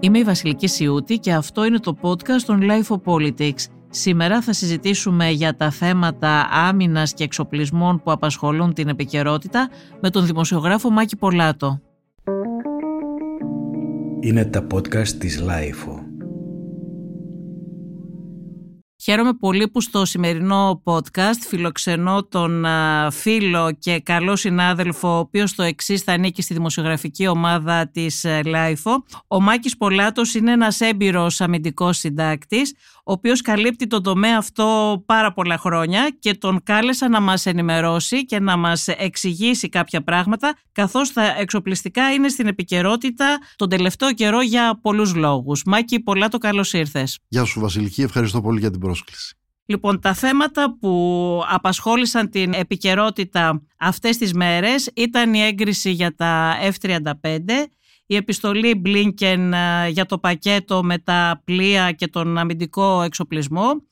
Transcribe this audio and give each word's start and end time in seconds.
Είμαι 0.00 0.18
η 0.18 0.22
Βασιλική 0.22 0.66
Σιούτη 0.66 1.18
και 1.18 1.32
αυτό 1.32 1.64
είναι 1.64 1.78
το 1.78 1.96
podcast 2.00 2.42
των 2.46 2.60
Life 2.62 2.96
of 2.96 3.00
Politics. 3.04 3.64
Σήμερα 3.90 4.42
θα 4.42 4.52
συζητήσουμε 4.52 5.30
για 5.30 5.56
τα 5.56 5.70
θέματα 5.70 6.48
άμυνας 6.50 7.14
και 7.14 7.24
εξοπλισμών 7.24 8.02
που 8.02 8.10
απασχολούν 8.10 8.72
την 8.72 8.88
επικαιρότητα 8.88 9.68
με 10.00 10.10
τον 10.10 10.26
δημοσιογράφο 10.26 10.90
Μάκη 10.90 11.16
Πολάτο. 11.16 11.80
Είναι 14.20 14.44
τα 14.44 14.66
podcast 14.72 15.08
της 15.08 15.42
Life. 15.42 16.05
Χαίρομαι 19.08 19.32
πολύ 19.32 19.68
που 19.68 19.80
στο 19.80 20.04
σημερινό 20.04 20.82
podcast 20.84 21.38
φιλοξενώ 21.48 22.24
τον 22.24 22.66
φίλο 23.10 23.72
και 23.78 24.00
καλό 24.00 24.36
συνάδελφο, 24.36 25.08
ο 25.08 25.18
οποίος 25.18 25.54
το 25.54 25.62
εξής 25.62 26.02
θα 26.02 26.12
ανήκει 26.12 26.42
στη 26.42 26.54
δημοσιογραφική 26.54 27.26
ομάδα 27.26 27.88
της 27.88 28.24
ΛΑΙΦΟ. 28.44 29.04
Ο 29.28 29.40
Μάκης 29.40 29.76
Πολάτος 29.76 30.34
είναι 30.34 30.52
ένας 30.52 30.80
έμπειρος 30.80 31.40
αμυντικός 31.40 31.98
συντάκτης, 31.98 32.74
ο 33.08 33.12
οποίος 33.12 33.40
καλύπτει 33.40 33.86
τον 33.86 34.02
τομέα 34.02 34.38
αυτό 34.38 35.02
πάρα 35.06 35.32
πολλά 35.32 35.58
χρόνια 35.58 36.16
και 36.18 36.34
τον 36.34 36.62
κάλεσα 36.62 37.08
να 37.08 37.20
μας 37.20 37.46
ενημερώσει 37.46 38.24
και 38.24 38.40
να 38.40 38.56
μας 38.56 38.88
εξηγήσει 38.88 39.68
κάποια 39.68 40.02
πράγματα, 40.02 40.56
καθώς 40.72 41.12
τα 41.12 41.36
εξοπλιστικά 41.38 42.12
είναι 42.12 42.28
στην 42.28 42.46
επικαιρότητα 42.46 43.38
τον 43.56 43.68
τελευταίο 43.68 44.12
καιρό 44.12 44.42
για 44.42 44.78
πολλούς 44.82 45.14
λόγους. 45.14 45.62
Μάκη, 45.66 46.00
πολλά 46.00 46.28
το 46.28 46.38
καλώς 46.38 46.72
ήρθες. 46.72 47.18
Γεια 47.28 47.44
σου 47.44 47.60
Βασιλική, 47.60 48.02
ευχαριστώ 48.02 48.40
πολύ 48.40 48.60
για 48.60 48.70
την 48.70 48.80
πρόσκληση. 48.80 49.36
Λοιπόν, 49.66 50.00
τα 50.00 50.14
θέματα 50.14 50.76
που 50.80 51.42
απασχόλησαν 51.48 52.30
την 52.30 52.52
επικαιρότητα 52.52 53.62
αυτές 53.78 54.16
τις 54.16 54.32
μέρες 54.32 54.90
ήταν 54.94 55.34
η 55.34 55.40
έγκριση 55.40 55.90
για 55.90 56.14
τα 56.14 56.54
F-35, 56.62 57.02
η 58.06 58.16
επιστολή 58.16 58.74
Μπλίνκεν 58.74 59.54
για 59.88 60.06
το 60.06 60.18
πακέτο 60.18 60.82
με 60.84 60.98
τα 60.98 61.42
πλοία 61.44 61.92
και 61.92 62.08
τον 62.08 62.38
αμυντικό 62.38 63.02
εξοπλισμό, 63.02 63.82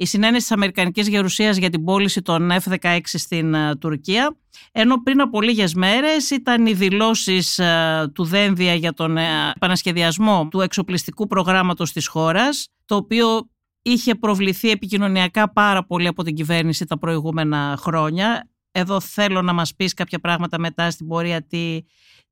η 0.00 0.06
συνένεση 0.06 0.40
της 0.40 0.50
Αμερικανικής 0.50 1.08
Γερουσίας 1.08 1.56
για 1.56 1.70
την 1.70 1.84
πώληση 1.84 2.22
των 2.22 2.50
F-16 2.50 2.98
στην 3.04 3.54
ε, 3.54 3.76
Τουρκία, 3.76 4.36
ενώ 4.72 5.02
πριν 5.02 5.20
από 5.20 5.42
λίγες 5.42 5.74
μέρες 5.74 6.30
ήταν 6.30 6.66
οι 6.66 6.72
δηλώσεις 6.72 7.58
ε, 7.58 8.10
του 8.14 8.24
Δένδια 8.24 8.74
για 8.74 8.92
τον 8.92 9.16
ε, 9.16 9.52
επανασχεδιασμό 9.54 10.48
του 10.50 10.60
εξοπλιστικού 10.60 11.26
προγράμματος 11.26 11.92
της 11.92 12.06
χώρας, 12.06 12.68
το 12.84 12.96
οποίο 12.96 13.50
είχε 13.82 14.14
προβληθεί 14.14 14.70
επικοινωνιακά 14.70 15.52
πάρα 15.52 15.84
πολύ 15.84 16.06
από 16.06 16.22
την 16.22 16.34
κυβέρνηση 16.34 16.84
τα 16.84 16.98
προηγούμενα 16.98 17.76
χρόνια. 17.78 18.48
Εδώ 18.72 19.00
θέλω 19.00 19.42
να 19.42 19.52
μας 19.52 19.74
πεις 19.74 19.94
κάποια 19.94 20.18
πράγματα 20.18 20.58
μετά 20.58 20.90
στην 20.90 21.06
πορεία 21.06 21.42
τι, 21.46 21.78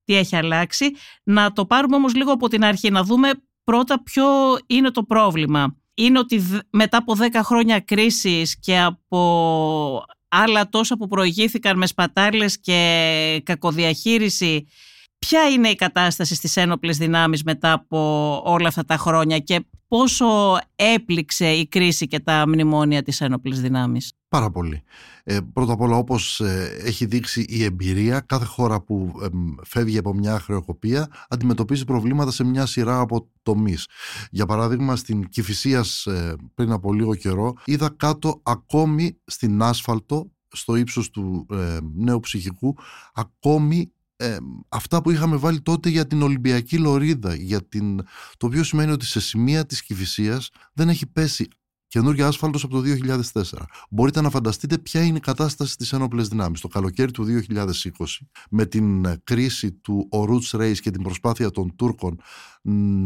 τι 0.06 0.14
έχει 0.14 0.36
αλλάξει. 0.36 0.90
Να 1.22 1.52
το 1.52 1.66
πάρουμε 1.66 1.96
όμως 1.96 2.14
λίγο 2.14 2.32
από 2.32 2.48
την 2.48 2.64
αρχή, 2.64 2.90
να 2.90 3.02
δούμε 3.02 3.30
πρώτα 3.64 4.02
ποιο 4.02 4.24
είναι 4.66 4.90
το 4.90 5.02
πρόβλημα. 5.02 5.76
Είναι 5.94 6.18
ότι 6.18 6.42
μετά 6.70 6.96
από 6.96 7.14
10 7.18 7.40
χρόνια 7.42 7.80
κρίσης 7.80 8.58
και 8.58 8.80
από 8.80 10.04
άλλα 10.28 10.68
τόσα 10.68 10.96
που 10.96 11.06
προηγήθηκαν 11.06 11.78
με 11.78 11.86
σπατάλες 11.86 12.60
και 12.60 13.42
κακοδιαχείριση 13.44 14.66
Ποια 15.18 15.48
είναι 15.48 15.68
η 15.68 15.74
κατάσταση 15.74 16.34
στις 16.34 16.56
ένοπλες 16.56 16.96
δυνάμεις 16.96 17.42
μετά 17.42 17.72
από 17.72 18.42
όλα 18.44 18.68
αυτά 18.68 18.84
τα 18.84 18.96
χρόνια 18.96 19.38
και 19.38 19.66
πόσο 19.88 20.58
έπληξε 20.76 21.50
η 21.50 21.66
κρίση 21.66 22.06
και 22.06 22.20
τα 22.20 22.44
μνημόνια 22.46 23.02
της 23.02 23.20
ένοπλης 23.20 23.60
δυνάμεις; 23.60 24.12
Πάρα 24.36 24.50
πολύ. 24.50 24.82
Ε, 25.24 25.38
πρώτα 25.52 25.72
απ' 25.72 25.80
όλα 25.80 25.96
όπως 25.96 26.40
ε, 26.40 26.76
έχει 26.84 27.06
δείξει 27.06 27.44
η 27.48 27.64
εμπειρία, 27.64 28.20
κάθε 28.20 28.44
χώρα 28.44 28.80
που 28.80 29.12
φεύγει 29.64 29.98
από 29.98 30.14
μια 30.14 30.40
χρεοκοπία 30.40 31.08
αντιμετωπίζει 31.28 31.84
προβλήματα 31.84 32.30
σε 32.30 32.44
μια 32.44 32.66
σειρά 32.66 33.00
από 33.00 33.28
τομείς. 33.42 33.86
Για 34.30 34.46
παράδειγμα 34.46 34.96
στην 34.96 35.28
Κηφισίας 35.28 36.06
ε, 36.06 36.34
πριν 36.54 36.72
από 36.72 36.92
λίγο 36.92 37.14
καιρό 37.14 37.54
είδα 37.64 37.94
κάτω 37.96 38.40
ακόμη 38.42 39.18
στην 39.24 39.62
άσφαλτο 39.62 40.30
στο 40.48 40.76
ύψος 40.76 41.10
του 41.10 41.46
νέου 41.94 42.20
ψυχικού 42.20 42.76
ακόμη 43.14 43.90
ε, 44.16 44.36
αυτά 44.68 45.02
που 45.02 45.10
είχαμε 45.10 45.36
βάλει 45.36 45.60
τότε 45.60 45.88
για 45.88 46.06
την 46.06 46.22
Ολυμπιακή 46.22 46.78
Λωρίδα 46.78 47.34
για 47.34 47.66
την, 47.68 47.96
το 48.36 48.46
οποίο 48.46 48.62
σημαίνει 48.62 48.92
ότι 48.92 49.04
σε 49.04 49.20
σημεία 49.20 49.66
της 49.66 49.82
Κηφισίας 49.82 50.50
δεν 50.72 50.88
έχει 50.88 51.06
πέσει 51.06 51.48
καινούργια 51.86 52.26
άσφαλτος 52.26 52.64
από 52.64 52.80
το 52.80 52.82
2004. 53.32 53.42
Μπορείτε 53.90 54.20
να 54.20 54.30
φανταστείτε 54.30 54.78
ποια 54.78 55.02
είναι 55.02 55.16
η 55.16 55.20
κατάσταση 55.20 55.72
στις 55.72 55.92
ένοπλες 55.92 56.28
δυνάμεις. 56.28 56.60
Το 56.60 56.68
καλοκαίρι 56.68 57.10
του 57.10 57.24
2020 57.24 58.04
με 58.50 58.66
την 58.66 59.06
κρίση 59.24 59.72
του 59.72 60.08
Ορούτς 60.10 60.50
Ρέις 60.50 60.80
και 60.80 60.90
την 60.90 61.02
προσπάθεια 61.02 61.50
των 61.50 61.76
Τούρκων 61.76 62.20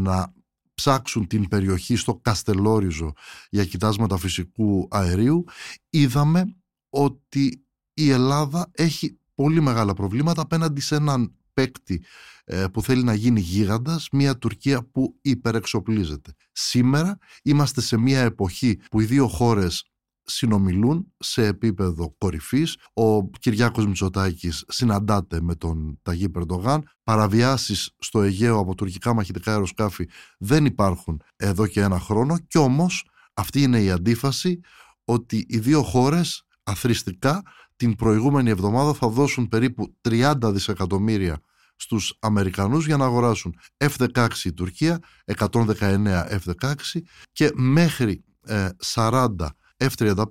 να 0.03 0.33
ψάξουν 0.73 1.27
την 1.27 1.47
περιοχή 1.47 1.95
στο 1.95 2.15
Καστελόριζο 2.15 3.13
για 3.49 3.65
κοιτάσματα 3.65 4.17
φυσικού 4.17 4.87
αερίου 4.91 5.43
είδαμε 5.89 6.55
ότι 6.89 7.65
η 7.93 8.09
Ελλάδα 8.09 8.71
έχει 8.71 9.19
πολύ 9.35 9.61
μεγάλα 9.61 9.93
προβλήματα 9.93 10.41
απέναντι 10.41 10.81
σε 10.81 10.95
έναν 10.95 11.35
παίκτη 11.53 12.03
ε, 12.40 12.40
που 12.73 12.81
θέλει 12.81 13.03
να 13.03 13.13
γίνει 13.13 13.39
γίγαντας, 13.39 14.07
μια 14.11 14.37
Τουρκία 14.37 14.89
που 14.91 15.17
υπερεξοπλίζεται. 15.21 16.33
Σήμερα 16.51 17.17
είμαστε 17.43 17.81
σε 17.81 17.97
μια 17.97 18.19
εποχή 18.21 18.79
που 18.89 19.01
οι 19.01 19.05
δύο 19.05 19.27
χώρες 19.27 19.85
συνομιλούν 20.23 21.13
σε 21.17 21.45
επίπεδο 21.45 22.15
κορυφής. 22.17 22.77
Ο 22.93 23.29
Κυριάκος 23.29 23.87
Μητσοτάκης 23.87 24.63
συναντάται 24.67 25.41
με 25.41 25.55
τον 25.55 25.99
Ταγί 26.01 26.29
Περντογάν. 26.29 26.89
Παραβιάσεις 27.03 27.95
στο 27.97 28.21
Αιγαίο 28.21 28.57
από 28.57 28.75
τουρκικά 28.75 29.13
μαχητικά 29.13 29.51
αεροσκάφη 29.51 30.09
δεν 30.37 30.65
υπάρχουν 30.65 31.21
εδώ 31.35 31.67
και 31.67 31.81
ένα 31.81 31.99
χρόνο 31.99 32.37
και 32.47 32.57
όμως 32.57 33.09
αυτή 33.33 33.61
είναι 33.61 33.81
η 33.81 33.91
αντίφαση 33.91 34.59
ότι 35.05 35.45
οι 35.49 35.59
δύο 35.59 35.83
χώρες 35.83 36.43
αθρηστικά 36.63 37.41
την 37.75 37.95
προηγούμενη 37.95 38.49
εβδομάδα 38.49 38.93
θα 38.93 39.07
δώσουν 39.07 39.47
περίπου 39.47 39.95
30 40.09 40.33
δισεκατομμύρια 40.43 41.41
στους 41.81 42.17
Αμερικανούς 42.19 42.85
για 42.85 42.97
να 42.97 43.05
αγοράσουν 43.05 43.55
F-16 43.77 44.27
η 44.43 44.53
Τουρκία, 44.53 44.99
119 45.37 45.67
F-16 46.45 46.73
και 47.31 47.51
μέχρι 47.53 48.23
40 48.93 49.27
ε, 49.77 49.87
F-35 49.97 50.23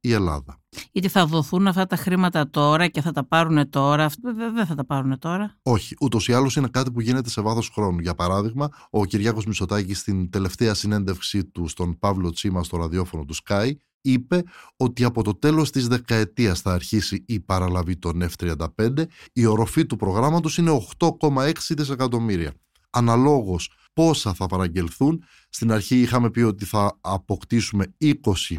η 0.00 0.12
Ελλάδα. 0.12 0.60
Γιατί 0.92 1.08
θα 1.08 1.26
δοθούν 1.26 1.66
αυτά 1.66 1.86
τα 1.86 1.96
χρήματα 1.96 2.50
τώρα 2.50 2.88
και 2.88 3.00
θα 3.00 3.12
τα 3.12 3.24
πάρουν 3.24 3.70
τώρα; 3.70 4.10
Δεν 4.54 4.66
θα 4.66 4.74
τα 4.74 4.84
πάρουν 4.84 5.18
τώρα. 5.18 5.56
Όχι. 5.62 5.94
Ούτως 6.00 6.28
ή 6.28 6.32
άλλως 6.32 6.56
είναι 6.56 6.68
κάτι 6.68 6.90
που 6.90 7.00
γίνεται 7.00 7.30
σε 7.30 7.40
βάθος 7.40 7.70
χρόνου. 7.74 7.98
Για 7.98 8.14
παράδειγμα, 8.14 8.68
ο 8.90 9.04
Κυριάκος 9.04 9.46
Μισωτάκη 9.46 9.94
στην 9.94 10.30
τελευταία 10.30 10.74
συνέντευξή 10.74 11.44
του 11.44 11.68
στον 11.68 11.98
Παύλο 11.98 12.30
Τσίμα 12.30 12.62
στο 12.62 12.76
ραδιόφωνο 12.76 13.24
του 13.24 13.34
Sky 13.46 13.72
είπε 14.00 14.42
ότι 14.76 15.04
από 15.04 15.22
το 15.22 15.34
τέλος 15.34 15.70
της 15.70 15.88
δεκαετίας 15.88 16.60
θα 16.60 16.72
αρχίσει 16.72 17.24
η 17.26 17.40
παραλαβή 17.40 17.96
των 17.96 18.22
F-35. 18.22 19.04
Η 19.32 19.46
οροφή 19.46 19.86
του 19.86 19.96
προγράμματος 19.96 20.58
είναι 20.58 20.86
8,6 20.98 21.52
δισεκατομμύρια. 21.68 22.52
Αναλόγως 22.90 23.70
πόσα 23.92 24.34
θα 24.34 24.46
παραγγελθούν. 24.46 25.24
Στην 25.48 25.72
αρχή 25.72 26.00
είχαμε 26.00 26.30
πει 26.30 26.40
ότι 26.40 26.64
θα 26.64 26.98
αποκτήσουμε 27.00 27.94
20 28.00 28.14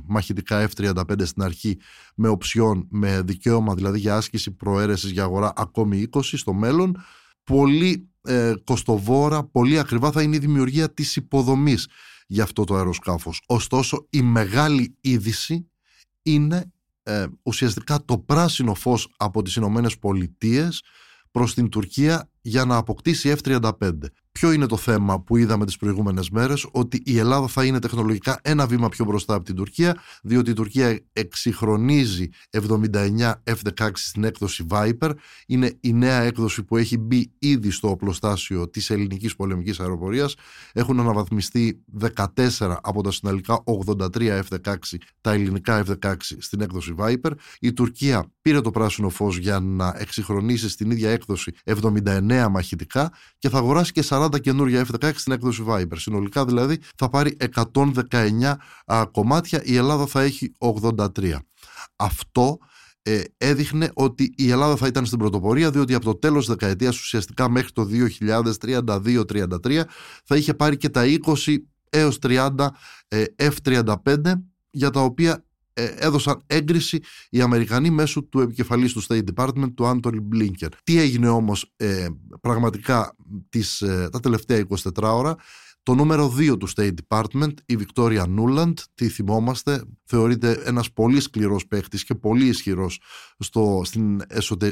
μαχητικά 0.06 0.70
F-35 0.70 1.26
στην 1.26 1.44
αρχή 1.44 1.78
με 2.16 2.28
οψιόν, 2.28 2.88
με 2.90 3.22
δικαίωμα 3.22 3.76
δηλαδή 3.76 4.00
για 4.00 4.16
άσκηση 4.16 4.52
προαίρεσης 4.52 5.12
για 5.12 5.24
αγορά 5.24 5.54
ακόμη 5.56 6.08
20 6.12 6.20
στο 6.22 6.54
μέλλον. 6.54 6.98
Πολύ 7.44 8.10
ε, 8.22 8.54
κοστοβόρα, 8.64 9.44
πολύ 9.44 9.80
ακριβά 9.80 10.12
θα 10.12 10.22
είναι 10.22 10.36
η 10.36 10.40
δημιουργία 10.40 10.94
της 10.94 11.16
υποδομής 11.16 11.88
για 12.32 12.44
αυτό 12.44 12.64
το 12.64 12.76
αεροσκάφος. 12.76 13.42
Ωστόσο 13.46 14.08
η 14.10 14.22
μεγάλη 14.22 14.98
είδηση 15.02 15.70
είναι 16.22 16.72
ε, 17.04 17.26
ουσιαστικά 17.44 18.06
το 18.06 18.18
πράσινο 18.18 18.74
φως 18.74 19.14
από 19.18 19.42
τις 19.42 19.56
Ηνωμένες 19.56 19.98
Πολιτείες 19.98 20.84
προς 21.32 21.54
την 21.54 21.70
Τουρκία 21.70 22.30
για 22.42 22.66
να 22.66 22.76
αποκτήσει 22.76 23.36
F-35. 23.44 23.72
Ποιο 24.40 24.52
είναι 24.52 24.66
το 24.66 24.78
θέμα 24.78 25.22
που 25.22 25.38
είδαμε 25.38 25.66
τις 25.66 25.78
προηγούμενες 25.78 26.30
μέρες, 26.30 26.68
ότι 26.72 27.02
η 27.06 27.18
Ελλάδα 27.18 27.48
θα 27.48 27.66
είναι 27.66 27.80
τεχνολογικά 27.80 28.40
ένα 28.42 28.68
βήμα 28.68 28.90
πιο 28.90 29.06
μπροστά 29.06 29.34
από 29.34 29.44
την 29.44 29.56
Τουρκία, 29.56 29.98
διότι 30.24 30.50
η 30.50 30.54
Τουρκία 30.54 31.00
εξυγχρονίζει 31.14 32.30
79 32.50 33.34
F-16 33.44 33.90
στην 33.94 34.24
έκδοση 34.24 34.66
Viper. 34.70 35.12
Είναι 35.48 35.78
η 35.80 35.94
νέα 35.94 36.22
έκδοση 36.22 36.64
που 36.64 36.78
έχει 36.78 36.98
μπει 36.98 37.32
ήδη 37.40 37.72
στο 37.72 37.90
οπλοστάσιο 37.90 38.70
της 38.70 38.90
ελληνικής 38.90 39.36
πολεμικής 39.36 39.80
αεροπορίας. 39.80 40.36
Έχουν 40.74 41.00
αναβαθμιστεί 41.00 41.84
14 42.16 42.78
από 42.82 43.04
τα 43.04 43.12
συναλλικά 43.12 43.64
83 43.86 44.42
F-16, 44.50 44.76
τα 45.22 45.32
ελληνικά 45.32 45.84
F-16 45.86 46.16
στην 46.38 46.62
έκδοση 46.62 46.96
Viper. 46.98 47.32
Η 47.60 47.74
Τουρκία 47.74 48.32
πήρε 48.50 48.62
το 48.62 48.72
πράσινο 48.72 49.10
φως 49.10 49.38
για 49.38 49.60
να 49.60 49.94
εξυγχρονίσει 49.98 50.70
στην 50.70 50.92
ίδια 50.92 51.10
έκδοση 51.10 51.52
79 51.66 52.48
μαχητικά 52.52 53.12
και 53.38 53.50
θα 53.50 53.58
αγοράσει 53.58 53.92
και 53.92 54.04
40 54.10 54.30
40 54.30 54.42
καινούργια 54.42 54.86
F-16 54.86 55.12
στην 55.16 55.34
έκδοση 55.34 55.64
Viber. 55.68 55.96
Συνολικά 55.96 56.46
δηλαδή 56.46 56.80
θα 56.96 57.10
πάρει 57.10 57.38
119 57.56 58.54
κομμάτια, 59.12 59.62
η 59.64 59.76
Ελλάδα 59.76 60.06
θα 60.06 60.22
έχει 60.22 60.52
83. 60.60 61.36
Αυτό 61.96 62.58
ε, 63.02 63.22
έδειχνε 63.38 63.92
ότι 63.94 64.34
η 64.38 64.52
Ελλάδα 64.52 64.76
θα 64.76 64.88
ήταν 64.88 65.06
στην 65.06 65.20
πρωτοπορία 65.20 65.72
διότι 65.72 65.94
από 65.94 66.06
το 66.06 66.16
τέλος 66.16 66.46
της 66.46 66.56
δεκαετίας 66.56 67.00
ουσιαστικά 67.00 67.50
μέχρι 67.50 67.72
το 67.72 67.88
2032-33 68.30 69.82
θα 70.24 70.36
είχε 70.36 70.54
πάρει 70.54 70.78
και 70.78 70.90
τα 70.90 71.04
20 71.46 71.56
έως 71.90 72.18
30 72.22 72.50
ε, 73.08 73.24
F-35 73.36 74.34
για 74.70 74.90
τα 74.90 75.02
οποία 75.02 75.34
ε, 75.34 75.49
έδωσαν 75.74 76.42
έγκριση 76.48 77.00
οι 77.30 77.42
Αμερικανοί 77.42 77.90
μέσω 77.90 78.24
του 78.24 78.40
επικεφαλής 78.40 78.94
του 78.94 79.04
State 79.04 79.24
Department, 79.36 79.74
του 79.74 79.88
Άντολι 79.88 80.20
Μπλίνκερ. 80.20 80.70
Τι 80.84 81.00
έγινε 81.00 81.28
όμως 81.28 81.74
ε, 81.76 82.08
πραγματικά 82.42 83.16
τις, 83.50 83.82
ε, 83.82 84.10
τα 84.12 84.20
τελευταία 84.20 84.66
24 84.68 84.92
ώρα, 85.02 85.36
το 85.84 85.96
νούμερο 85.96 86.34
2 86.38 86.58
του 86.58 86.70
State 86.76 86.94
Department, 87.08 87.54
η 87.66 87.78
Victoria 87.80 88.26
Nuland, 88.38 88.74
τι 88.96 89.10
θυμόμαστε, 89.10 89.84
θεωρείται 90.04 90.62
ένας 90.66 90.92
πολύ 90.92 91.20
σκληρός 91.20 91.68
παίχτης 91.68 92.04
και 92.04 92.16
πολύ 92.16 92.46
ισχυρός 92.46 93.02
στο, 93.40 93.82
στην 93.84 94.22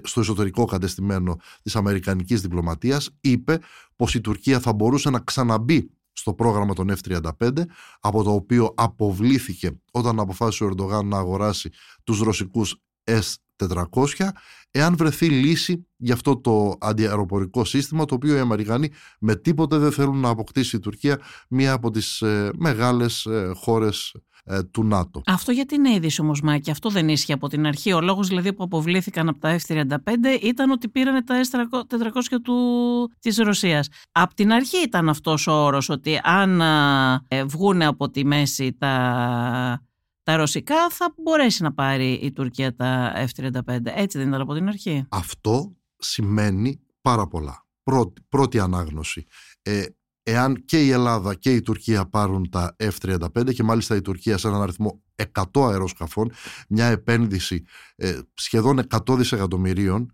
στο 0.04 0.20
εσωτερικό 0.20 0.66
κατεστημένο 0.66 1.36
της 1.62 1.76
Αμερικανικής 1.76 2.42
διπλωματίας, 2.42 3.10
είπε 3.22 3.60
πως 3.96 4.16
η 4.16 4.22
Τουρκία 4.22 4.60
θα 4.60 4.74
μπορούσε 4.74 5.10
να 5.10 5.20
ξαναμπεί 5.20 5.90
στο 6.18 6.34
πρόγραμμα 6.34 6.74
των 6.74 6.94
F-35 6.98 7.52
από 8.00 8.24
το 8.24 8.32
οποίο 8.32 8.74
αποβλήθηκε 8.78 9.82
όταν 9.92 10.20
αποφάσισε 10.20 10.64
ο 10.64 10.68
Ερντογάν 10.68 11.08
να 11.08 11.18
αγοράσει 11.18 11.70
τους 12.04 12.20
ρωσικούς 12.20 12.82
S-400 13.60 14.28
εάν 14.72 14.96
βρεθεί 14.98 15.30
λύση 15.30 15.88
για 15.98 16.14
αυτό 16.14 16.38
το 16.38 16.76
αντιαεροπορικό 16.80 17.66
σύστημα 17.66 18.06
το 18.06 18.16
οποίο 18.16 18.36
οι 18.36 18.40
Αμερικανοί 18.40 18.92
με 19.20 19.36
τίποτε 19.36 19.78
δεν 19.78 19.92
θέλουν 19.92 20.20
να 20.20 20.30
αποκτήσει 20.30 20.76
η 20.76 20.80
Τουρκία 20.80 21.20
μία 21.50 21.74
από 21.74 21.92
τις 21.92 22.22
ε, 22.22 22.50
μεγάλες 22.58 23.26
ε, 23.26 23.52
χώρες 23.56 24.16
ε, 24.50 24.64
του 24.64 24.84
ΝΑΤΟ. 24.84 25.22
Αυτό 25.26 25.52
γιατί 25.52 25.76
είναι 25.76 25.94
είδηση 25.94 26.22
όμως, 26.22 26.42
Μάκη; 26.42 26.72
Αυτό 26.72 26.90
δεν 26.90 27.10
ίσχυε 27.10 27.34
από 27.34 27.48
την 27.48 27.66
αρχή. 27.66 27.94
Ο 27.94 28.02
λόγος 28.02 28.28
δηλαδή 28.28 28.54
που 28.54 28.64
αποβλήθηκαν 28.64 29.30
από 29.30 29.40
τα 29.40 29.60
F-35 29.60 29.96
ήταν 30.42 30.70
ότι 30.70 30.90
πήραν 30.90 31.26
τα 31.26 31.42
S-400 31.52 32.38
του... 32.44 32.56
της 33.20 33.38
Ρωσίας. 33.38 33.88
Από 34.12 34.34
την 34.34 34.52
αρχή 34.52 34.78
ήταν 34.78 35.10
αυτός 35.10 35.48
ο 35.48 35.52
όρος 35.52 35.90
ότι 35.90 36.20
αν 36.24 36.62
ε, 37.28 37.44
βγουν 37.44 37.82
από 37.82 38.10
τη 38.10 38.26
μέση 38.26 38.74
τα, 38.74 39.82
τα 40.28 40.36
ρωσικά 40.36 40.90
θα 40.90 41.14
μπορέσει 41.18 41.64
να 41.64 41.74
πάρει 41.74 42.12
η 42.12 42.32
Τουρκία 42.32 42.76
τα 42.76 43.14
F-35. 43.16 43.80
Έτσι 43.84 44.18
δεν 44.18 44.28
ήταν 44.28 44.42
από 44.42 44.54
την 44.54 44.68
αρχή. 44.68 45.06
Αυτό 45.10 45.76
σημαίνει 45.98 46.80
πάρα 47.02 47.28
πολλά. 47.28 47.66
Πρώτη, 47.84 48.22
πρώτη 48.30 48.60
ανάγνωση. 48.60 49.26
Ε, 49.62 49.86
εάν 50.24 50.66
και 50.66 50.86
η 50.86 50.90
Ελλάδα 50.90 51.36
και 51.36 51.54
η 51.54 51.62
Τουρκία 51.62 52.06
πάρουν 52.06 52.50
τα 52.50 52.76
F-35 52.80 53.54
και 53.54 53.64
μάλιστα 53.64 53.96
η 53.96 54.02
Τουρκία 54.02 54.38
σε 54.38 54.48
έναν 54.48 54.62
αριθμό 54.62 55.04
100 55.54 55.70
αεροσκαφών, 55.70 56.32
μια 56.70 56.86
επένδυση 56.86 57.64
ε, 57.96 58.20
σχεδόν 58.34 58.82
100 59.08 59.18
δισεκατομμυρίων, 59.18 60.12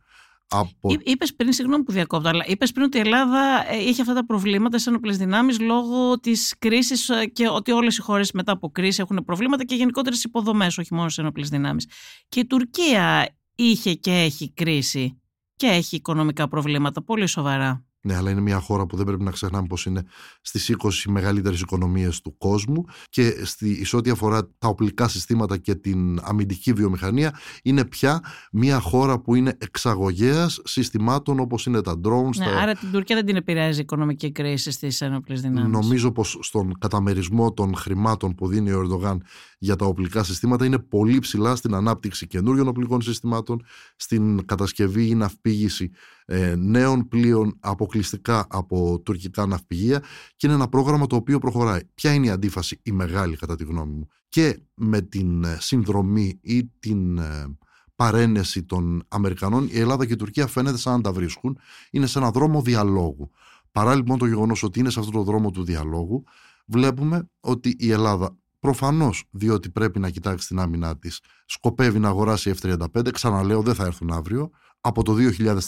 από... 0.54 0.96
Είπες 1.04 1.36
πριν, 1.36 1.54
συγγνώμη 1.54 1.84
που 1.84 1.92
διακόπτω, 1.92 2.30
αλλά 2.30 2.44
είπες 2.48 2.72
πριν 2.72 2.86
ότι 2.86 2.98
η 2.98 3.00
Ελλάδα 3.00 3.66
ε, 3.72 3.78
είχε 3.78 4.02
αυτά 4.02 4.14
τα 4.14 4.26
προβλήματα 4.26 4.78
στι 4.78 4.90
ενόπλε 4.90 5.14
δυνάμεις 5.14 5.60
λόγω 5.60 6.20
της 6.20 6.56
κρίσης 6.60 7.10
ε, 7.10 7.26
και 7.26 7.48
ότι 7.48 7.72
όλες 7.72 7.98
οι 7.98 8.02
χώρες 8.02 8.32
μετά 8.32 8.52
από 8.52 8.70
κρίση 8.70 9.02
έχουν 9.02 9.24
προβλήματα 9.26 9.64
και 9.66 9.76
γενικότερες 9.76 10.24
υποδομές, 10.24 10.78
όχι 10.78 10.94
μόνο 10.94 11.10
στι 11.10 11.22
ενόπλε 11.22 11.46
δυνάμεις. 11.46 11.88
Και 12.30 12.40
η 12.40 12.46
Τουρκία 12.46 13.36
είχε 13.56 13.94
και 13.94 14.12
έχει 14.12 14.52
κρίση 14.54 15.22
και 15.56 15.68
έχει 15.68 15.96
οικονομικά 15.96 16.48
προβλήματα 16.48 17.04
πολύ 17.04 17.28
σοβαρά. 17.28 17.86
Ναι, 18.06 18.16
αλλά 18.16 18.30
είναι 18.30 18.42
μια 18.42 18.60
χώρα 18.60 18.86
που 18.86 18.96
δεν 18.96 19.06
πρέπει 19.06 19.24
να 19.24 19.32
ξεχνάμε 19.32 19.68
πως 19.68 19.86
είναι 19.86 20.04
στις 20.42 20.76
20 20.78 20.90
μεγαλύτερες 21.08 21.60
οικονομίες 21.60 22.22
του 22.22 22.38
κόσμου 22.38 22.86
και 23.10 23.46
στη, 23.46 23.86
σε 23.86 23.96
ό,τι 23.96 24.10
αφορά 24.10 24.50
τα 24.58 24.68
οπλικά 24.68 25.08
συστήματα 25.08 25.58
και 25.58 25.76
την 25.76 26.20
αμυντική 26.22 26.74
βιομηχανία 26.74 27.40
είναι 27.64 27.86
πια 27.86 28.24
μια 28.52 28.80
χώρα 28.80 29.20
που 29.20 29.36
είναι 29.36 29.58
εξαγωγέας 29.58 30.60
συστημάτων 30.64 31.40
όπως 31.40 31.66
είναι 31.66 31.82
τα 31.82 32.00
drones. 32.04 32.36
Ναι, 32.38 32.46
τα... 32.46 32.60
άρα 32.62 32.74
την 32.74 32.92
Τουρκία 32.92 33.16
δεν 33.16 33.26
την 33.26 33.36
επηρεάζει 33.36 33.78
η 33.78 33.82
οικονομική 33.82 34.32
κρίση 34.32 34.72
στις 34.72 35.02
ένοπλες 35.02 35.42
δυνάμεις. 35.42 35.72
Νομίζω 35.72 36.12
πως 36.12 36.38
στον 36.42 36.78
καταμερισμό 36.80 37.54
των 37.54 37.76
χρημάτων 37.76 38.36
που 38.36 38.48
δίνει 38.48 38.72
ο 38.72 38.80
Ερντογάν 38.80 39.24
για 39.64 39.76
τα 39.76 39.86
οπλικά 39.86 40.24
συστήματα 40.24 40.66
είναι 40.66 40.80
πολύ 40.80 41.20
ψηλά 41.20 41.56
στην 41.56 41.74
ανάπτυξη 41.74 42.28
καινούριων 42.28 42.68
οπλικών 42.68 43.02
συστημάτων, 43.02 43.66
στην 43.96 44.46
κατασκευή 44.46 45.08
ή 45.08 45.16
ναυπήγηση 45.16 45.92
ε, 46.26 46.56
νέων 46.58 47.08
πλοίων 47.08 47.58
αποκλειστικά 47.60 48.48
από 48.50 49.02
τουρκικά 49.06 49.46
ναυπηγεία 49.46 50.00
και 50.36 50.48
είναι 50.48 50.56
ένα 50.56 50.68
πρόγραμμα 50.68 51.08
το 51.08 51.16
οποίο 51.16 51.40
προχωράει. 51.40 51.80
Ποια 51.94 52.14
είναι 52.14 52.26
η 52.26 52.30
αντίφαση, 52.30 52.80
η 52.84 52.92
μεγάλη 52.92 53.36
κατά 53.36 53.56
τη 53.56 53.64
γνώμη 53.64 53.94
μου, 53.94 54.08
και 54.30 54.60
με 54.74 55.02
την 55.02 55.44
ε, 55.44 55.58
συνδρομή 55.60 56.40
ή 56.42 56.66
την 56.80 57.18
ε, 57.18 57.58
παρένεση 57.96 58.64
των 58.64 59.04
Αμερικανών, 59.08 59.68
η 59.72 59.80
Ελλάδα 59.80 60.06
και 60.06 60.14
η 60.14 60.16
Τουρκία 60.16 60.48
φαίνεται 60.48 60.78
σαν 60.78 60.94
να 60.94 61.02
τα 61.02 61.12
βρίσκουν, 61.12 61.58
είναι 61.92 62.06
σε 62.06 62.20
ένα 62.20 62.32
δρόμο 62.32 62.62
διαλόγου. 62.62 63.32
Παρά 63.72 63.96
λοιπόν 63.96 64.18
το 64.18 64.26
γεγονός 64.26 64.64
ότι 64.64 64.80
είναι 64.80 64.90
σε 64.90 65.00
αυτό 65.00 65.12
το 65.12 65.24
δρόμο 65.24 65.52
του 65.52 65.64
διαλόγου, 65.64 66.24
βλέπουμε 66.66 67.30
ότι 67.40 67.76
η 67.80 67.92
Ελλάδα 67.92 68.38
Προφανώς, 68.64 69.24
διότι 69.32 69.70
πρέπει 69.70 70.00
να 70.00 70.10
κοιτάξει 70.10 70.48
την 70.48 70.60
άμυνά 70.60 70.98
της, 70.98 71.20
σκοπεύει 71.46 72.00
να 72.00 72.08
αγοράσει 72.08 72.54
F-35. 72.62 73.12
Ξαναλέω, 73.14 73.62
δεν 73.62 73.76
θα 73.76 73.86
έρθουν 73.86 74.12
αύριο. 74.12 74.50
Από 74.82 75.04
το 75.04 75.16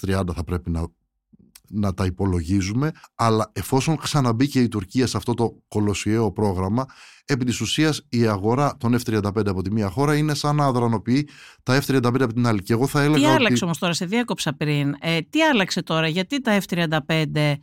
2030 0.01 0.24
θα 0.36 0.44
πρέπει 0.45 0.69
να, 0.69 0.88
να 1.69 1.94
τα 1.94 2.06
υπολογίζουμε. 2.06 2.92
Αλλά 3.15 3.51
εφόσον 3.53 3.97
ξαναμπήκε 3.97 4.59
η 4.59 4.68
Τουρκία 4.68 5.07
σε 5.07 5.18
αυτό 5.18 5.33
το 5.33 5.63
κολοσιαίο 5.68 6.31
πρόγραμμα, 6.31 6.86
επί 7.25 7.45
της 7.45 7.62
ουσίας 7.62 8.06
η 8.09 8.27
αγορά 8.27 8.77
των 8.80 9.00
F-35 9.00 9.47
από 9.47 9.62
τη 9.62 9.71
μία 9.71 9.89
χώρα 9.89 10.15
είναι 10.15 10.33
σαν 10.33 10.56
να 10.56 10.65
αδρανοποιεί 10.65 11.30
τα 11.63 11.81
F-35 11.81 12.06
από 12.06 12.33
την 12.33 12.47
άλλη. 12.47 12.63
Και 12.63 12.74
εγώ 12.74 12.88
θα 12.88 13.01
έλεγα. 13.01 13.18
Τι 13.18 13.25
ότι... 13.25 13.36
άλλαξε 13.36 13.63
όμως 13.63 13.77
τώρα, 13.77 13.94
σε 13.94 14.06
διάκοψα 14.06 14.56
πριν. 14.56 14.95
Ε, 15.00 15.21
τι 15.21 15.42
άλλαξε 15.42 15.81
τώρα, 15.83 16.07
γιατί 16.07 16.42
τα 16.42 16.62
F-35 16.62 17.53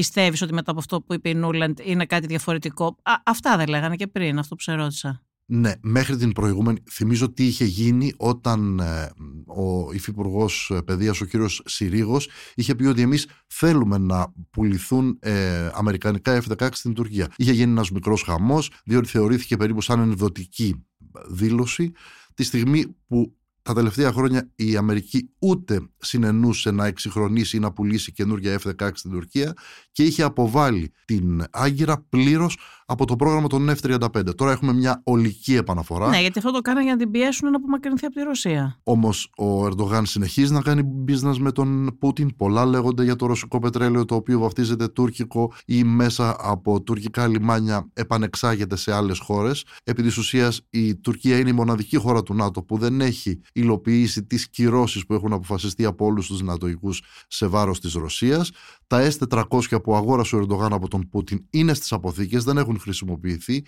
πιστεύεις 0.00 0.42
ότι 0.42 0.52
μετά 0.52 0.70
από 0.70 0.80
αυτό 0.80 1.00
που 1.00 1.14
είπε 1.14 1.28
η 1.28 1.34
Νούλαντ 1.34 1.78
είναι 1.82 2.06
κάτι 2.06 2.26
διαφορετικό; 2.26 2.96
Α, 3.02 3.12
αυτά 3.24 3.56
δεν 3.56 3.68
λέγανε 3.68 3.96
και 3.96 4.06
πριν, 4.06 4.38
αυτό 4.38 4.54
που 4.54 4.62
σε 4.62 4.72
ρώτησα. 4.72 5.22
Ναι, 5.46 5.72
μέχρι 5.80 6.16
την 6.16 6.32
προηγούμενη. 6.32 6.78
Θυμίζω 6.90 7.32
τι 7.32 7.46
είχε 7.46 7.64
γίνει 7.64 8.12
όταν 8.16 8.78
ε, 8.78 9.10
ο 9.46 9.92
υφυπουργός 9.92 10.72
παιδείας, 10.84 11.20
ο 11.20 11.24
κύριος 11.24 11.62
Συρίγος, 11.64 12.28
είχε 12.54 12.74
πει 12.74 12.84
ότι 12.84 13.02
εμείς 13.02 13.26
θέλουμε 13.46 13.98
να 13.98 14.32
πουληθούν 14.50 15.18
ε, 15.20 15.68
αμερικανικά 15.72 16.42
F-16 16.42 16.68
στην 16.72 16.94
Τουρκία. 16.94 17.28
Είχε 17.36 17.52
γίνει 17.52 17.70
ένας 17.70 17.90
μικρός 17.90 18.22
χαμός, 18.22 18.70
διότι 18.84 19.08
θεωρήθηκε 19.08 19.56
περίπου 19.56 19.80
σαν 19.80 20.00
ενδοτική 20.00 20.84
δήλωση. 21.28 21.92
Τη 22.34 22.42
στιγμή 22.42 22.96
που 23.06 23.36
τα 23.70 23.76
τελευταία 23.76 24.12
χρόνια 24.12 24.50
η 24.56 24.76
Αμερική 24.76 25.30
ούτε 25.38 25.88
συνενούσε 25.98 26.70
να 26.70 26.86
εξυγχρονίσει 26.86 27.56
ή 27.56 27.60
να 27.60 27.72
πουλήσει 27.72 28.12
καινούργια 28.12 28.60
F-16 28.64 28.90
στην 28.94 29.10
Τουρκία 29.10 29.54
και 29.92 30.02
είχε 30.02 30.22
αποβάλει 30.22 30.92
την 31.04 31.44
Άγκυρα 31.50 32.06
πλήρως 32.08 32.58
από 32.90 33.04
το 33.06 33.16
πρόγραμμα 33.16 33.46
των 33.46 33.70
F-35. 33.70 34.34
Τώρα 34.36 34.52
έχουμε 34.52 34.72
μια 34.72 35.00
ολική 35.04 35.54
επαναφορά. 35.54 36.08
Ναι, 36.08 36.20
γιατί 36.20 36.38
αυτό 36.38 36.50
το 36.50 36.60
κάνανε 36.60 36.84
για 36.84 36.92
να 36.92 36.98
την 36.98 37.10
πιέσουν 37.10 37.50
να 37.50 37.56
απομακρυνθεί 37.56 38.06
από 38.06 38.14
τη 38.14 38.22
Ρωσία. 38.22 38.78
Όμως 38.82 39.30
ο 39.36 39.66
Ερντογάν 39.66 40.06
συνεχίζει 40.06 40.52
να 40.52 40.60
κάνει 40.60 40.82
business 41.08 41.36
με 41.38 41.52
τον 41.52 41.96
Πούτιν. 41.98 42.36
Πολλά 42.36 42.64
λέγονται 42.64 43.04
για 43.04 43.16
το 43.16 43.26
ρωσικό 43.26 43.58
πετρέλαιο, 43.58 44.04
το 44.04 44.14
οποίο 44.14 44.38
βαφτίζεται 44.38 44.88
τουρκικό 44.88 45.52
ή 45.66 45.84
μέσα 45.84 46.36
από 46.38 46.82
τουρκικά 46.82 47.26
λιμάνια 47.26 47.88
επανεξάγεται 47.92 48.76
σε 48.76 48.94
άλλες 48.94 49.18
χώρες. 49.18 49.64
Επί 49.84 50.02
της 50.02 50.16
ουσίας, 50.16 50.60
η 50.70 50.96
Τουρκία 50.96 51.38
είναι 51.38 51.50
η 51.50 51.52
μοναδική 51.52 51.96
χώρα 51.96 52.22
του 52.22 52.34
ΝΑΤΟ 52.34 52.62
που 52.62 52.78
δεν 52.78 53.00
έχει 53.00 53.40
υλοποιήσει 53.52 54.24
τις 54.24 54.48
κυρώσεις 54.48 55.06
που 55.06 55.14
έχουν 55.14 55.32
αποφασιστεί 55.32 55.84
από 55.84 56.04
όλους 56.04 56.26
τους 56.26 56.38
δυνατοικού 56.38 56.90
σε 57.28 57.46
βάρος 57.46 57.80
της 57.80 57.92
Ρωσίας. 57.92 58.50
Τα 58.90 59.10
S400 59.10 59.82
που 59.82 59.94
αγόρασε 59.94 60.36
ο 60.36 60.38
Ερντογάν 60.38 60.72
από 60.72 60.88
τον 60.88 61.08
Πούτιν 61.08 61.44
είναι 61.50 61.74
στις 61.74 61.92
αποθήκες, 61.92 62.44
δεν 62.44 62.56
έχουν 62.56 62.78
χρησιμοποιηθεί 62.78 63.64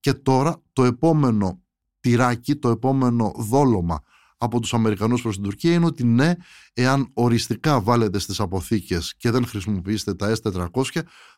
και 0.00 0.12
τώρα 0.12 0.62
το 0.72 0.84
επόμενο 0.84 1.62
τυράκι, 2.00 2.56
το 2.56 2.68
επόμενο 2.68 3.32
δόλωμα 3.36 4.00
από 4.38 4.60
τους 4.60 4.74
Αμερικανούς 4.74 5.22
προς 5.22 5.34
την 5.34 5.44
Τουρκία 5.44 5.72
είναι 5.72 5.84
ότι 5.86 6.04
ναι, 6.04 6.32
εάν 6.72 7.10
οριστικά 7.14 7.80
βάλετε 7.80 8.18
στις 8.18 8.40
αποθήκες 8.40 9.14
και 9.16 9.30
δεν 9.30 9.46
χρησιμοποιήσετε 9.46 10.14
τα 10.14 10.36
S400 10.42 10.84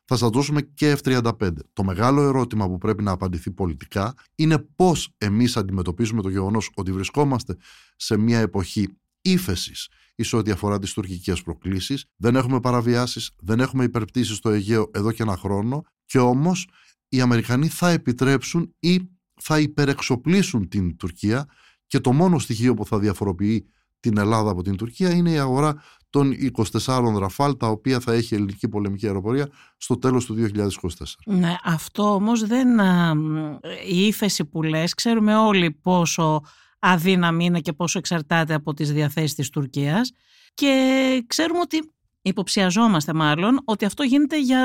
θα 0.04 0.16
σας 0.16 0.30
δώσουμε 0.30 0.62
και 0.62 0.96
F35. 1.02 1.50
Το 1.72 1.84
μεγάλο 1.84 2.22
ερώτημα 2.22 2.68
που 2.68 2.78
πρέπει 2.78 3.02
να 3.02 3.10
απαντηθεί 3.10 3.50
πολιτικά 3.50 4.14
είναι 4.34 4.58
πώς 4.58 5.14
εμείς 5.18 5.56
αντιμετωπίζουμε 5.56 6.22
το 6.22 6.28
γεγονός 6.28 6.70
ότι 6.74 6.92
βρισκόμαστε 6.92 7.56
σε 7.96 8.16
μια 8.16 8.38
εποχή 8.38 8.88
ύφεσης 9.20 9.88
εις 10.18 10.32
ό,τι 10.32 10.50
αφορά 10.50 10.78
τις 10.78 10.92
τουρκικές 10.92 11.42
προκλήσεις. 11.42 12.04
Δεν 12.16 12.36
έχουμε 12.36 12.60
παραβιάσεις, 12.60 13.30
δεν 13.38 13.60
έχουμε 13.60 13.84
υπερπτήσεις 13.84 14.36
στο 14.36 14.50
Αιγαίο 14.50 14.90
εδώ 14.94 15.12
και 15.12 15.22
ένα 15.22 15.36
χρόνο 15.36 15.82
και 16.04 16.18
όμως 16.18 16.68
οι 17.08 17.20
Αμερικανοί 17.20 17.68
θα 17.68 17.90
επιτρέψουν 17.90 18.74
ή 18.78 19.00
θα 19.40 19.60
υπερεξοπλίσουν 19.60 20.68
την 20.68 20.96
Τουρκία 20.96 21.46
και 21.86 22.00
το 22.00 22.12
μόνο 22.12 22.38
στοιχείο 22.38 22.74
που 22.74 22.86
θα 22.86 22.98
διαφοροποιεί 22.98 23.72
την 24.00 24.18
Ελλάδα 24.18 24.50
από 24.50 24.62
την 24.62 24.76
Τουρκία 24.76 25.10
είναι 25.10 25.30
η 25.30 25.38
αγορά 25.38 25.82
των 26.10 26.32
24 26.84 27.14
Ραφάλ 27.18 27.56
τα 27.56 27.66
οποία 27.66 28.00
θα 28.00 28.12
έχει 28.12 28.34
ελληνική 28.34 28.68
πολεμική 28.68 29.06
αεροπορία 29.06 29.48
στο 29.76 29.98
τέλος 29.98 30.24
του 30.24 30.50
2024. 30.54 30.68
Ναι, 31.26 31.56
αυτό 31.64 32.14
όμως 32.14 32.46
δεν... 32.46 32.68
Η 33.88 34.06
ύφεση 34.06 34.44
που 34.44 34.62
λες, 34.62 34.94
ξέρουμε 34.94 35.36
όλοι 35.36 35.70
πόσο 35.70 36.42
αδύναμη 36.78 37.44
είναι 37.44 37.60
και 37.60 37.72
πόσο 37.72 37.98
εξαρτάται 37.98 38.54
από 38.54 38.74
τις 38.74 38.92
διαθέσεις 38.92 39.34
της 39.34 39.50
Τουρκίας. 39.50 40.12
Και 40.54 41.24
ξέρουμε 41.26 41.60
ότι 41.60 41.92
υποψιαζόμαστε 42.22 43.12
μάλλον 43.12 43.60
ότι 43.64 43.84
αυτό 43.84 44.02
γίνεται 44.02 44.40
για 44.40 44.60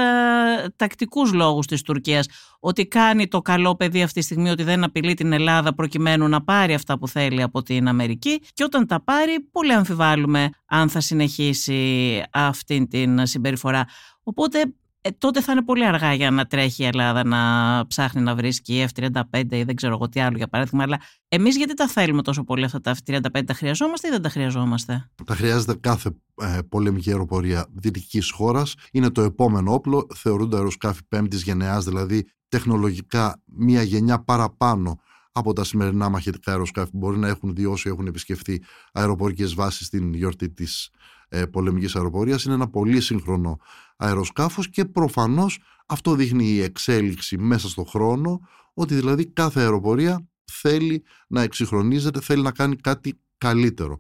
τακτικούς 0.75 1.34
λόγους 1.34 1.67
της 1.67 1.82
Τουρκίας. 1.82 2.27
Ότι 2.60 2.88
κάνει 2.88 3.27
το 3.27 3.41
καλό 3.41 3.75
παιδί 3.75 4.03
αυτή 4.03 4.20
τη 4.20 4.25
στιγμή 4.25 4.50
ότι 4.50 4.63
δεν 4.63 4.84
απειλεί 4.84 5.13
την 5.13 5.34
Ελλάδα 5.34 5.74
προκειμένου 5.75 6.27
να 6.27 6.43
πάρει 6.43 6.74
αυτά 6.74 6.98
που 6.98 7.08
θέλει 7.08 7.41
από 7.41 7.62
την 7.62 7.88
Αμερική. 7.88 8.41
Και 8.53 8.63
όταν 8.63 8.88
τα 8.88 9.03
πάρει 9.03 9.39
πολύ 9.51 9.74
αμφιβάλλουμε 9.74 10.50
αν 10.65 10.89
θα 10.89 11.00
συνεχίσει 11.00 12.24
αυτή 12.32 12.88
την 12.88 13.25
συμπεριφορά. 13.25 13.86
Οπότε 14.24 14.74
ε, 15.05 15.12
τότε 15.17 15.41
θα 15.41 15.51
είναι 15.51 15.63
πολύ 15.63 15.86
αργά 15.86 16.13
για 16.13 16.31
να 16.31 16.45
τρέχει 16.45 16.83
η 16.83 16.86
Ελλάδα 16.86 17.24
να 17.24 17.83
ψάχνει 17.88 18.22
να 18.22 18.36
βρίσκει 18.36 18.86
F-35 18.95 19.22
ή 19.50 19.63
δεν 19.63 19.75
ξέρω 19.75 19.93
εγώ 19.93 20.10
τι 20.10 20.19
άλλο 20.19 20.38
για 20.38 20.48
παράδειγμα. 20.48 20.83
Αλλά 20.83 21.00
εμείς 21.27 21.57
γιατί 21.57 21.74
τα 21.74 21.88
θέλουμε 21.88 22.22
τόσο 22.22 22.43
πολύ 22.43 22.63
αυτά 22.63 22.81
τα 22.81 22.95
F-35, 22.95 23.43
τα 23.45 23.53
χρειαζόμαστε 23.53 24.07
ή 24.07 24.12
δεν 24.12 24.22
τα 24.22 24.29
χρειαζόμαστε; 24.29 25.10
Τα 25.25 25.36
χρειάζεται 25.36 25.75
κάθε 25.75 26.10
ε, 26.41 26.60
πολεμική 26.69 27.10
αεροπορία 27.10 27.67
δυτικής 27.74 28.31
χώρας. 28.31 28.75
Είναι 28.91 29.10
το 29.10 29.22
επόμενο 29.22 29.74
όπλο. 29.74 30.07
Θεωρούνται 30.15 30.55
αεροσκάφη 30.55 31.01
πέμπτης 31.07 31.43
γενεάς, 31.43 31.86
δηλαδή 31.86 32.25
τεχνολογικά 32.48 33.41
μία 33.45 33.83
γενιά 33.83 34.24
παραπάνω 34.24 35.00
από 35.31 35.53
τα 35.53 35.63
σημερινά 35.63 36.10
μαχητικά 36.10 36.51
αεροσκάφη 36.51 36.91
που 36.91 36.98
μπορεί 36.98 37.17
να 37.17 37.27
έχουν 37.27 37.55
δει 37.55 37.65
όσοι 37.65 37.89
έχουν 37.89 38.07
επισκεφθεί 38.07 38.62
αεροπορικές 38.93 39.53
βάσεις 39.53 39.86
στην 39.88 40.13
γιορτή 40.13 40.50
της 40.50 40.89
ε, 41.34 41.46
πολεμικής 41.46 41.96
αεροπορίας. 41.96 42.44
Είναι 42.44 42.54
ένα 42.54 42.70
πολύ 42.70 43.02
σύγχρονο 43.02 43.60
αεροσκάφος 43.98 44.70
και 44.70 44.86
προφανώς 44.86 45.60
αυτό 45.86 46.16
δείχνει 46.16 46.46
η 46.46 46.62
εξέλιξη 46.62 47.38
μέσα 47.38 47.70
στον 47.70 47.86
χρόνο 47.86 48.40
ότι 48.74 48.96
δηλαδή 48.96 49.25
κάθε 49.25 49.60
αεροπορία 49.60 50.28
θέλει 50.52 51.04
να 51.28 51.42
εξυγχρονίζεται, 51.42 52.22
θέλει 52.22 52.42
να 52.42 52.52
κάνει 52.52 52.75
κάτι 52.75 53.20
καλύτερο. 53.38 53.98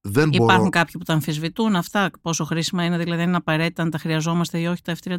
Δεν 0.00 0.30
Υπάρχουν 0.32 0.56
μπορώ... 0.58 0.70
κάποιοι 0.70 0.94
που 0.98 1.04
τα 1.04 1.12
αμφισβητούν 1.12 1.76
αυτά, 1.76 2.10
πόσο 2.22 2.44
χρήσιμα 2.44 2.84
είναι, 2.84 2.98
δηλαδή 2.98 3.22
είναι 3.22 3.36
απαραίτητα 3.36 3.82
αν 3.82 3.90
τα 3.90 3.98
χρειαζόμαστε 3.98 4.58
ή 4.58 4.66
όχι 4.66 4.82
τα 4.82 4.96
F-35. 5.02 5.18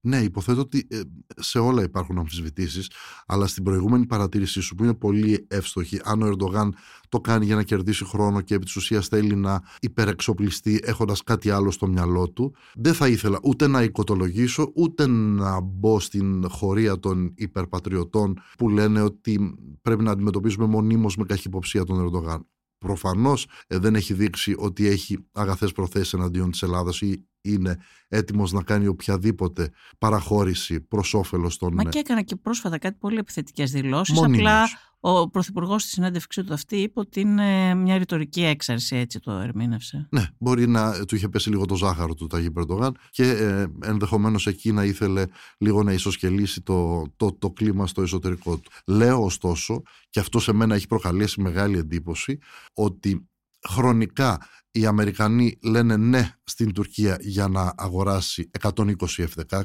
Ναι, 0.00 0.16
υποθέτω 0.16 0.60
ότι 0.60 0.86
ε, 0.90 1.00
σε 1.36 1.58
όλα 1.58 1.82
υπάρχουν 1.82 2.18
αμφισβητήσεις, 2.18 2.90
αλλά 3.26 3.46
στην 3.46 3.62
προηγούμενη 3.62 4.06
παρατήρησή 4.06 4.60
σου, 4.60 4.74
που 4.74 4.84
είναι 4.84 4.94
πολύ 4.94 5.46
εύστοχη, 5.48 6.00
αν 6.04 6.22
ο 6.22 6.26
Ερντογάν 6.26 6.74
το 7.08 7.20
κάνει 7.20 7.44
για 7.44 7.54
να 7.54 7.62
κερδίσει 7.62 8.04
χρόνο 8.04 8.40
και 8.40 8.54
επί 8.54 8.64
της 8.64 8.76
ουσίας 8.76 9.08
θέλει 9.08 9.34
να 9.34 9.62
υπερεξοπλιστεί 9.80 10.80
έχοντας 10.82 11.22
κάτι 11.22 11.50
άλλο 11.50 11.70
στο 11.70 11.86
μυαλό 11.86 12.28
του, 12.28 12.54
δεν 12.74 12.94
θα 12.94 13.08
ήθελα 13.08 13.38
ούτε 13.42 13.66
να 13.66 13.82
οικοτολογήσω, 13.82 14.72
ούτε 14.74 15.06
να 15.06 15.60
μπω 15.60 16.00
στην 16.00 16.48
χωρία 16.48 16.98
των 16.98 17.32
υπερπατριωτών 17.36 18.38
που 18.58 18.68
λένε 18.68 19.00
ότι 19.00 19.54
πρέπει 19.82 20.02
να 20.02 20.10
αντιμετωπίσουμε 20.10 20.66
μονίμως 20.66 21.16
με 21.16 21.24
καχυποψία 21.24 21.84
τον 21.84 22.00
Ερντογάν 22.00 22.46
προφανώς 22.78 23.46
ε, 23.66 23.78
δεν 23.78 23.94
έχει 23.94 24.14
δείξει 24.14 24.54
ότι 24.58 24.86
έχει 24.86 25.28
αγαθές 25.32 25.72
προθέσεις 25.72 26.12
εναντίον 26.12 26.50
της 26.50 26.62
Ελλάδας 26.62 27.00
ή 27.00 27.28
είναι 27.52 27.78
έτοιμος 28.08 28.52
να 28.52 28.62
κάνει 28.62 28.86
οποιαδήποτε 28.86 29.70
παραχώρηση 29.98 30.80
προς 30.80 31.14
όφελος 31.14 31.56
των... 31.56 31.72
Μα 31.74 31.84
και 31.84 31.98
έκανα 31.98 32.22
και 32.22 32.36
πρόσφατα 32.36 32.78
κάτι 32.78 32.96
πολύ 33.00 33.18
επιθετικές 33.18 33.70
δηλώσεις. 33.70 34.22
Απλά 34.22 34.68
ο 35.00 35.30
Πρωθυπουργός 35.30 35.82
στη 35.82 35.90
συνέντευξή 35.90 36.44
του 36.44 36.52
αυτή 36.52 36.76
είπε 36.76 37.00
ότι 37.00 37.20
είναι 37.20 37.74
μια 37.74 37.98
ρητορική 37.98 38.44
έξαρση, 38.44 38.96
έτσι 38.96 39.20
το 39.20 39.32
ερμήνευσε. 39.32 40.08
Ναι, 40.10 40.26
μπορεί 40.38 40.68
να 40.68 41.04
του 41.04 41.14
είχε 41.14 41.28
πέσει 41.28 41.50
λίγο 41.50 41.64
το 41.64 41.74
ζάχαρο 41.74 42.14
του 42.14 42.26
Ταγί 42.26 42.50
Περντογάν 42.50 42.96
και 43.10 43.30
ε, 43.30 43.66
ενδεχομένως 43.82 44.46
εκεί 44.46 44.72
να 44.72 44.84
ήθελε 44.84 45.24
λίγο 45.58 45.82
να 45.82 45.92
ισοσκελίσει 45.92 46.62
το, 46.62 47.04
το, 47.16 47.32
το 47.32 47.50
κλίμα 47.50 47.86
στο 47.86 48.02
εσωτερικό 48.02 48.56
του. 48.56 48.70
Λέω 48.86 49.24
ωστόσο, 49.24 49.82
και 50.10 50.20
αυτό 50.20 50.38
σε 50.38 50.52
μένα 50.52 50.74
έχει 50.74 50.86
προκαλέσει 50.86 51.40
μεγάλη 51.40 51.78
εντύπωση, 51.78 52.38
ότι 52.72 53.28
χρονικά 53.68 54.48
οι 54.76 54.86
Αμερικανοί 54.86 55.58
λένε 55.62 55.96
ναι 55.96 56.30
στην 56.44 56.72
Τουρκία 56.72 57.16
για 57.20 57.48
να 57.48 57.72
αγοράσει 57.76 58.50
120 58.60 58.94
F-16, 59.06 59.62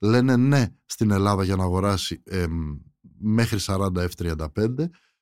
λένε 0.00 0.36
ναι 0.36 0.66
στην 0.86 1.10
Ελλάδα 1.10 1.44
για 1.44 1.56
να 1.56 1.62
αγοράσει 1.62 2.22
μέχρι 3.18 3.58
40 3.62 3.88
F-35 3.94 4.46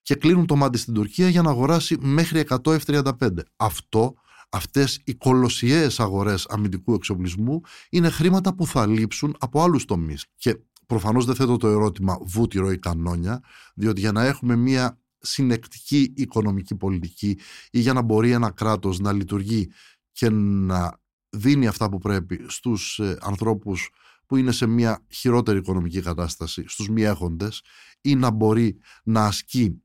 και 0.02 0.14
κλείνουν 0.14 0.46
το 0.46 0.56
μάτι 0.56 0.78
στην 0.78 0.94
Τουρκία 0.94 1.28
για 1.28 1.42
να 1.42 1.50
αγοράσει 1.50 1.96
μέχρι 2.00 2.44
100 2.48 2.56
F-35. 2.64 3.28
Αυτό, 3.56 4.14
αυτές 4.50 5.00
οι 5.04 5.14
κολοσιαίες 5.14 6.00
αγορές 6.00 6.46
αμυντικού 6.48 6.94
εξοπλισμού 6.94 7.60
είναι 7.90 8.08
χρήματα 8.08 8.54
που 8.54 8.66
θα 8.66 8.86
λείψουν 8.86 9.36
από 9.38 9.62
άλλους 9.62 9.84
τομείς. 9.84 10.26
Και 10.36 10.60
προφανώς 10.86 11.24
δεν 11.24 11.34
θέτω 11.34 11.56
το 11.56 11.68
ερώτημα 11.68 12.18
βούτυρο 12.26 12.70
ή 12.72 12.78
κανόνια, 12.78 13.40
διότι 13.74 14.00
για 14.00 14.12
να 14.12 14.24
έχουμε 14.24 14.56
μια 14.56 15.01
συνεκτική 15.22 16.12
οικονομική 16.16 16.74
πολιτική 16.74 17.38
ή 17.70 17.80
για 17.80 17.92
να 17.92 18.02
μπορεί 18.02 18.30
ένα 18.30 18.50
κράτος 18.50 18.98
να 18.98 19.12
λειτουργεί 19.12 19.70
και 20.12 20.30
να 20.30 21.00
δίνει 21.30 21.66
αυτά 21.66 21.88
που 21.88 21.98
πρέπει 21.98 22.44
στους 22.48 22.98
ε, 22.98 23.18
ανθρώπους 23.20 23.90
που 24.26 24.36
είναι 24.36 24.52
σε 24.52 24.66
μια 24.66 25.04
χειρότερη 25.08 25.58
οικονομική 25.58 26.00
κατάσταση 26.00 26.64
στους 26.66 26.88
μη 26.88 27.02
έχοντες 27.02 27.62
ή 28.00 28.14
να 28.14 28.30
μπορεί 28.30 28.78
να 29.04 29.24
ασκεί 29.24 29.82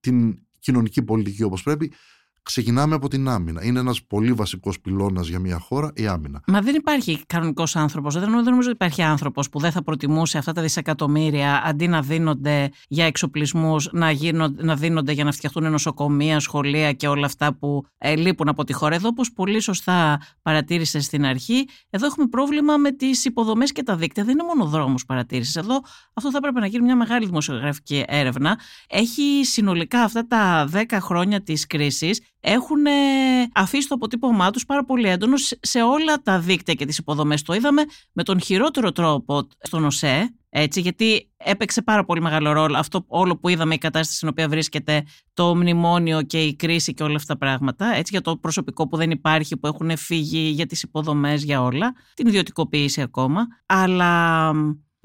την 0.00 0.38
κοινωνική 0.58 1.02
πολιτική 1.02 1.42
όπως 1.42 1.62
πρέπει 1.62 1.92
ξεκινάμε 2.44 2.94
από 2.94 3.08
την 3.08 3.28
άμυνα. 3.28 3.64
Είναι 3.64 3.78
ένας 3.78 4.04
πολύ 4.04 4.32
βασικός 4.32 4.80
πυλώνας 4.80 5.28
για 5.28 5.38
μια 5.38 5.58
χώρα 5.58 5.90
η 5.94 6.06
άμυνα. 6.06 6.42
Μα 6.46 6.60
δεν 6.60 6.74
υπάρχει 6.74 7.22
κανονικός 7.26 7.76
άνθρωπος. 7.76 8.14
Δεν 8.14 8.30
νομίζω 8.30 8.58
ότι 8.58 8.70
υπάρχει 8.70 9.02
άνθρωπος 9.02 9.48
που 9.48 9.58
δεν 9.58 9.72
θα 9.72 9.82
προτιμούσε 9.82 10.38
αυτά 10.38 10.52
τα 10.52 10.62
δισεκατομμύρια 10.62 11.62
αντί 11.64 11.88
να 11.88 12.02
δίνονται 12.02 12.70
για 12.88 13.04
εξοπλισμούς, 13.04 13.88
να, 13.92 14.10
να 14.56 14.76
δίνονται 14.76 15.12
για 15.12 15.24
να 15.24 15.32
φτιαχτούν 15.32 15.70
νοσοκομεία, 15.70 16.40
σχολεία 16.40 16.92
και 16.92 17.08
όλα 17.08 17.26
αυτά 17.26 17.54
που 17.54 17.84
ε, 17.98 18.16
λείπουν 18.16 18.48
από 18.48 18.64
τη 18.64 18.72
χώρα. 18.72 18.94
Εδώ, 18.94 19.08
όπως 19.08 19.32
πολύ 19.32 19.60
σωστά 19.60 20.20
παρατήρησες 20.42 21.04
στην 21.04 21.24
αρχή, 21.24 21.68
εδώ 21.90 22.06
έχουμε 22.06 22.26
πρόβλημα 22.26 22.76
με 22.76 22.92
τις 22.92 23.24
υποδομές 23.24 23.72
και 23.72 23.82
τα 23.82 23.96
δίκτυα. 23.96 24.24
Δεν 24.24 24.32
είναι 24.32 24.44
μόνο 24.54 24.70
δρόμου 24.70 24.94
παρατήρησης. 25.06 25.56
Εδώ 25.56 25.80
αυτό 26.14 26.30
θα 26.30 26.40
πρέπει 26.40 26.60
να 26.60 26.66
γίνει 26.66 26.84
μια 26.84 26.96
μεγάλη 26.96 27.26
δημοσιογραφική 27.26 28.04
έρευνα. 28.06 28.58
Έχει 28.88 29.40
συνολικά 29.44 30.02
αυτά 30.02 30.26
τα 30.26 30.68
10 30.72 30.84
χρόνια 31.00 31.42
της 31.42 31.66
κρίσης 31.66 32.20
έχουν 32.46 32.86
αφήσει 33.54 33.88
το 33.88 33.94
αποτύπωμά 33.94 34.50
τους 34.50 34.64
πάρα 34.66 34.84
πολύ 34.84 35.08
έντονο 35.08 35.34
σε 35.60 35.82
όλα 35.82 36.22
τα 36.22 36.38
δίκτυα 36.38 36.74
και 36.74 36.84
τις 36.84 36.98
υποδομές. 36.98 37.42
Το 37.42 37.52
είδαμε 37.52 37.82
με 38.12 38.22
τον 38.22 38.40
χειρότερο 38.40 38.92
τρόπο 38.92 39.48
στον 39.58 39.84
ΟΣΕ, 39.84 40.34
έτσι, 40.48 40.80
γιατί 40.80 41.30
έπαιξε 41.36 41.82
πάρα 41.82 42.04
πολύ 42.04 42.20
μεγάλο 42.20 42.52
ρόλο 42.52 42.78
αυτό 42.78 43.04
όλο 43.06 43.36
που 43.36 43.48
είδαμε 43.48 43.74
η 43.74 43.78
κατάσταση 43.78 44.16
στην 44.16 44.28
οποία 44.28 44.48
βρίσκεται 44.48 45.04
το 45.34 45.56
μνημόνιο 45.56 46.22
και 46.22 46.42
η 46.42 46.54
κρίση 46.56 46.94
και 46.94 47.02
όλα 47.02 47.16
αυτά 47.16 47.32
τα 47.32 47.38
πράγματα, 47.38 47.86
έτσι, 47.86 48.12
για 48.12 48.20
το 48.20 48.36
προσωπικό 48.36 48.88
που 48.88 48.96
δεν 48.96 49.10
υπάρχει, 49.10 49.56
που 49.56 49.66
έχουν 49.66 49.96
φύγει 49.96 50.38
για 50.38 50.66
τις 50.66 50.82
υποδομές, 50.82 51.44
για 51.44 51.62
όλα, 51.62 51.92
την 52.14 52.26
ιδιωτικοποίηση 52.26 53.00
ακόμα, 53.00 53.46
αλλά 53.66 54.50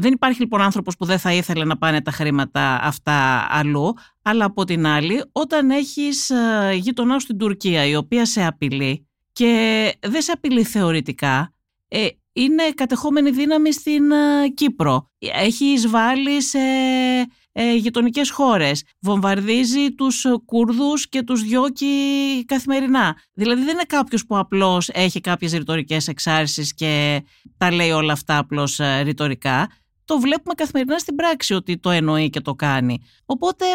δεν 0.01 0.13
υπάρχει 0.13 0.39
λοιπόν 0.39 0.61
άνθρωπος 0.61 0.95
που 0.95 1.05
δεν 1.05 1.19
θα 1.19 1.33
ήθελε 1.33 1.65
να 1.65 1.77
πάνε 1.77 2.01
τα 2.01 2.11
χρήματα 2.11 2.79
αυτά 2.81 3.47
αλλού, 3.49 3.93
αλλά 4.21 4.45
από 4.45 4.63
την 4.63 4.85
άλλη 4.85 5.23
όταν 5.31 5.69
έχεις 5.69 6.29
ε, 6.29 6.71
γειτονά 6.73 7.19
στην 7.19 7.37
Τουρκία 7.37 7.85
η 7.85 7.95
οποία 7.95 8.25
σε 8.25 8.45
απειλεί 8.45 9.07
και 9.31 9.93
δεν 10.01 10.21
σε 10.21 10.31
απειλεί 10.31 10.63
θεωρητικά, 10.63 11.53
ε, 11.87 12.07
είναι 12.33 12.63
κατεχόμενη 12.75 13.31
δύναμη 13.31 13.73
στην 13.73 14.11
ε, 14.11 14.49
Κύπρο. 14.53 15.11
Έχει 15.19 15.65
εισβάλει 15.65 16.41
σε 16.41 16.59
ε, 17.51 17.75
γειτονικές 17.75 18.29
χώρες. 18.29 18.83
Βομβαρδίζει 18.99 19.91
τους 19.91 20.25
Κούρδους 20.45 21.09
και 21.09 21.23
τους 21.23 21.41
διώκει 21.41 21.87
καθημερινά. 22.45 23.15
Δηλαδή 23.33 23.61
δεν 23.61 23.73
είναι 23.73 23.83
κάποιος 23.87 24.25
που 24.25 24.37
απλώς 24.37 24.89
έχει 24.89 25.21
κάποιες 25.21 25.51
ρητορικές 25.53 26.07
εξάρσεις 26.07 26.73
και 26.73 27.23
τα 27.57 27.71
λέει 27.71 27.91
όλα 27.91 28.13
αυτά 28.13 28.37
απλώς 28.37 28.79
ρητορικά 29.03 29.67
το 30.09 30.19
βλέπουμε 30.19 30.53
καθημερινά 30.53 30.97
στην 30.97 31.15
πράξη 31.15 31.53
ότι 31.53 31.77
το 31.77 31.89
εννοεί 31.89 32.29
και 32.29 32.41
το 32.41 32.53
κάνει. 32.55 33.01
Οπότε 33.25 33.65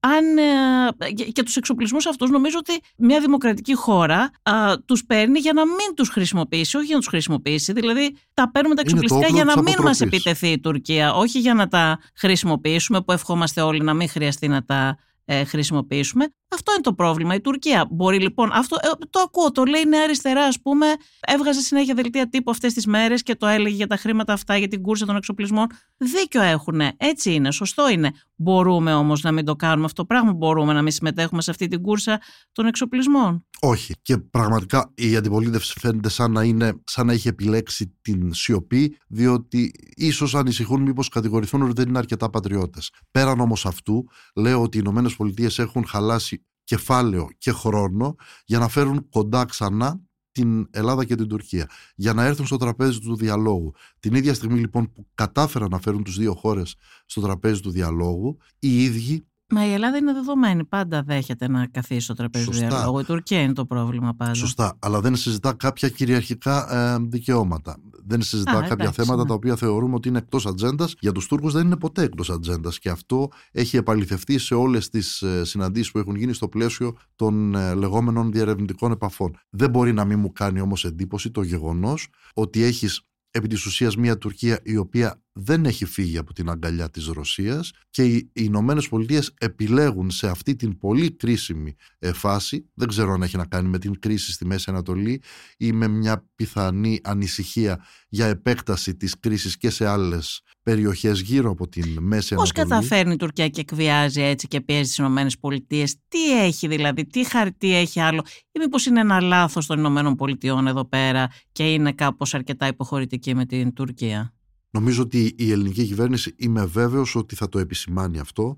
αν, 0.00 0.38
ε, 0.38 1.30
και 1.32 1.42
τους 1.42 1.56
εξοπλισμούς 1.56 2.06
αυτούς 2.06 2.30
νομίζω 2.30 2.56
ότι 2.58 2.80
μια 2.96 3.20
δημοκρατική 3.20 3.74
χώρα 3.74 4.30
α, 4.42 4.78
τους 4.84 5.04
παίρνει 5.04 5.38
για 5.38 5.52
να 5.52 5.66
μην 5.66 5.94
τους 5.96 6.08
χρησιμοποιήσει, 6.08 6.76
όχι 6.76 6.86
για 6.86 6.94
να 6.94 7.00
τους 7.00 7.08
χρησιμοποιήσει. 7.08 7.72
Δηλαδή 7.72 8.16
τα 8.34 8.50
παίρνουμε 8.50 8.74
τα 8.74 8.80
εξοπλιστικά 8.80 9.26
για 9.26 9.44
να 9.44 9.62
μην 9.62 9.74
μας 9.82 10.00
επιτεθεί 10.00 10.48
η 10.48 10.60
Τουρκία, 10.60 11.14
όχι 11.14 11.38
για 11.38 11.54
να 11.54 11.68
τα 11.68 11.98
χρησιμοποιήσουμε 12.14 13.02
που 13.02 13.12
ευχόμαστε 13.12 13.60
όλοι 13.60 13.82
να 13.82 13.94
μην 13.94 14.08
χρειαστεί 14.08 14.48
να 14.48 14.64
τα 14.64 14.98
ε, 15.24 15.44
χρησιμοποιήσουμε. 15.44 16.34
Αυτό 16.52 16.72
είναι 16.72 16.80
το 16.80 16.94
πρόβλημα. 16.94 17.34
Η 17.34 17.40
Τουρκία 17.40 17.86
μπορεί 17.90 18.20
λοιπόν. 18.20 18.50
Αυτό, 18.52 18.76
ε, 18.82 18.88
το 19.10 19.20
ακούω, 19.20 19.52
το 19.52 19.64
λέει 19.64 19.84
Νέα 19.84 20.02
Αριστερά, 20.02 20.44
ας 20.44 20.60
πούμε. 20.60 20.86
Έβγαζε 21.20 21.60
συνέχεια 21.60 21.94
δελτία 21.94 22.28
τύπου 22.28 22.50
αυτές 22.50 22.72
τις 22.72 22.86
μέρες 22.86 23.22
και 23.22 23.34
το 23.34 23.46
έλεγε 23.46 23.74
για 23.74 23.86
τα 23.86 23.96
χρήματα 23.96 24.32
αυτά, 24.32 24.56
για 24.56 24.68
την 24.68 24.82
κούρσα 24.82 25.06
των 25.06 25.16
εξοπλισμών. 25.16 25.66
Δίκιο 25.96 26.42
έχουν. 26.42 26.80
Έτσι 26.96 27.32
είναι, 27.32 27.50
σωστό 27.50 27.90
είναι. 27.90 28.10
Μπορούμε 28.36 28.94
όμως 28.94 29.22
να 29.22 29.32
μην 29.32 29.44
το 29.44 29.56
κάνουμε 29.56 29.84
αυτό 29.84 30.00
το 30.02 30.06
πράγμα. 30.06 30.32
Μπορούμε 30.32 30.72
να 30.72 30.82
μην 30.82 30.92
συμμετέχουμε 30.92 31.42
σε 31.42 31.50
αυτή 31.50 31.68
την 31.68 31.82
κούρσα 31.82 32.20
των 32.52 32.66
εξοπλισμών. 32.66 33.46
Όχι. 33.60 33.94
Και 34.02 34.18
πραγματικά 34.18 34.92
η 34.94 35.16
αντιπολίτευση 35.16 35.78
φαίνεται 35.78 36.08
σαν 36.08 36.32
να, 36.32 36.42
είναι, 36.42 36.80
σαν 36.84 37.06
να 37.06 37.12
έχει 37.12 37.28
επιλέξει 37.28 37.96
την 38.02 38.34
σιωπή, 38.34 38.96
διότι 39.08 39.72
ίσως 39.96 40.34
ανησυχούν 40.34 40.82
μήπως 40.82 41.08
κατηγορηθούν 41.08 41.62
ότι 41.62 41.72
δεν 41.72 41.88
είναι 41.88 41.98
αρκετά 41.98 42.30
πατριώτες. 42.30 42.90
Πέραν 43.10 43.40
όμως 43.40 43.66
αυτού, 43.66 44.04
λέω 44.34 44.62
ότι 44.62 44.76
οι 44.76 44.80
Ηνωμένες 44.84 45.16
Πολιτείες 45.16 45.58
έχουν 45.58 45.86
χαλάσει 45.86 46.41
κεφάλαιο 46.72 47.28
και 47.38 47.52
χρόνο 47.52 48.14
για 48.44 48.58
να 48.58 48.68
φέρουν 48.68 49.08
κοντά 49.08 49.44
ξανά 49.44 50.00
την 50.32 50.68
Ελλάδα 50.70 51.04
και 51.04 51.14
την 51.14 51.28
Τουρκία 51.28 51.70
για 51.94 52.12
να 52.12 52.24
έρθουν 52.24 52.46
στο 52.46 52.56
τραπέζι 52.56 53.00
του 53.00 53.16
διαλόγου. 53.16 53.72
Την 54.00 54.14
ίδια 54.14 54.34
στιγμή 54.34 54.58
λοιπόν 54.58 54.92
που 54.92 55.06
κατάφεραν 55.14 55.68
να 55.70 55.78
φέρουν 55.78 56.02
τους 56.02 56.16
δύο 56.18 56.34
χώρες 56.34 56.74
στο 57.06 57.20
τραπέζι 57.20 57.60
του 57.60 57.70
διαλόγου 57.70 58.36
οι 58.58 58.84
ίδιοι 58.84 59.26
Μα 59.54 59.66
η 59.66 59.72
Ελλάδα 59.72 59.96
είναι 59.96 60.12
δεδομένη. 60.12 60.64
Πάντα 60.64 61.02
δέχεται 61.02 61.48
να 61.48 61.66
καθίσει 61.66 62.00
στο 62.00 62.14
τραπέζι 62.14 62.44
του 62.44 62.52
διαλόγου. 62.52 62.98
Η 62.98 63.04
Τουρκία 63.04 63.40
είναι 63.40 63.52
το 63.52 63.64
πρόβλημα 63.66 64.14
πάντα. 64.14 64.34
Σωστά. 64.34 64.76
Αλλά 64.78 65.00
δεν 65.00 65.16
συζητά 65.16 65.52
κάποια 65.52 65.88
κυριαρχικά 65.88 66.74
ε, 66.74 66.98
δικαιώματα. 67.08 67.76
Δεν 68.06 68.22
συζητά 68.22 68.52
κάποια 68.52 68.72
εντάξει, 68.72 69.00
θέματα 69.00 69.22
ναι. 69.22 69.28
τα 69.28 69.34
οποία 69.34 69.56
θεωρούμε 69.56 69.94
ότι 69.94 70.08
είναι 70.08 70.18
εκτός 70.18 70.46
ατζέντας. 70.46 70.94
Για 71.00 71.12
τους 71.12 71.26
Τούρκους 71.26 71.52
δεν 71.52 71.66
είναι 71.66 71.76
ποτέ 71.76 72.02
εκτός 72.02 72.30
ατζέντας. 72.30 72.78
Και 72.78 72.90
αυτό 72.90 73.28
έχει 73.52 73.76
επαληθευτεί 73.76 74.38
σε 74.38 74.54
όλες 74.54 74.88
τις 74.88 75.22
ε, 75.22 75.44
συναντήσεις 75.44 75.90
που 75.90 75.98
έχουν 75.98 76.16
γίνει 76.16 76.32
στο 76.32 76.48
πλαίσιο 76.48 76.96
των 77.16 77.54
ε, 77.54 77.74
λεγόμενων 77.74 78.32
διαρευνητικών 78.32 78.92
επαφών. 78.92 79.36
Δεν 79.50 79.70
μπορεί 79.70 79.92
να 79.92 80.04
μην 80.04 80.18
μου 80.18 80.32
κάνει 80.32 80.60
όμως 80.60 80.84
εντύπωση 80.84 81.30
το 81.30 81.42
γεγονός 81.42 82.08
ότι 82.34 82.62
έχεις 82.62 83.06
επί 83.30 83.48
της 83.48 83.66
ουσίας 83.66 83.96
μια 83.96 84.18
Τουρκία 84.18 84.60
η 84.62 84.76
οποία 84.76 85.21
δεν 85.32 85.64
έχει 85.64 85.84
φύγει 85.84 86.18
από 86.18 86.32
την 86.32 86.50
αγκαλιά 86.50 86.90
της 86.90 87.06
Ρωσίας 87.06 87.70
και 87.90 88.04
οι 88.04 88.30
Ηνωμένες 88.32 88.88
Πολιτείες 88.88 89.34
επιλέγουν 89.38 90.10
σε 90.10 90.28
αυτή 90.28 90.56
την 90.56 90.78
πολύ 90.78 91.10
κρίσιμη 91.10 91.74
ε, 91.98 92.12
φάση, 92.12 92.70
δεν 92.74 92.88
ξέρω 92.88 93.12
αν 93.12 93.22
έχει 93.22 93.36
να 93.36 93.46
κάνει 93.46 93.68
με 93.68 93.78
την 93.78 94.00
κρίση 94.00 94.32
στη 94.32 94.46
Μέση 94.46 94.64
Ανατολή 94.68 95.22
ή 95.56 95.72
με 95.72 95.88
μια 95.88 96.26
πιθανή 96.34 97.00
ανησυχία 97.02 97.84
για 98.08 98.26
επέκταση 98.26 98.94
της 98.94 99.20
κρίσης 99.20 99.56
και 99.56 99.70
σε 99.70 99.86
άλλες 99.86 100.42
περιοχές 100.62 101.20
γύρω 101.20 101.50
από 101.50 101.68
την 101.68 101.98
Μέση 102.00 102.34
Πώς 102.34 102.50
Ανατολή. 102.50 102.68
Πώς 102.68 102.78
καταφέρνει 102.78 103.12
η 103.12 103.16
Τουρκία 103.16 103.48
και 103.48 103.60
εκβιάζει 103.60 104.22
έτσι 104.22 104.48
και 104.48 104.60
πιέζει 104.60 104.82
τις 104.82 104.96
Ηνωμένες 104.96 105.38
Πολιτείες, 105.38 105.96
τι 106.08 106.40
έχει 106.40 106.68
δηλαδή, 106.68 107.06
τι 107.06 107.24
χαρτί 107.24 107.74
έχει 107.76 108.00
άλλο; 108.00 108.24
Ή 108.52 108.58
μήπως 108.58 108.86
είναι 108.86 109.00
ένα 109.00 109.20
λάθος 109.20 109.66
των 109.66 109.78
Ηνωμένων 109.78 110.14
Πολιτειών 110.14 110.66
εδώ 110.66 110.84
πέρα 110.84 111.28
και 111.52 111.72
είναι 111.72 111.92
κάπως 111.92 112.34
αρκετά 112.34 112.66
υποχωρητική 112.66 113.34
με 113.34 113.46
την 113.46 113.72
Τουρκία; 113.72 114.34
Νομίζω 114.72 115.02
ότι 115.02 115.34
η 115.38 115.50
ελληνική 115.50 115.86
κυβέρνηση 115.86 116.34
είμαι 116.36 116.64
βέβαιος 116.64 117.14
ότι 117.14 117.34
θα 117.34 117.48
το 117.48 117.58
επισημάνει 117.58 118.18
αυτό. 118.18 118.56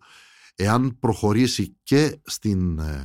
Εάν 0.55 0.99
προχωρήσει 0.99 1.77
και 1.83 2.21
στην 2.25 2.79
ε, 2.79 2.83
ε, 2.83 3.05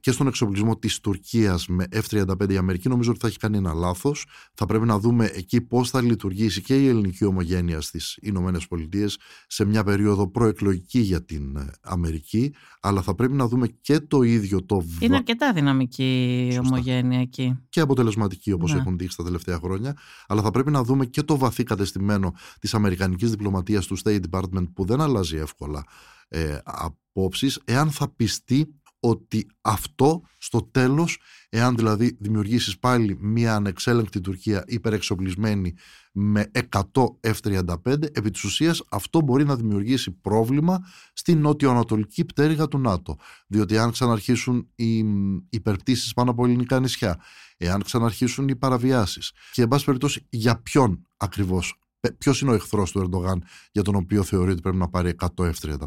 και 0.00 0.10
στον 0.10 0.26
εξοπλισμό 0.26 0.76
της 0.76 1.00
Τουρκίας 1.00 1.66
με 1.68 1.86
F-35 1.92 2.50
η 2.50 2.56
Αμερική 2.56 2.88
νομίζω 2.88 3.10
ότι 3.10 3.20
θα 3.20 3.26
έχει 3.26 3.38
κάνει 3.38 3.56
ένα 3.56 3.72
λάθος. 3.72 4.26
Θα 4.54 4.66
πρέπει 4.66 4.86
να 4.86 4.98
δούμε 4.98 5.30
εκεί 5.34 5.60
πώς 5.60 5.90
θα 5.90 6.02
λειτουργήσει 6.02 6.62
και 6.62 6.82
η 6.82 6.88
ελληνική 6.88 7.24
ομογένεια 7.24 7.80
στις 7.80 8.18
Ηνωμένες 8.22 8.66
Πολιτείες 8.66 9.18
σε 9.46 9.64
μια 9.64 9.84
περίοδο 9.84 10.30
προεκλογική 10.30 10.98
για 10.98 11.24
την 11.24 11.56
ε, 11.56 11.70
Αμερική. 11.82 12.54
Αλλά 12.80 13.02
θα 13.02 13.14
πρέπει 13.14 13.32
να 13.32 13.48
δούμε 13.48 13.66
και 13.80 14.00
το 14.00 14.22
ίδιο 14.22 14.64
το 14.64 14.84
Είναι 15.00 15.16
αρκετά 15.16 15.52
δυναμική 15.52 16.48
η 16.52 16.58
ομογένεια 16.58 17.20
εκεί. 17.20 17.58
Και 17.68 17.80
αποτελεσματική 17.80 18.52
όπως 18.52 18.72
ναι. 18.72 18.78
έχουν 18.78 18.98
δείξει 18.98 19.16
τα 19.16 19.24
τελευταία 19.24 19.58
χρόνια. 19.58 19.96
Αλλά 20.26 20.42
θα 20.42 20.50
πρέπει 20.50 20.70
να 20.70 20.82
δούμε 20.84 21.06
και 21.06 21.22
το 21.22 21.38
βαθύ 21.38 21.62
κατεστημένο 21.62 22.32
της 22.60 22.74
Αμερικανικής 22.74 23.30
διπλωματίας 23.30 23.86
του 23.86 23.98
State 24.04 24.20
Department 24.30 24.72
που 24.74 24.84
δεν 24.84 25.00
αλλάζει 25.00 25.36
εύκολα 25.36 25.84
ε, 26.28 26.58
απόψεις. 26.64 27.60
Εάν 27.64 27.90
θα 27.90 28.08
πιστεί 28.08 28.74
ότι 29.04 29.46
αυτό 29.60 30.22
στο 30.38 30.62
τέλος, 30.62 31.18
εάν 31.48 31.76
δηλαδή 31.76 32.16
δημιουργήσεις 32.20 32.78
πάλι 32.78 33.16
μια 33.20 33.54
ανεξέλεγκτη 33.54 34.20
Τουρκία 34.20 34.64
υπερεξοπλισμένη 34.66 35.74
με 36.12 36.50
100 36.70 36.82
F-35, 37.20 38.02
επί 38.12 38.30
της 38.30 38.44
ουσίας 38.44 38.82
αυτό 38.88 39.20
μπορεί 39.20 39.44
να 39.44 39.56
δημιουργήσει 39.56 40.10
πρόβλημα 40.10 40.78
στην 41.12 41.40
νότιο-ανατολική 41.40 42.24
πτέρυγα 42.24 42.68
του 42.68 42.78
ΝΑΤΟ. 42.78 43.16
Διότι 43.46 43.78
αν 43.78 43.90
ξαναρχίσουν 43.90 44.68
οι 44.74 45.04
υπερπτήσεις 45.48 46.12
πάνω 46.12 46.30
από 46.30 46.44
ελληνικά 46.44 46.80
νησιά, 46.80 47.20
εάν 47.56 47.82
ξαναρχίσουν 47.82 48.48
οι 48.48 48.56
παραβιάσεις 48.56 49.32
και 49.52 49.62
εν 49.62 49.68
πάση 49.68 49.84
περιπτώσει 49.84 50.26
για 50.28 50.60
ποιον 50.62 51.06
ακριβώς, 51.16 51.78
ποιος 52.18 52.40
είναι 52.40 52.50
ο 52.50 52.54
εχθρός 52.54 52.90
του 52.90 52.98
Ερντογάν 52.98 53.44
για 53.72 53.82
τον 53.82 53.94
οποίο 53.94 54.22
θεωρεί 54.22 54.50
ότι 54.50 54.60
πρέπει 54.60 54.76
να 54.76 54.88
πάρει 54.88 55.14
100 55.36 55.52
F-35. 55.52 55.86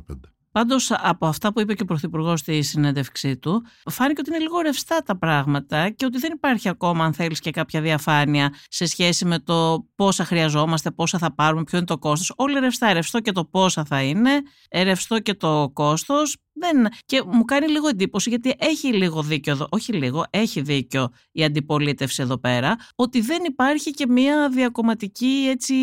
Πάντως, 0.57 0.91
από 0.91 1.25
αυτά 1.25 1.53
που 1.53 1.59
είπε 1.59 1.73
και 1.73 1.81
ο 1.83 1.85
Πρωθυπουργός 1.85 2.39
στη 2.39 2.61
συνέντευξή 2.61 3.37
του, 3.37 3.65
φάνηκε 3.89 4.21
ότι 4.21 4.29
είναι 4.29 4.39
λίγο 4.39 4.59
ρευστά 4.59 5.01
τα 5.01 5.17
πράγματα 5.17 5.89
και 5.89 6.05
ότι 6.05 6.17
δεν 6.17 6.31
υπάρχει 6.31 6.69
ακόμα, 6.69 7.05
αν 7.05 7.13
θέλεις, 7.13 7.39
και 7.39 7.51
κάποια 7.51 7.81
διαφάνεια 7.81 8.53
σε 8.67 8.85
σχέση 8.85 9.25
με 9.25 9.39
το 9.39 9.87
πόσα 9.95 10.25
χρειαζόμαστε, 10.25 10.91
πόσα 10.91 11.17
θα 11.17 11.33
πάρουμε, 11.35 11.63
ποιο 11.63 11.77
είναι 11.77 11.87
το 11.87 11.97
κόστος. 11.97 12.33
Όλοι 12.37 12.59
ρευστά. 12.59 12.93
Ρευστό 12.93 13.19
και 13.19 13.31
το 13.31 13.45
πόσα 13.45 13.85
θα 13.85 14.01
είναι, 14.01 14.41
ρευστό 14.71 15.19
και 15.19 15.33
το 15.33 15.69
κόστος. 15.73 16.37
Δεν... 16.59 16.87
Και 17.05 17.23
μου 17.25 17.45
κάνει 17.45 17.67
λίγο 17.67 17.87
εντύπωση 17.87 18.29
γιατί 18.29 18.53
έχει 18.57 18.93
λίγο 18.93 19.21
δίκιο 19.21 19.53
εδώ, 19.53 19.67
όχι 19.69 19.93
λίγο, 19.93 20.25
έχει 20.29 20.61
δίκιο 20.61 21.09
η 21.31 21.43
αντιπολίτευση 21.43 22.21
εδώ 22.21 22.37
πέρα, 22.37 22.75
ότι 22.95 23.21
δεν 23.21 23.43
υπάρχει 23.43 23.91
και 23.91 24.07
μια 24.07 24.49
διακομματική 24.49 25.47
έτσι, 25.49 25.75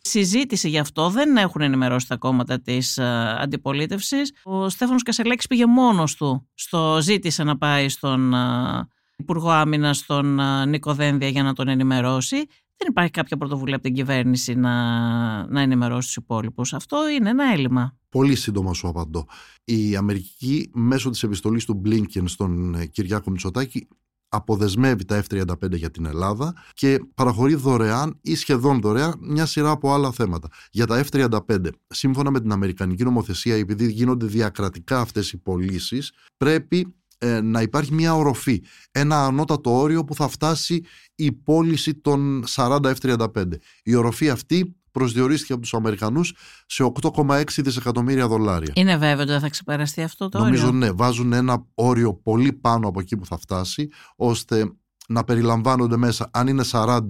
συζήτηση 0.00 0.68
γι' 0.68 0.78
αυτό. 0.78 1.10
Δεν 1.10 1.36
έχουν 1.36 1.60
ενημερώσει 1.60 2.08
τα 2.08 2.16
κόμματα 2.16 2.60
της 2.60 2.98
ε, 2.98 3.36
αντιπολίτευσης. 3.38 4.32
Ο 4.42 4.68
Στέφανος 4.68 5.02
Κασελέκη 5.02 5.46
πήγε 5.46 5.66
μόνος 5.66 6.16
του, 6.16 6.48
στο 6.54 6.98
ζήτησε 7.00 7.44
να 7.44 7.58
πάει 7.58 7.88
στον 7.88 8.34
ε, 8.34 8.38
Υπουργό 9.16 9.50
Άμυνας, 9.50 9.96
στον 9.96 10.38
ε, 10.38 10.66
Νίκο 10.66 10.94
Δένδια, 10.94 11.28
για 11.28 11.42
να 11.42 11.52
τον 11.52 11.68
ενημερώσει. 11.68 12.46
Δεν 12.76 12.88
υπάρχει 12.90 13.10
κάποια 13.10 13.36
πρωτοβουλία 13.36 13.74
από 13.74 13.84
την 13.84 13.94
κυβέρνηση 13.94 14.54
να, 14.54 14.72
να 15.46 15.60
ενημερώσει 15.60 16.06
τους 16.06 16.16
υπόλοιπους. 16.16 16.72
Αυτό 16.74 17.08
είναι 17.08 17.30
ένα 17.30 17.52
έλλειμμα. 17.52 17.96
Πολύ 18.08 18.34
σύντομα 18.34 18.74
σου 18.74 18.88
απαντώ. 18.88 19.26
Η 19.64 19.96
Αμερική 19.96 20.70
μέσω 20.74 21.10
της 21.10 21.22
επιστολής 21.22 21.64
του 21.64 21.74
Μπλίνκεν 21.74 22.28
στον 22.28 22.74
ε, 22.74 22.86
Κυριάκο 22.86 23.30
Μητσοτάκη 23.30 23.88
αποδεσμεύει 24.34 25.04
τα 25.04 25.22
F-35 25.28 25.70
για 25.70 25.90
την 25.90 26.06
Ελλάδα 26.06 26.54
και 26.72 26.98
παραχωρεί 27.14 27.54
δωρεάν 27.54 28.18
ή 28.22 28.34
σχεδόν 28.34 28.80
δωρεάν 28.80 29.14
μια 29.20 29.46
σειρά 29.46 29.70
από 29.70 29.92
άλλα 29.92 30.12
θέματα. 30.12 30.48
Για 30.70 30.86
τα 30.86 31.04
F-35, 31.10 31.68
σύμφωνα 31.86 32.30
με 32.30 32.40
την 32.40 32.52
Αμερικανική 32.52 33.04
νομοθεσία, 33.04 33.56
επειδή 33.56 33.92
γίνονται 33.92 34.26
διακρατικά 34.26 35.00
αυτές 35.00 35.32
οι 35.32 35.36
πωλήσεις, 35.36 36.12
πρέπει 36.36 36.94
ε, 37.22 37.40
να 37.40 37.62
υπάρχει 37.62 37.94
μια 37.94 38.14
οροφή, 38.14 38.62
ένα 38.90 39.24
ανώτατο 39.24 39.78
όριο 39.78 40.04
που 40.04 40.14
θα 40.14 40.28
φτάσει 40.28 40.84
η 41.14 41.32
πώληση 41.32 41.94
των 41.94 42.44
40 42.54 42.80
F-35. 42.82 43.26
Η 43.82 43.94
οροφή 43.94 44.30
αυτή 44.30 44.76
προσδιορίστηκε 44.90 45.52
από 45.52 45.62
τους 45.62 45.74
Αμερικανούς 45.74 46.34
σε 46.66 46.92
8,6 47.02 47.42
δισεκατομμύρια 47.56 48.28
δολάρια. 48.28 48.72
Είναι 48.74 48.96
βέβαιο 48.96 49.22
ότι 49.22 49.30
δεν 49.30 49.40
θα 49.40 49.48
ξεπεραστεί 49.48 50.02
αυτό 50.02 50.28
το 50.28 50.38
Νομίζω, 50.38 50.66
όριο; 50.66 50.72
Νομίζω 50.72 50.92
ναι, 50.92 50.98
βάζουν 50.98 51.32
ένα 51.32 51.66
όριο 51.74 52.14
πολύ 52.14 52.52
πάνω 52.52 52.88
από 52.88 53.00
εκεί 53.00 53.16
που 53.16 53.26
θα 53.26 53.38
φτάσει, 53.38 53.88
ώστε 54.16 54.72
να 55.08 55.24
περιλαμβάνονται 55.24 55.96
μέσα, 55.96 56.28
αν 56.32 56.46
είναι 56.46 56.64
40 56.70 57.00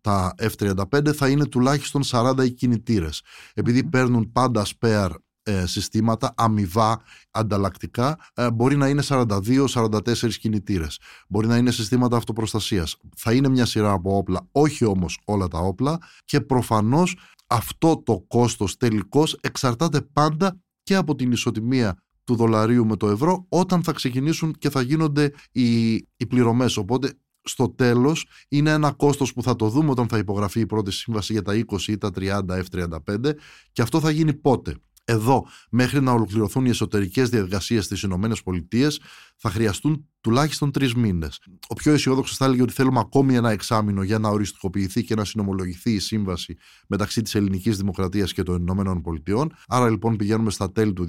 τα 0.00 0.34
F-35 0.38 1.12
θα 1.14 1.28
είναι 1.28 1.46
τουλάχιστον 1.46 2.02
40 2.06 2.44
οι 2.44 2.50
κινητήρες. 2.50 3.22
Επειδή 3.54 3.84
παίρνουν 3.84 4.32
πάντα 4.32 4.66
spare 4.66 5.10
ε, 5.46 5.66
συστήματα 5.66 6.34
αμοιβά, 6.36 7.00
ανταλλακτικά, 7.30 8.18
ε, 8.34 8.50
μπορεί 8.50 8.76
να 8.76 8.88
είναι 8.88 9.02
42-44 9.02 10.38
κινητήρες. 10.38 10.98
Μπορεί 11.28 11.46
να 11.46 11.56
είναι 11.56 11.70
συστήματα 11.70 12.16
αυτοπροστασίας. 12.16 12.96
Θα 13.16 13.32
είναι 13.32 13.48
μια 13.48 13.66
σειρά 13.66 13.92
από 13.92 14.16
όπλα, 14.16 14.48
όχι 14.52 14.84
όμως 14.84 15.20
όλα 15.24 15.48
τα 15.48 15.58
όπλα 15.58 15.98
και 16.24 16.40
προφανώς 16.40 17.16
αυτό 17.46 18.02
το 18.04 18.24
κόστος 18.28 18.76
τελικώς 18.76 19.38
εξαρτάται 19.40 20.00
πάντα 20.00 20.60
και 20.82 20.94
από 20.94 21.14
την 21.14 21.32
ισοτιμία 21.32 22.02
του 22.24 22.34
δολαρίου 22.34 22.86
με 22.86 22.96
το 22.96 23.08
ευρώ 23.08 23.46
όταν 23.48 23.82
θα 23.82 23.92
ξεκινήσουν 23.92 24.52
και 24.58 24.70
θα 24.70 24.80
γίνονται 24.80 25.32
οι, 25.52 25.92
οι 25.94 26.26
πληρωμές. 26.28 26.76
Οπότε 26.76 27.12
στο 27.42 27.68
τέλος 27.68 28.26
είναι 28.48 28.70
ένα 28.70 28.92
κόστος 28.92 29.32
που 29.32 29.42
θα 29.42 29.56
το 29.56 29.68
δούμε 29.68 29.90
όταν 29.90 30.08
θα 30.08 30.18
υπογραφεί 30.18 30.60
η 30.60 30.66
πρώτη 30.66 30.90
σύμβαση 30.90 31.32
για 31.32 31.42
τα 31.42 31.64
20 31.70 31.80
ή 31.86 31.98
τα 31.98 32.10
30 32.14 32.40
F35 32.48 33.30
και 33.72 33.82
αυτό 33.82 34.00
θα 34.00 34.10
γίνει 34.10 34.34
πότε; 34.34 34.76
Εδώ, 35.06 35.46
μέχρι 35.70 36.00
να 36.00 36.12
ολοκληρωθούν 36.12 36.64
οι 36.64 36.68
εσωτερικές 36.68 37.28
διαδικασίες 37.28 37.84
στις 37.84 38.02
ΗΠΑ, 38.02 38.88
θα 39.36 39.50
χρειαστούν 39.50 40.08
τουλάχιστον 40.20 40.70
τρεις 40.70 40.94
μήνες. 40.94 41.40
Ο 41.68 41.74
πιο 41.74 41.92
αισιόδοξος 41.92 42.36
θα 42.36 42.44
έλεγε 42.44 42.62
ότι 42.62 42.72
θέλουμε 42.72 42.98
ακόμη 42.98 43.34
ένα 43.34 43.50
εξάμεινο 43.50 44.02
για 44.02 44.18
να 44.18 44.28
οριστικοποιηθεί 44.28 45.04
και 45.04 45.14
να 45.14 45.24
συνομολογηθεί 45.24 45.92
η 45.92 45.98
σύμβαση 45.98 46.56
μεταξύ 46.88 47.22
της 47.22 47.34
ελληνικής 47.34 47.76
δημοκρατίας 47.76 48.32
και 48.32 48.42
των 48.42 48.66
ΗΠΑ. 48.66 49.46
Άρα 49.68 49.90
λοιπόν 49.90 50.16
πηγαίνουμε 50.16 50.50
στα 50.50 50.72
τέλη 50.72 50.92
του 50.92 51.06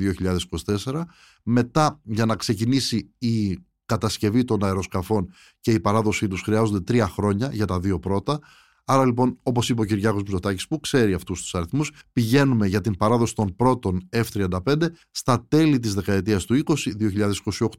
2024. 0.84 1.02
Μετά, 1.44 2.00
για 2.04 2.26
να 2.26 2.36
ξεκινήσει 2.36 3.14
η 3.18 3.58
κατασκευή 3.86 4.44
των 4.44 4.64
αεροσκαφών 4.64 5.32
και 5.60 5.72
η 5.72 5.80
παράδοσή 5.80 6.28
τους 6.28 6.42
χρειάζονται 6.42 6.82
τρία 6.82 7.08
χρόνια 7.08 7.50
για 7.54 7.66
τα 7.66 7.80
δύο 7.80 8.00
πρώτα. 8.00 8.40
Άρα 8.86 9.06
λοιπόν, 9.06 9.40
όπως 9.44 9.70
είπε 9.70 9.82
ο 9.82 9.84
Κυριάκος 9.84 10.24
Μπουζωτάκη, 10.24 10.68
που 10.68 10.80
ξέρει 10.80 11.14
αυτούς 11.14 11.42
τους 11.42 11.56
αριθμούς, 11.56 11.92
πηγαίνουμε 12.14 12.68
για 12.68 12.82
την 12.82 12.98
παράδοση 12.98 13.36
των 13.36 13.56
πρώτων 13.56 14.10
F-35 14.12 14.76
στα 15.12 15.46
τέλη 15.48 15.80
της 15.80 15.94
δεκαετίας 15.94 16.46
του 16.46 16.64
20, 16.66 16.74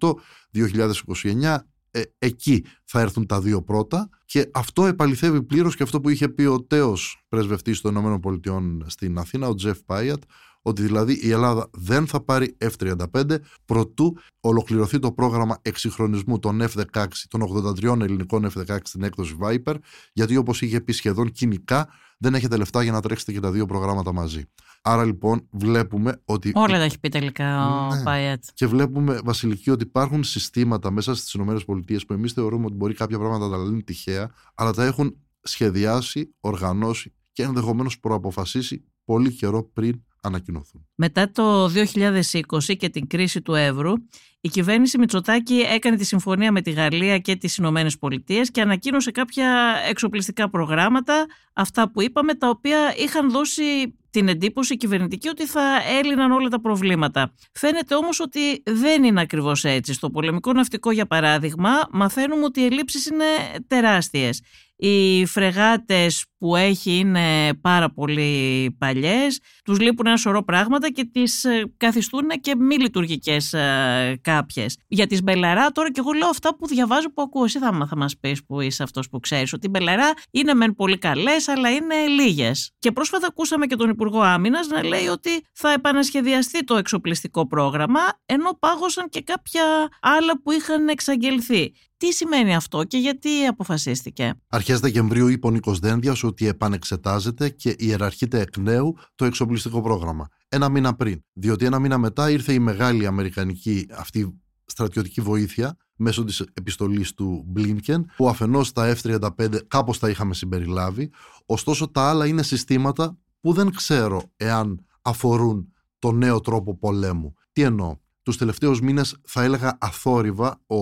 2028, 0.01 0.15
2029. 0.53 1.59
Ε, 1.91 2.03
εκεί 2.19 2.65
θα 2.85 3.01
έρθουν 3.01 3.27
τα 3.27 3.41
δύο 3.41 3.63
πρώτα 3.63 4.09
και 4.25 4.51
αυτό 4.53 4.87
επαληθεύει 4.87 5.43
πλήρως 5.43 5.77
και 5.77 5.83
αυτό 5.83 6.01
που 6.01 6.09
είχε 6.09 6.29
πει 6.29 6.43
ο 6.43 6.63
τέος 6.63 7.25
πρεσβευτής 7.29 7.81
των 7.81 7.97
ΗΠΑ 7.97 8.41
στην 8.87 9.19
Αθήνα, 9.19 9.49
ο 9.49 9.55
Τζεφ 9.55 9.79
Πάιατ, 9.85 10.23
ότι 10.67 10.83
δηλαδή 10.83 11.19
η 11.23 11.31
Ελλάδα 11.31 11.69
δεν 11.73 12.07
θα 12.07 12.21
πάρει 12.21 12.57
F-35 12.61 13.37
προτού 13.65 14.17
ολοκληρωθεί 14.41 14.99
το 14.99 15.13
πρόγραμμα 15.13 15.59
εξυγχρονισμού 15.63 16.39
των 16.39 16.63
F-16, 16.63 17.07
των 17.29 17.65
83 17.83 18.01
ελληνικών 18.01 18.51
F-16 18.55 18.77
στην 18.83 19.03
έκδοση 19.03 19.37
Viper, 19.41 19.75
γιατί 20.13 20.37
όπως 20.37 20.63
είχε 20.63 20.81
πει 20.81 20.93
σχεδόν 20.93 21.33
κοινικά 21.33 21.89
δεν 22.19 22.35
έχετε 22.35 22.57
λεφτά 22.57 22.83
για 22.83 22.93
να 22.93 23.01
τρέξετε 23.01 23.33
και 23.33 23.41
τα 23.41 23.51
δύο 23.51 23.67
προγράμματα 23.67 24.13
μαζί. 24.13 24.43
Άρα 24.83 25.05
λοιπόν 25.05 25.47
βλέπουμε 25.51 26.21
ότι. 26.25 26.53
Όλα 26.55 26.79
τα 26.79 26.85
έχει 26.85 27.01
πει 27.01 27.09
τελικά 27.09 27.69
ο 27.69 27.95
ναι. 27.95 28.03
Πάιατ. 28.03 28.45
Και 28.55 28.67
βλέπουμε, 28.67 29.21
Βασιλική, 29.25 29.71
ότι 29.71 29.85
υπάρχουν 29.85 30.25
συστήματα 30.25 30.91
μέσα 30.91 31.15
στις 31.15 31.35
ΗΠΑ 31.35 31.61
που 32.07 32.13
εμείς 32.13 32.33
θεωρούμε 32.33 32.65
ότι 32.65 32.75
μπορεί 32.75 32.95
κάποια 32.95 33.19
πράγματα 33.19 33.49
να 33.49 33.57
τα 33.57 33.63
λένε 33.65 33.83
τυχαία, 33.83 34.31
αλλά 34.55 34.73
τα 34.73 34.85
έχουν 34.85 35.17
σχεδιάσει, 35.43 36.35
οργανώσει 36.41 37.13
και 37.33 37.43
ενδεχομένως 37.43 38.01
προαποφασίσει 38.01 38.85
πολύ 39.05 39.33
καιρό 39.33 39.65
πριν 39.73 40.03
ανακοινωθούν. 40.27 40.87
Μετά 40.95 41.31
το 41.31 41.67
2020 41.67 42.77
και 42.77 42.89
την 42.89 43.07
κρίση 43.07 43.43
του 43.43 43.55
εύρου, 43.55 43.93
η 44.41 44.49
κυβέρνηση 44.49 44.99
Μητσοτάκη 44.99 45.55
έκανε 45.55 45.97
τη 45.97 46.05
συμφωνία 46.05 46.53
με 46.53 46.61
τη 46.61 46.71
Γαλλία 46.71 47.19
και 47.19 47.37
τις 47.37 47.57
Ηνωμένες 47.57 47.99
Πολιτείες 47.99 48.51
και 48.51 48.61
ανακοίνωσε 48.61 49.11
κάποια 49.11 49.77
εξοπλιστικά 49.89 50.51
προγράμματα, 50.51 51.27
αυτά 51.53 51.91
που 51.91 52.03
είπαμε, 52.03 52.35
τα 52.35 52.49
οποία 52.49 52.95
είχαν 52.97 53.31
δώσει 53.31 53.63
την 54.11 54.29
εντύπωση 54.29 54.77
κυβερνητική 54.77 55.29
ότι 55.29 55.47
θα 55.47 55.81
έλυναν 55.99 56.31
όλα 56.31 56.49
τα 56.49 56.61
προβλήματα. 56.61 57.35
Φαίνεται 57.53 57.95
όμως 57.95 58.21
ότι 58.21 58.63
δεν 58.65 59.05
είναι 59.05 59.21
ακριβώς 59.21 59.65
έτσι. 59.65 59.93
Στο 59.93 60.11
πολεμικό 60.11 60.53
ναυτικό, 60.53 60.91
για 60.91 61.07
παράδειγμα, 61.07 61.71
μαθαίνουμε 61.91 62.45
ότι 62.45 62.61
οι 62.61 62.65
ελλείψεις 62.65 63.07
είναι 63.07 63.25
τεράστιες. 63.67 64.43
Οι 64.77 65.27
φρεγάτες 65.27 66.25
που 66.39 66.57
έχει 66.57 66.97
είναι 66.99 67.55
πάρα 67.55 67.91
πολύ 67.91 68.77
παλιές, 68.79 69.41
τους 69.65 69.81
λείπουν 69.81 70.07
ένα 70.07 70.17
σωρό 70.17 70.45
πράγματα 70.45 70.91
και 70.91 71.09
τις 71.13 71.45
ε, 71.45 71.73
καθιστούν 71.77 72.29
και 72.41 72.57
μη 72.57 72.77
λειτουργικές 72.77 73.53
ε, 73.53 74.21
κάποιες. 74.23 74.79
Για 74.89 75.07
τις 75.07 75.23
Μπελαρά 75.23 75.71
τώρα 75.73 75.91
και 75.91 76.01
εγώ 76.01 76.13
λέω 76.13 76.29
αυτά 76.29 76.57
που 76.57 76.67
διαβάζω 76.67 77.13
που 77.13 77.23
ακούω. 77.23 77.45
Εσύ 77.45 77.59
θα, 77.59 77.87
θα 77.89 77.97
μας 77.97 78.19
πεις 78.19 78.45
που 78.45 78.61
είσαι 78.61 78.83
αυτός 78.83 79.09
που 79.09 79.21
ξέρεις 79.21 79.53
ότι 79.53 79.67
οι 79.67 79.71
Μπελαρά 79.73 80.13
είναι 80.31 80.55
μεν 80.55 80.75
πολύ 80.75 80.99
καλές 80.99 81.49
αλλά 81.49 81.71
είναι 81.71 81.95
λίγες. 81.95 82.73
Και 82.79 82.93
πρόσφατα 82.93 83.27
ακούσαμε 83.27 83.67
και 83.67 83.77
τον 83.77 83.91
Υπουργό 83.91 84.21
Άμυνας 84.21 84.67
να 84.67 84.85
λέει 84.85 85.07
ότι 85.07 85.31
θα 85.53 85.73
επανασχεδιαστεί 85.73 86.65
το 86.65 86.77
εξοπλιστικό 86.77 87.47
πρόγραμμα 87.47 88.01
ενώ 88.27 88.57
πάγωσαν 88.59 89.09
και 89.09 89.23
κάποια 89.23 89.65
άλλα 90.01 90.41
που 90.43 90.53
είχαν 90.53 90.89
εξαγγελθεί. 90.89 91.73
Τι 91.97 92.13
σημαίνει 92.13 92.55
αυτό 92.55 92.85
και 92.85 92.99
γιατί 92.99 93.45
αποφασίστηκε; 93.45 94.35
Αρχές 94.49 94.81
Δεκεμβρίου 94.81 95.29
είπε 95.29 95.47
ο 95.47 95.51
Νίκος 95.51 95.79
Δένδιας 95.79 96.23
ότι 96.23 96.47
επανεξετάζεται 96.47 97.49
και 97.49 97.75
ιεραρχείται 97.79 98.41
εκ 98.41 98.57
νέου 98.57 98.97
το 99.15 99.25
εξοπλιστικό 99.25 99.81
πρόγραμμα. 99.81 100.29
Ένα 100.49 100.69
μήνα 100.69 100.95
πριν. 100.95 101.25
Διότι 101.33 101.65
ένα 101.65 101.79
μήνα 101.79 101.99
μετά 101.99 102.31
ήρθε 102.31 102.53
η 102.53 102.59
μεγάλη 102.59 103.07
αμερικανική 103.07 103.87
αυτή 103.91 104.41
στρατιωτική 104.65 105.21
βοήθεια 105.21 105.77
μέσω 105.97 106.25
της 106.25 106.45
επιστολής 106.53 107.15
του 107.15 107.45
Μπλίνκεν 107.47 108.11
που 108.17 108.29
αφενός 108.29 108.73
τα 108.73 108.97
F-35 108.97 109.67
κάπως 109.69 109.99
τα 109.99 110.09
είχαμε 110.09 110.35
συμπεριλάβει 110.35 111.11
ωστόσο 111.47 111.91
τα 111.91 112.09
άλλα 112.09 112.27
είναι 112.27 112.43
συστήματα 112.43 113.19
που 113.41 113.53
δεν 113.53 113.75
ξέρω 113.75 114.23
εάν 114.37 114.87
αφορούν 115.03 115.73
το 115.99 116.13
νέο 116.13 116.41
τρόπο 116.41 116.79
πολέμου. 116.79 117.35
Τι 117.53 117.63
εννοώ; 117.63 117.97
Τους 118.27 118.37
τελευταίους 118.37 118.81
μήνες, 118.81 119.17
θα 119.25 119.43
έλεγα 119.43 119.79
αθόρυβα, 119.81 120.61
ο 120.67 120.77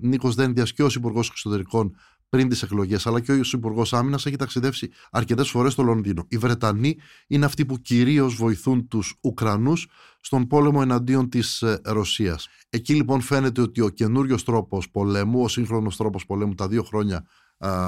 Νίκος 0.00 0.34
Δένδιας 0.34 0.72
και 0.72 0.82
ω 0.82 0.86
Υπουργός 0.94 1.28
Εξωτερικών 1.28 1.96
πριν 2.28 2.48
τις 2.48 2.62
εκλογές, 2.62 3.06
αλλά 3.06 3.20
και 3.20 3.32
ω 3.32 3.40
Υπουργός 3.52 3.92
Άμυνας, 3.92 4.26
έχει 4.26 4.36
ταξιδέψει 4.36 4.90
αρκετές 5.10 5.50
φορές 5.50 5.72
στο 5.72 5.82
Λονδίνο. 5.82 6.24
Οι 6.28 6.38
Βρετανοί 6.38 6.96
είναι 7.26 7.44
αυτοί 7.44 7.66
που 7.66 7.76
κυρίως 7.78 8.34
βοηθούν 8.34 8.88
τους 8.88 9.14
Ουκρανούς 9.20 9.88
στον 10.20 10.46
πόλεμο 10.46 10.78
εναντίον 10.82 11.28
της 11.28 11.62
ε, 11.62 11.80
Ρωσίας. 11.84 12.48
Εκεί 12.70 12.94
λοιπόν 12.94 13.20
φαίνεται 13.20 13.60
ότι 13.60 13.80
ο 13.80 13.88
καινούριος 13.88 14.44
τρόπος 14.44 14.90
πολέμου, 14.90 15.42
ο 15.42 15.48
σύγχρονος 15.48 15.96
τρόπος 15.96 16.26
πολέμου 16.26 16.54
τα 16.54 16.68
δύο 16.68 16.82
χρόνια 16.82 17.26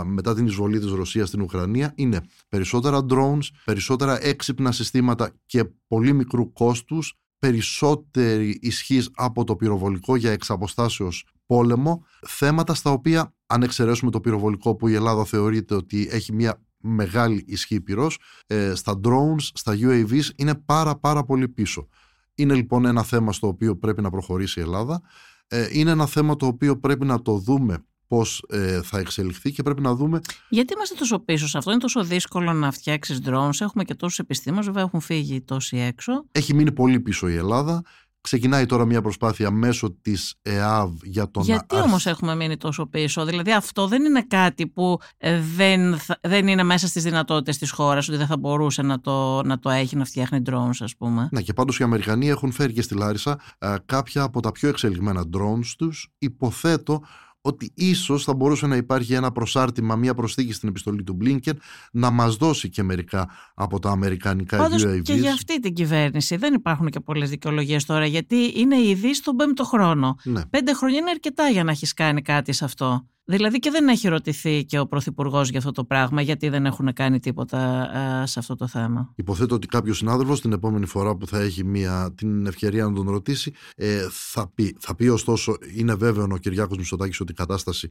μετά 0.05 0.35
την 0.35 0.47
εισβολή 0.47 0.79
της 0.79 0.91
Ρωσίας 0.91 1.29
στην 1.29 1.41
Ουκρανία 1.41 1.93
είναι 1.95 2.21
περισσότερα 2.49 3.07
drones, 3.11 3.47
περισσότερα 3.65 4.25
έξυπνα 4.25 4.73
συστήματα 4.73 5.33
και 5.47 5.65
πολύ 5.87 6.13
μικρού 6.13 6.53
κόστους 6.53 7.22
περισσότερη 7.43 8.59
ισχύς 8.61 9.11
από 9.15 9.45
το 9.45 9.57
πυροβολικό 9.57 10.17
για 10.17 10.31
εξαποστάσεως 10.31 11.27
πόλεμο, 11.47 12.05
θέματα 12.27 12.75
στα 12.75 12.91
οποία 12.91 13.35
αν 13.47 13.63
εξαιρέσουμε 13.63 14.11
το 14.11 14.21
πυροβολικό 14.21 14.75
που 14.77 14.89
η 14.89 14.95
Ελλάδα 14.95 15.25
θεωρείται 15.25 15.75
ότι 15.75 16.09
έχει 16.11 16.33
μια 16.33 16.63
μεγάλη 16.79 17.45
ισχύ 17.47 17.81
πυρός, 17.81 18.19
ε, 18.47 18.75
στα 18.75 19.01
drones, 19.05 19.49
στα 19.55 19.77
UAVs 19.81 20.29
είναι 20.37 20.55
πάρα 20.55 20.97
πάρα 20.99 21.25
πολύ 21.25 21.49
πίσω. 21.49 21.89
Είναι 22.35 22.55
λοιπόν 22.55 22.85
ένα 22.85 23.03
θέμα 23.03 23.33
στο 23.33 23.47
οποίο 23.47 23.77
πρέπει 23.77 24.03
να 24.03 24.11
προχωρήσει 24.11 24.61
η 24.61 24.63
Ελλάδα. 24.63 25.03
Ε, 25.47 25.69
είναι 25.73 25.91
ένα 25.91 26.07
θέμα 26.07 26.37
το 26.37 26.47
οποίο 26.47 26.79
πρέπει 26.79 27.05
να 27.05 27.23
το 27.23 27.39
δούμε 27.39 27.85
πώς 28.13 28.45
ε, 28.49 28.83
θα 28.83 28.99
εξελιχθεί 28.99 29.53
και 29.53 29.63
πρέπει 29.63 29.81
να 29.81 29.95
δούμε. 29.95 30.21
Γιατί 30.49 30.75
είμαστε 30.75 30.95
τόσο 30.95 31.19
πίσω 31.19 31.49
σε 31.49 31.59
αυτό, 31.59 31.71
είναι 31.71 31.81
τόσο 31.81 32.05
δύσκολο 32.05 32.53
να 32.53 32.71
φτιάξεις 32.71 33.21
drones. 33.25 33.61
Έχουμε 33.61 33.85
και 33.85 33.95
τόσους 33.95 34.19
επιστήμονες, 34.19 34.67
βέβαια 34.67 34.83
έχουν 34.83 35.01
φύγει 35.01 35.41
τόσοι 35.41 35.77
έξω. 35.77 36.25
Έχει 36.33 36.55
μείνει 36.55 36.73
πολύ 36.73 37.01
πίσω 37.01 37.29
η 37.29 37.35
Ελλάδα. 37.35 37.83
Ξεκινάει 38.21 38.67
τώρα 38.67 38.85
μια 38.85 39.03
προσπάθεια 39.03 39.51
μέσω 39.51 39.97
της 40.03 40.35
ΕΑΒ 40.43 40.93
για 41.03 41.31
τον 41.31 41.43
Γιατί 41.43 41.77
όμως 41.77 42.07
έχουμε 42.07 42.35
μείνει 42.35 42.57
τόσο 42.57 42.87
πίσω, 42.87 43.25
Δηλαδή 43.25 43.53
αυτό 43.53 43.87
δεν 43.87 44.05
είναι 44.05 44.23
κάτι 44.23 44.67
που 44.67 44.99
ε, 45.19 45.41
δεν, 45.57 45.99
δεν 46.21 46.47
είναι 46.47 46.63
μέσα 46.63 46.87
στις 46.87 47.03
δυνατότητες 47.03 47.59
της 47.59 47.71
χώρας, 47.71 48.09
ότι 48.09 48.17
δεν 48.17 48.27
θα 48.27 48.37
μπορούσε 48.37 48.83
να 48.83 49.01
το, 49.01 49.43
να 49.43 49.59
το 49.59 49.71
έχει 49.71 49.97
να 49.97 50.05
φτιάχνει 50.05 50.43
drones, 50.51 50.77
ας 50.81 50.97
πούμε; 50.97 51.29
Ναι, 51.33 51.43
και 51.43 51.53
πάντως 51.53 51.79
οι 51.79 51.83
Αμερικανοί 51.83 52.29
έχουν 52.29 52.53
φέρει 52.53 52.73
και 52.73 52.83
στη 52.83 52.95
Λάρισα 52.95 53.41
ε, 53.59 53.75
κάποια 53.87 54.23
από 54.23 54.41
τα 54.41 54.53
πιο 54.53 54.69
εξελιγμένα 54.69 55.25
drones 55.37 55.73
τους. 55.79 56.09
Υποθέτω 56.19 57.01
ότι 57.43 57.73
ίσως 57.75 58.25
θα 58.25 58.35
μπορούσε 58.35 58.67
να 58.67 58.77
υπάρχει 58.77 59.15
ένα 59.15 59.33
προσάρτημα, 59.33 59.97
μια 59.97 60.15
προσθήκη 60.15 60.53
στην 60.53 60.69
επιστολή 60.69 61.03
του 61.03 61.13
Μπλίνκεν 61.13 61.61
να 61.93 62.11
μας 62.11 62.37
δώσει 62.37 62.69
και 62.69 62.83
μερικά 62.83 63.29
από 63.55 63.79
τα 63.79 63.91
αμερικανικά 63.91 64.57
Πάντως 64.57 64.85
UAVs. 64.87 65.03
Και 65.03 65.13
για 65.13 65.33
αυτή 65.33 65.61
την 65.61 65.75
κυβέρνηση 65.75 66.37
δεν 66.37 66.55
υπάρχουν 66.55 66.89
και 66.89 67.01
πολλές 67.01 67.31
δικαιολογίες 67.31 67.85
τώρα, 67.85 68.07
γιατί 68.07 68.53
είναι 68.57 68.81
ήδη 68.81 69.15
στον 69.15 69.37
πέμπτο 69.37 69.65
χρόνο. 69.65 70.17
Ναι. 70.25 70.47
Πέντε 70.47 70.75
χρόνια 70.75 70.99
είναι 70.99 71.11
αρκετά 71.11 71.49
για 71.49 71.65
να 71.65 71.71
έχεις 71.71 71.93
κάνει 71.93 72.23
κάτι 72.23 72.53
σε 72.53 72.65
αυτό. 72.65 73.07
Δηλαδή 73.25 73.59
και 73.59 73.71
δεν 73.71 73.89
έχει 73.89 74.09
ρωτηθεί 74.09 74.65
και 74.65 74.79
ο 74.79 74.87
Πρωθυπουργός 74.87 75.49
για 75.49 75.59
αυτό 75.59 75.73
το 75.73 75.85
πράγμα, 75.85 76.23
γιατί 76.23 76.49
δεν 76.49 76.67
έχουν 76.67 76.93
κάνει 76.93 77.21
τίποτα 77.21 77.91
σε 78.27 78.39
αυτό 78.39 78.55
το 78.55 78.67
θέμα. 78.67 79.13
Υποθέτω 79.17 79.55
ότι 79.55 79.67
κάποιος 79.67 79.97
συνάδελφος 79.97 80.41
την 80.41 80.53
επόμενη 80.53 80.87
φορά 80.87 81.17
που 81.17 81.27
θα 81.27 81.41
έχει 81.41 81.65
μια, 81.65 82.13
την 82.17 82.47
ευκαιρία 82.47 82.85
να 82.85 82.93
τον 82.93 83.11
ρωτήσει, 83.11 83.53
ε, 83.77 84.07
θα, 84.11 84.49
πει, 84.55 84.77
θα 84.81 84.95
πει 84.95 85.09
ωστόσο, 85.09 85.57
είναι 85.77 85.95
βέβαιο 85.95 86.27
ο 86.31 86.37
Κυριάκος 86.37 86.77
Μητσοτάκης 86.77 87.21
ότι 87.21 87.33
η 87.33 87.35
κατάσταση 87.35 87.91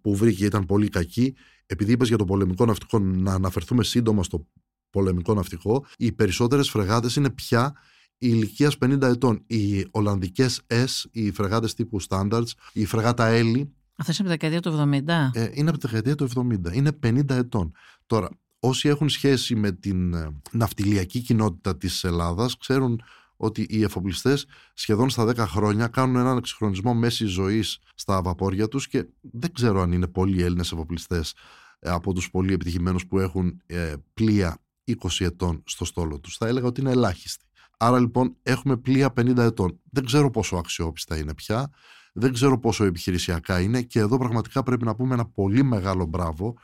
που 0.00 0.16
βρήκε 0.16 0.44
ήταν 0.44 0.66
πολύ 0.66 0.88
κακή. 0.88 1.34
Επειδή 1.66 1.92
είπες 1.92 2.08
για 2.08 2.16
το 2.16 2.24
πολεμικό 2.24 2.64
ναυτικό, 2.64 2.98
να 2.98 3.32
αναφερθούμε 3.32 3.84
σύντομα 3.84 4.22
στο 4.22 4.46
πολεμικό 4.90 5.34
ναυτικό, 5.34 5.84
οι 5.96 6.12
περισσότερες 6.12 6.70
φρεγάτες 6.70 7.16
είναι 7.16 7.30
πια 7.30 7.74
ηλικίας 8.18 8.78
50 8.84 9.02
ετών. 9.02 9.42
Οι 9.46 9.86
Ολλανδικές 9.90 10.60
S, 10.66 11.04
οι 11.10 11.30
φρεγάτες 11.30 11.74
τύπου 11.74 12.02
Standards, 12.08 12.50
η 12.72 12.84
φρεγάτα 12.84 13.26
Έλλη, 13.26 13.75
αυτό 13.96 14.12
είναι 14.22 14.32
από 14.32 14.38
τη 14.40 14.46
δεκαετία 14.46 14.60
του 14.60 14.90
70. 15.32 15.38
Ε, 15.40 15.50
είναι 15.52 15.68
από 15.70 15.78
τη 15.78 15.86
δεκαετία 15.86 16.14
του 16.14 16.28
70. 16.68 16.74
Είναι 16.74 16.98
50 17.02 17.30
ετών. 17.30 17.72
Τώρα, 18.06 18.28
όσοι 18.60 18.88
έχουν 18.88 19.08
σχέση 19.08 19.54
με 19.54 19.72
την 19.72 20.14
ε, 20.14 20.40
ναυτιλιακή 20.52 21.20
κοινότητα 21.20 21.76
της 21.76 22.04
Ελλάδας 22.04 22.56
ξέρουν 22.56 23.02
ότι 23.36 23.66
οι 23.68 23.82
εφοπλιστές 23.82 24.46
σχεδόν 24.74 25.10
στα 25.10 25.24
10 25.24 25.36
χρόνια 25.36 25.86
κάνουν 25.86 26.16
έναν 26.16 26.36
εξυγχρονισμό 26.36 26.94
μέσης 26.94 27.30
ζωής 27.30 27.78
στα 27.94 28.22
βαπόρια 28.22 28.68
τους 28.68 28.88
και 28.88 29.06
δεν 29.20 29.52
ξέρω 29.52 29.80
αν 29.80 29.92
είναι 29.92 30.06
πολλοί 30.06 30.42
Έλληνες 30.42 30.72
εφοπλιστές 30.72 31.34
ε, 31.78 31.90
από 31.90 32.12
τους 32.12 32.30
πολύ 32.30 32.52
επιτυχημένους 32.52 33.06
που 33.06 33.18
έχουν 33.18 33.62
ε, 33.66 33.94
πλοία 34.14 34.58
20 34.86 34.94
ετών 35.18 35.62
στο 35.66 35.84
στόλο 35.84 36.20
τους. 36.20 36.36
Θα 36.36 36.46
έλεγα 36.46 36.66
ότι 36.66 36.80
είναι 36.80 36.90
ελάχιστοι. 36.90 37.44
Άρα 37.78 38.00
λοιπόν 38.00 38.36
έχουμε 38.42 38.76
πλοία 38.76 39.12
50 39.16 39.36
ετών. 39.36 39.80
Δεν 39.90 40.04
ξέρω 40.04 40.30
πόσο 40.30 40.56
αξιόπιστα 40.56 41.16
είναι 41.16 41.34
πια, 41.34 41.70
δεν 42.18 42.32
ξέρω 42.32 42.58
πόσο 42.58 42.84
επιχειρησιακά 42.84 43.60
είναι 43.60 43.82
και 43.82 43.98
εδώ 43.98 44.18
πραγματικά 44.18 44.62
πρέπει 44.62 44.84
να 44.84 44.94
πούμε 44.94 45.14
ένα 45.14 45.26
πολύ 45.26 45.62
μεγάλο 45.62 46.04
μπράβο. 46.04 46.54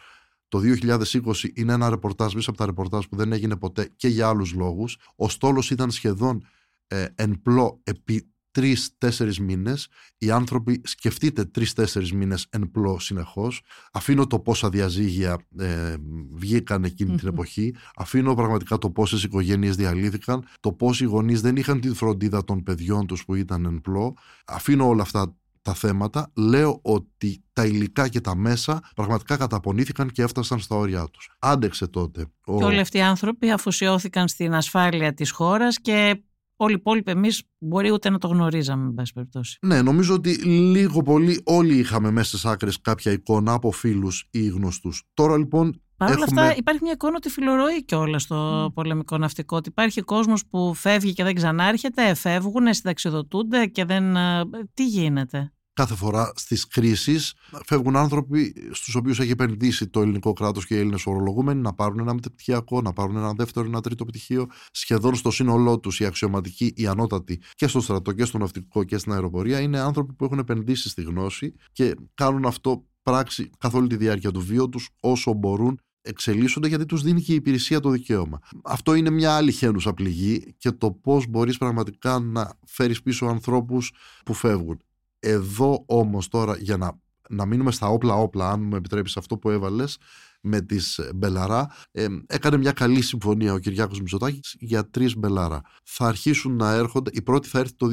Το 0.49 0.61
2020 0.83 1.21
είναι 1.55 1.73
ένα 1.73 1.91
ρεπορτάζ 1.91 2.35
μέσα 2.35 2.51
από 2.51 2.59
τα 2.59 2.67
ρεπορτάζ 2.67 3.05
που 3.05 3.17
δεν 3.17 3.33
έγινε 3.33 3.57
ποτέ 3.57 3.93
και 3.97 4.09
για 4.09 4.29
άλλους 4.29 4.53
λόγους. 4.53 4.99
Ο 5.17 5.29
στόλος 5.29 5.71
ήταν 5.71 5.91
σχεδόν 5.91 6.47
ε, 6.87 7.07
εν 7.15 7.41
πλώ 7.43 7.81
επί 7.85 8.33
τρει-τέσσερι 8.53 9.43
μήνες. 9.43 9.89
Οι 10.19 10.31
άνθρωποι, 10.31 10.81
σκεφτείτε 10.85 11.45
τρει-τέσσερι 11.45 12.15
μήνες 12.15 12.47
εν 12.51 12.71
πλώ 12.71 12.99
συνεχώς. 12.99 13.63
Αφήνω 13.93 14.27
το 14.27 14.39
πόσα 14.39 14.69
διαζύγια 14.69 15.47
ε, 15.59 15.95
βγήκαν 16.33 16.85
εκείνη 16.85 17.17
την 17.17 17.29
εποχή. 17.29 17.75
Αφήνω 17.97 18.35
πραγματικά 18.35 18.79
το 18.79 18.91
πόσες 18.91 19.23
οικογένειες 19.23 19.77
διαλύθηκαν. 19.77 20.45
Το 20.61 20.73
πώς 20.73 21.01
οι 21.01 21.05
γονείς 21.05 21.41
δεν 21.41 21.57
είχαν 21.57 21.81
τη 21.81 21.95
φροντίδα 21.95 22.45
των 22.45 22.63
παιδιών 22.63 23.07
τους 23.07 23.25
που 23.25 23.35
ήταν 23.35 23.65
εν 23.65 23.81
πλώ. 23.81 24.15
Αφήνω 24.47 24.87
όλα 24.89 25.03
αυτά 25.03 25.37
τα 25.63 25.75
θέματα, 25.75 26.31
λέω 26.37 26.79
ότι 26.83 27.45
τα 27.53 27.67
υλικά 27.67 28.09
και 28.09 28.21
τα 28.21 28.37
μέσα 28.37 28.81
πραγματικά 28.95 29.37
καταπονήθηκαν 29.37 30.11
και 30.11 30.23
έφτασαν 30.23 30.59
στα 30.59 30.77
όρια 30.77 31.09
τους. 31.13 31.37
Άντεξε 31.39 31.87
τότε. 31.87 32.27
Και 32.45 32.65
όλοι 32.65 32.81
αυτοί 32.81 32.99
οι 32.99 33.03
άνθρωποι 33.03 33.51
αφοσιώθηκαν 33.51 34.29
στην 34.29 34.55
ασφάλεια 34.55 35.15
της 35.15 35.31
χώρας 35.31 35.81
και 35.81 36.23
όλοι 36.57 36.73
οι 36.73 36.77
υπόλοιποι 36.81 37.11
εμείς 37.11 37.43
μπορεί 37.59 37.91
ούτε 37.91 38.11
να 38.11 38.19
το 38.19 38.29
γνωρίζαμε, 38.29 38.85
με 38.85 38.93
πάση 38.93 39.13
περιπτώσει. 39.13 39.59
Ναι, 39.63 39.83
νομίζω 39.83 40.15
ότι 40.15 40.35
λίγο 40.45 41.03
πολύ 41.03 41.41
όλοι 41.45 41.79
είχαμε 41.79 42.11
μέσα 42.11 42.29
στις 42.29 42.45
άκρες 42.45 42.81
κάποια 42.81 43.13
εικόνα 43.13 43.53
από 43.53 43.71
φίλους 43.71 44.29
ή 44.31 44.47
γνωστούς. 44.47 45.05
Τώρα 45.15 45.39
λοιπόν. 45.39 45.81
Παρ' 46.07 46.17
όλα 46.17 46.25
αυτά, 46.25 46.57
υπάρχει 46.57 46.83
μια 46.83 46.93
εικόνα 46.93 47.15
ότι 47.17 47.29
φιλορροεί 47.29 47.85
κιόλας 47.85 48.23
στο 48.23 48.65
mm. 48.65 48.73
πολεμικό 48.73 49.19
ναυτικό. 49.19 49.57
Ότι 49.57 49.69
υπάρχει 49.69 50.01
κόσμος 50.01 50.47
που 50.47 50.75
φεύγει 50.75 51.13
και 51.13 51.25
δεν 51.25 51.35
ξανάρχεται, 51.35 52.15
φεύγουν, 52.15 52.75
συνταξιδοτούνται 52.75 53.67
και 53.67 53.85
δεν. 53.85 54.17
Ε, 54.17 54.45
τι 54.75 54.87
γίνεται; 54.87 55.53
Κάθε 55.75 55.95
φορά 55.95 56.33
στις 56.35 56.67
κρίσεις 56.67 57.35
φεύγουν 57.67 57.97
άνθρωποι 57.97 58.55
στους 58.71 58.95
οποίους 58.95 59.21
έχει 59.21 59.31
επενδύσει 59.31 59.89
το 59.89 60.01
ελληνικό 60.01 60.33
κράτος 60.33 60.67
και 60.67 60.75
οι 60.75 60.79
Έλληνες 60.79 61.07
ορολογούμενοι 61.07 61.61
να 61.61 61.75
πάρουν 61.75 61.99
ένα 61.99 62.15
μεταπτυχιακό, 62.15 62.81
να 62.81 62.93
πάρουν 62.93 63.17
ένα 63.17 63.33
δεύτερο, 63.33 63.67
ένα 63.67 63.81
τρίτο 63.81 64.05
πτυχίο. 64.05 64.47
Σχεδόν 64.71 65.15
στο 65.15 65.31
σύνολό 65.31 65.79
τους 65.79 66.01
οι 66.01 66.05
αξιωματικοί, 66.05 66.73
οι 66.77 66.87
ανώτατοι 66.87 67.41
και 67.55 67.67
στο 67.67 67.81
στρατό 67.81 68.13
και 68.13 68.25
στο 68.25 68.39
ναυτικό 68.39 68.85
και 68.85 68.99
στην 68.99 69.13
αεροπορία 69.13 69.61
είναι 69.61 69.79
άνθρωποι 69.79 70.13
που 70.13 70.25
έχουν 70.25 70.39
επενδύσει 70.39 70.89
στη 70.89 71.03
γνώση 71.03 71.55
και 71.73 71.95
κάνουν 72.15 72.45
αυτό 72.45 72.87
πράξη 73.03 73.51
καθ' 73.59 73.75
όλη 73.75 73.87
τη 73.87 73.97
διάρκεια 73.97 74.31
του 74.31 74.41
βίου 74.41 74.69
τους 74.69 74.89
όσο 75.01 75.33
μπορούν 75.33 75.81
εξελίσσονται 76.03 76.69
γιατί 76.69 76.87
τους 76.87 77.03
δίνει 77.03 77.23
και 77.23 77.33
η 77.33 77.35
υπηρεσία 77.35 77.81
το 77.81 77.91
δικαίωμα. 77.91 78.39
Αυτό 78.65 78.95
είναι 78.95 79.11
μια 79.11 79.37
άλλη 79.37 79.53
χένουσα 79.53 79.95
πληγή 79.95 80.55
και 80.59 80.71
το 80.71 80.91
πώς 80.91 81.27
μπορείς 81.27 81.59
πραγματικά 81.59 82.19
να 82.19 82.53
φέρεις 82.67 83.03
πίσω 83.03 83.27
ανθρώπους 83.27 83.93
που 84.25 84.35
φεύγουν. 84.35 84.83
Εδώ 85.19 85.85
όμως 85.87 86.29
τώρα 86.29 86.57
για 86.57 86.77
να, 86.77 87.01
να 87.29 87.47
μείνουμε 87.47 87.71
στα 87.71 87.87
όπλα 87.87 88.15
όπλα 88.15 88.51
αν 88.51 88.63
μου 88.63 88.77
επιτρέπεις 88.77 89.17
αυτό 89.17 89.39
που 89.39 89.51
έβαλες 89.51 89.99
με 90.43 90.61
τις 90.61 91.01
Μπελαρά 91.15 91.75
ε, 91.91 92.07
έκανε 92.27 92.57
μια 92.57 92.73
καλή 92.73 93.03
συμφωνία 93.03 93.53
ο 93.53 93.59
Κυριάκος 93.59 94.01
Μητσοτάκης 94.01 94.57
για 94.59 94.91
τρεις 94.91 95.17
Μπελαρά. 95.17 95.61
Θα 95.85 96.07
αρχίσουν 96.07 96.57
να 96.57 96.73
έρχονται, 96.73 97.11
η 97.15 97.23
πρώτη 97.23 97.49
θα 97.49 97.59
έρθει 97.59 97.75
το 97.77 97.89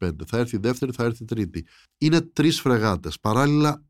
2025, 0.00 0.10
θα 0.26 0.38
έρθει 0.38 0.56
η 0.56 0.58
δεύτερη, 0.58 0.92
θα 0.92 1.04
έρθει 1.04 1.22
η 1.22 1.26
τρίτη. 1.26 1.66
Είναι 1.98 2.20
τρεις 2.20 2.60
φρεγάτες. 2.60 3.20
Παράλληλα 3.20 3.70
ε, 3.70 3.85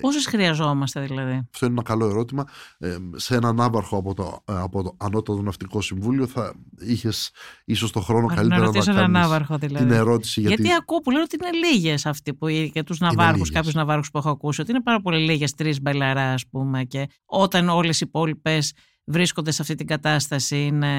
Πόσες 0.00 0.28
χρειαζόμαστε 0.28 1.00
δηλαδή. 1.00 1.48
Αυτό 1.52 1.66
είναι 1.66 1.74
ένα 1.74 1.82
καλό 1.82 2.08
ερώτημα. 2.08 2.44
Ε, 2.78 2.96
σε 3.14 3.34
έναν 3.34 3.60
ναύαρχο 3.60 3.96
από 3.96 4.14
το, 4.14 4.42
ε, 4.44 4.52
από 4.56 4.82
το 4.82 4.96
Ανώτατο 4.96 5.42
Ναυτικό 5.42 5.80
Συμβούλιο 5.80 6.26
θα 6.26 6.54
είχες 6.78 7.30
ίσως 7.64 7.92
το 7.92 8.00
χρόνο 8.00 8.26
Άρα, 8.26 8.34
καλύτερα 8.34 8.70
να, 8.70 8.84
να 8.84 9.00
έναν 9.00 9.16
άβαρχο, 9.16 9.58
δηλαδή. 9.58 9.84
την 9.84 9.94
ερώτηση. 9.94 10.40
Γιατί... 10.40 10.62
γιατί 10.62 10.76
ακούω 10.80 10.98
που 10.98 11.10
λένε 11.10 11.22
ότι 11.22 11.36
είναι 11.40 11.66
λίγες 11.66 12.06
αυτοί 12.06 12.34
που 12.34 12.48
για 12.48 12.84
τους 12.84 12.98
ναυάρχους, 12.98 13.50
κάποιους 13.50 13.74
ναυάρχους 13.74 14.10
που 14.10 14.18
έχω 14.18 14.30
ακούσει, 14.30 14.60
ότι 14.60 14.70
είναι 14.70 14.82
πάρα 14.82 15.00
πολύ 15.00 15.18
λίγες, 15.18 15.54
τρεις 15.54 15.80
μπελαρά, 15.80 16.32
ας 16.32 16.48
πούμε. 16.50 16.84
Και 16.84 17.06
όταν 17.24 17.68
όλες 17.68 18.00
οι 18.00 18.04
υπόλοιπες 18.06 18.72
βρίσκονται 19.04 19.50
σε 19.50 19.62
αυτή 19.62 19.74
την 19.74 19.86
κατάσταση 19.86 20.64
είναι 20.64 20.90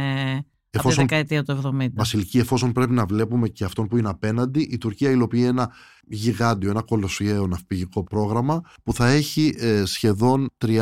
Εφόσον, 0.75 1.03
από 1.03 1.09
τη 1.11 1.15
δεκαετία 1.15 1.43
του 1.43 1.77
70. 1.81 1.87
Βασιλική, 1.93 2.37
εφόσον 2.39 2.71
πρέπει 2.71 2.93
να 2.93 3.05
βλέπουμε 3.05 3.47
και 3.47 3.63
αυτόν 3.63 3.87
που 3.87 3.97
είναι 3.97 4.09
απέναντι, 4.09 4.61
η 4.61 4.77
Τουρκία 4.77 5.09
υλοποιεί 5.09 5.43
ένα 5.45 5.71
γιγάντιο, 6.07 6.69
ένα 6.69 6.81
κολοσιαίο 6.81 7.47
ναυπηγικό 7.47 8.03
πρόγραμμα 8.03 8.61
που 8.83 8.93
θα 8.93 9.07
έχει 9.07 9.55
ε, 9.57 9.85
σχεδόν 9.85 10.49
30-40 10.65 10.77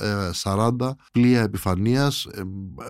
ε, 0.00 0.90
πλοία 1.12 1.42
επιφανείας 1.42 2.24
ε, 2.24 2.42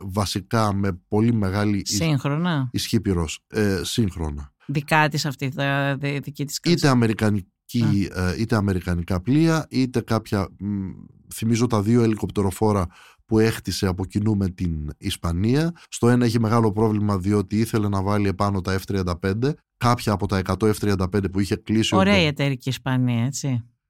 βασικά 0.03 0.75
με 0.75 1.01
πολύ 1.09 1.33
μεγάλη 1.33 1.83
σύγχρονα. 1.87 2.69
ισχύ 2.73 3.01
πυρός. 3.01 3.41
σύγχρονα. 3.83 4.53
Δικά 4.67 5.09
της 5.09 5.27
αυτή, 5.27 5.55
τα 5.55 5.97
δική 6.23 6.45
της 6.45 6.61
Είτε 6.65 6.89
αμερικανική, 6.89 8.09
είτε 8.39 8.57
αμερικανικά 8.57 9.21
πλοία, 9.21 9.67
είτε 9.71 10.01
κάποια, 10.01 10.49
θυμίζω 11.35 11.67
τα 11.67 11.83
δύο 11.83 12.03
ελικοπτεροφόρα 12.03 12.87
που 13.27 13.39
έχτισε 13.39 13.87
από 13.87 14.05
κοινού 14.05 14.37
με 14.37 14.49
την 14.49 14.91
Ισπανία. 14.99 15.73
Στο 15.89 16.09
ένα 16.09 16.25
έχει 16.25 16.41
μεγάλο 16.41 16.73
πρόβλημα 16.73 17.19
διότι 17.19 17.59
ήθελε 17.59 17.89
να 17.89 18.03
βάλει 18.03 18.29
επάνω 18.29 18.61
τα 18.61 18.79
F-35. 18.87 19.53
Κάποια 19.77 20.13
από 20.13 20.27
τα 20.27 20.43
100 20.45 20.73
F-35 20.73 21.33
που 21.33 21.41
είχε 21.41 21.57
κλείσει... 21.57 21.97
Ωραία 21.97 22.19
η 22.19 22.27
εταιρική 22.27 22.69
Ισπανία, 22.69 23.25
έτσι. 23.25 23.47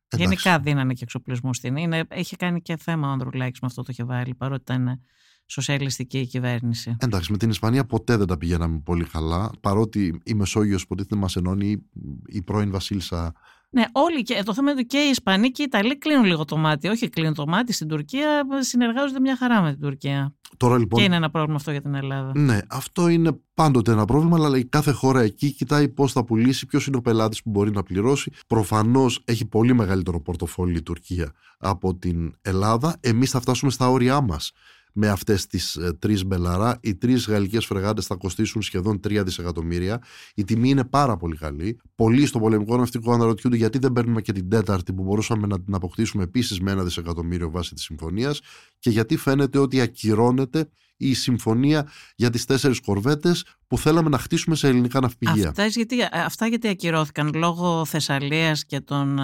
Εντάξει. 0.08 0.36
Γενικά 0.36 0.58
δίνανε 0.58 0.92
και 0.92 1.02
εξοπλισμό 1.02 1.54
στην. 1.54 1.76
Είναι, 1.76 2.04
είχε 2.14 2.36
κάνει 2.36 2.62
και 2.62 2.76
θέμα 2.76 3.08
ο 3.08 3.10
Ανδρουλάκης 3.10 3.60
με 3.60 3.66
αυτό 3.66 3.82
το 3.82 3.88
είχε 3.90 4.04
βάλει, 4.04 4.34
παρότι 4.34 4.62
ήταν 4.62 5.00
σοσιαλιστική 5.46 6.18
η 6.18 6.26
κυβέρνηση. 6.26 6.96
Εντάξει, 6.98 7.32
με 7.32 7.38
την 7.38 7.50
Ισπανία 7.50 7.84
ποτέ 7.84 8.16
δεν 8.16 8.26
τα 8.26 8.36
πηγαίναμε 8.36 8.80
πολύ 8.84 9.04
καλά. 9.04 9.50
Παρότι 9.60 10.20
η 10.24 10.34
Μεσόγειος 10.34 10.82
υποτίθεται 10.82 11.16
μας 11.16 11.36
ενώνει 11.36 11.82
η 12.26 12.42
πρώην 12.42 12.70
Βασίλισσα 12.70 13.32
ναι, 13.76 13.84
όλοι 13.92 14.22
και 14.22 14.42
το 14.44 14.54
θέμα 14.54 14.70
είναι 14.70 14.80
ότι 14.80 14.88
και 14.88 14.98
οι 14.98 15.08
Ισπανοί 15.10 15.50
και 15.50 15.62
οι 15.62 15.64
Ιταλοί 15.68 15.98
κλείνουν 15.98 16.24
λίγο 16.24 16.44
το 16.44 16.56
μάτι. 16.56 16.88
Όχι 16.88 17.08
κλείνουν 17.08 17.34
το 17.34 17.46
μάτι 17.46 17.72
στην 17.72 17.88
Τουρκία, 17.88 18.46
συνεργάζονται 18.58 19.20
μια 19.20 19.36
χαρά 19.36 19.62
με 19.62 19.70
την 19.70 19.80
Τουρκία. 19.80 20.34
Τώρα, 20.56 20.78
λοιπόν, 20.78 20.98
και 20.98 21.06
είναι 21.06 21.16
ένα 21.16 21.30
πρόβλημα 21.30 21.56
αυτό 21.56 21.70
για 21.70 21.82
την 21.82 21.94
Ελλάδα. 21.94 22.32
Ναι, 22.34 22.58
αυτό 22.68 23.08
είναι 23.08 23.40
πάντοτε 23.54 23.92
ένα 23.92 24.04
πρόβλημα, 24.04 24.36
αλλά 24.44 24.64
κάθε 24.64 24.90
χώρα 24.90 25.20
εκεί 25.20 25.52
κοιτάει 25.52 25.88
πώς 25.88 26.12
θα 26.12 26.24
πουλήσει, 26.24 26.66
ποιος 26.66 26.86
είναι 26.86 26.96
ο 26.96 27.00
πελάτης 27.00 27.42
που 27.42 27.50
μπορεί 27.50 27.70
να 27.70 27.82
πληρώσει. 27.82 28.32
Προφανώς 28.46 29.20
έχει 29.24 29.46
πολύ 29.46 29.74
μεγαλύτερο 29.74 30.20
πορτοφόλι 30.20 30.76
η 30.76 30.82
Τουρκία 30.82 31.32
από 31.58 31.94
την 31.96 32.34
Ελλάδα. 32.42 32.96
Εμείς 33.00 33.30
θα 33.30 33.40
φτάσουμε 33.40 33.70
στα 33.70 33.88
όρια 33.90 34.20
μας 34.20 34.52
με 34.98 35.08
αυτές 35.08 35.46
τις 35.46 35.76
ε, 35.76 35.92
τρεις 35.98 36.24
μπελαρά. 36.24 36.78
Οι 36.80 36.94
τρεις 36.94 37.26
γαλλικές 37.26 37.66
φρεγάτες 37.66 38.06
θα 38.06 38.14
κοστίσουν 38.14 38.62
σχεδόν 38.62 39.00
3 39.08 39.22
δισεκατομμύρια. 39.24 40.02
Η 40.34 40.44
τιμή 40.44 40.68
είναι 40.68 40.84
πάρα 40.84 41.16
πολύ 41.16 41.36
καλή. 41.36 41.80
Πολλοί 41.94 42.26
στο 42.26 42.38
πολεμικό 42.38 42.76
ναυτικό 42.76 43.12
αναρωτιούνται 43.12 43.56
γιατί 43.56 43.78
δεν 43.78 43.92
παίρνουμε 43.92 44.20
και 44.20 44.32
την 44.32 44.48
τέταρτη 44.48 44.92
που 44.92 45.02
μπορούσαμε 45.02 45.46
να 45.46 45.60
την 45.60 45.74
αποκτήσουμε 45.74 46.22
επίσης 46.22 46.60
με 46.60 46.70
ένα 46.70 46.82
δισεκατομμύριο 46.82 47.50
βάσει 47.50 47.74
της 47.74 47.82
συμφωνίας 47.82 48.40
και 48.78 48.90
γιατί 48.90 49.16
φαίνεται 49.16 49.58
ότι 49.58 49.80
ακυρώνεται 49.80 50.68
η 50.96 51.14
συμφωνία 51.14 51.88
για 52.16 52.30
τις 52.30 52.44
τέσσερις 52.44 52.80
κορβέτες 52.80 53.44
που 53.66 53.78
θέλαμε 53.78 54.08
να 54.08 54.18
χτίσουμε 54.18 54.56
σε 54.56 54.68
ελληνικά 54.68 55.00
ναυπηγεία. 55.00 55.48
Αυτά 55.48 55.66
γιατί, 55.66 55.96
αυτά 56.12 56.46
γιατί 56.46 56.68
ακυρώθηκαν 56.68 57.30
λόγω 57.34 57.84
Θεσσαλίας 57.84 58.64
και 58.64 58.80
των 58.80 59.18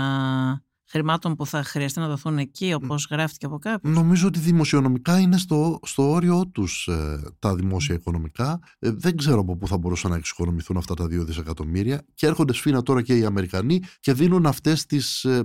χρημάτων 0.92 1.36
που 1.36 1.46
θα 1.46 1.62
χρειαστεί 1.62 2.00
να 2.00 2.08
δοθούν 2.08 2.38
εκεί, 2.38 2.72
όπως 2.72 3.06
γράφτηκε 3.10 3.46
από 3.46 3.58
κάπου. 3.58 3.88
Νομίζω 3.88 4.26
ότι 4.26 4.38
δημοσιονομικά 4.38 5.18
είναι 5.18 5.36
στο, 5.36 5.80
στο 5.82 6.10
όριό 6.10 6.46
τους 6.46 6.86
ε, 6.86 7.20
τα 7.38 7.54
δημόσια 7.54 7.94
οικονομικά. 7.94 8.60
Ε, 8.78 8.90
δεν 8.90 9.16
ξέρω 9.16 9.40
από 9.40 9.56
πού 9.56 9.66
θα 9.66 9.78
μπορούσαν 9.78 10.10
να 10.10 10.16
εξοικονομηθούν 10.16 10.76
αυτά 10.76 10.94
τα 10.94 11.04
2 11.04 11.08
δισεκατομμύρια. 11.08 12.04
Και 12.14 12.26
έρχονται 12.26 12.52
σφίνα 12.52 12.82
τώρα 12.82 13.02
και 13.02 13.16
οι 13.16 13.24
Αμερικανοί 13.24 13.82
και 14.00 14.12
δίνουν 14.12 14.46
αυτές 14.46 14.86
τις 14.86 15.24
ε, 15.24 15.44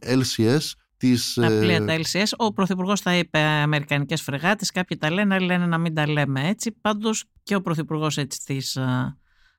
LCS 0.00 0.58
τις, 0.96 1.34
τα 1.34 1.46
πλοία 1.46 1.84
τα 1.84 1.96
LCS. 1.98 2.30
Ο 2.36 2.52
Πρωθυπουργός 2.52 3.00
θα 3.00 3.16
είπε 3.16 3.38
Αμερικανικές 3.38 4.22
φρεγάτες. 4.22 4.70
Κάποιοι 4.70 4.96
τα 4.96 5.10
λένε, 5.10 5.34
άλλοι 5.34 5.46
λένε 5.46 5.66
να 5.66 5.78
μην 5.78 5.94
τα 5.94 6.08
λέμε 6.08 6.48
έτσι. 6.48 6.72
Πάντως 6.80 7.24
και 7.42 7.54
ο 7.54 7.60
Πρωθυπουργός 7.60 8.16
έτσι 8.16 8.44
τις 8.44 8.78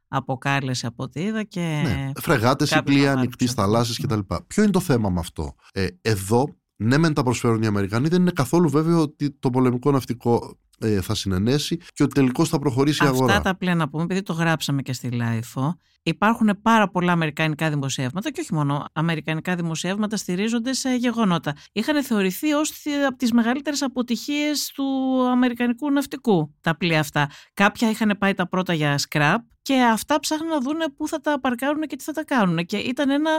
αποκάλεσε 0.07 0.87
από 0.87 1.03
ό,τι 1.03 1.21
είδα 1.21 1.43
και... 1.43 1.81
Ναι, 1.83 2.11
φρεγάτες 2.21 2.71
ή 2.71 2.83
πλοία 2.83 3.11
ανοιχτής 3.11 3.53
θαλάσσης 3.53 3.99
κτλ. 3.99 4.19
Ποιο 4.47 4.63
είναι 4.63 4.71
το 4.71 4.79
θέμα 4.79 5.09
με 5.09 5.19
αυτό; 5.19 5.55
Ε, 5.73 5.87
εδώ, 6.01 6.55
ναι 6.75 6.97
μεν 6.97 7.13
τα 7.13 7.23
προσφέρουν 7.23 7.61
οι 7.61 7.65
Αμερικανοί, 7.65 8.07
δεν 8.07 8.21
είναι 8.21 8.31
καθόλου 8.31 8.69
βέβαιο 8.69 9.01
ότι 9.01 9.31
το 9.31 9.49
πολεμικό 9.49 9.91
ναυτικό 9.91 10.57
ε, 10.79 11.01
θα 11.01 11.15
συνενέσει 11.15 11.77
και 11.77 12.03
ότι 12.03 12.13
τελικώς 12.13 12.49
θα 12.49 12.59
προχωρήσει 12.59 13.03
η 13.03 13.07
αγορά. 13.07 13.35
Αυτά 13.35 13.49
τα 13.49 13.57
πλέον 13.57 13.77
να 13.77 13.89
πούμε, 13.89 14.03
επειδή 14.03 14.21
το 14.21 14.33
γράψαμε 14.33 14.81
και 14.81 14.93
στη 14.93 15.09
ΛΑΙΦΟ, 15.11 15.79
υπάρχουν 16.03 16.59
πάρα 16.61 16.89
πολλά 16.89 17.11
αμερικανικά 17.11 17.69
δημοσιεύματα 17.69 18.31
και 18.31 18.41
όχι 18.41 18.53
μόνο 18.53 18.85
αμερικανικά 18.93 19.55
δημοσιεύματα 19.55 20.17
στηρίζονται 20.17 20.73
σε 20.73 20.95
γεγονότα. 20.95 21.55
Είχαν 21.71 22.03
θεωρηθεί 22.03 22.53
ως 22.53 22.71
από 23.07 23.17
τις 23.17 23.31
μεγαλύτερες 23.31 23.81
αποτυχίες 23.81 24.71
του 24.75 24.85
αμερικανικού 25.31 25.91
ναυτικού 25.91 26.55
τα 26.61 26.77
πλοία 26.77 26.99
αυτά. 26.99 27.29
Κάποια 27.53 27.89
είχαν 27.89 28.15
πάει 28.19 28.33
τα 28.33 28.47
πρώτα 28.47 28.73
για 28.73 28.99
scrap 29.09 29.37
και 29.61 29.81
αυτά 29.81 30.19
ψάχνουν 30.19 30.49
να 30.49 30.59
δουν 30.59 30.77
πού 30.97 31.07
θα 31.07 31.19
τα 31.19 31.39
παρκάρουν 31.39 31.81
και 31.81 31.95
τι 31.95 32.03
θα 32.03 32.11
τα 32.11 32.23
κάνουν. 32.23 32.65
Και 32.65 32.77
ήταν 32.77 33.09
ένα 33.09 33.31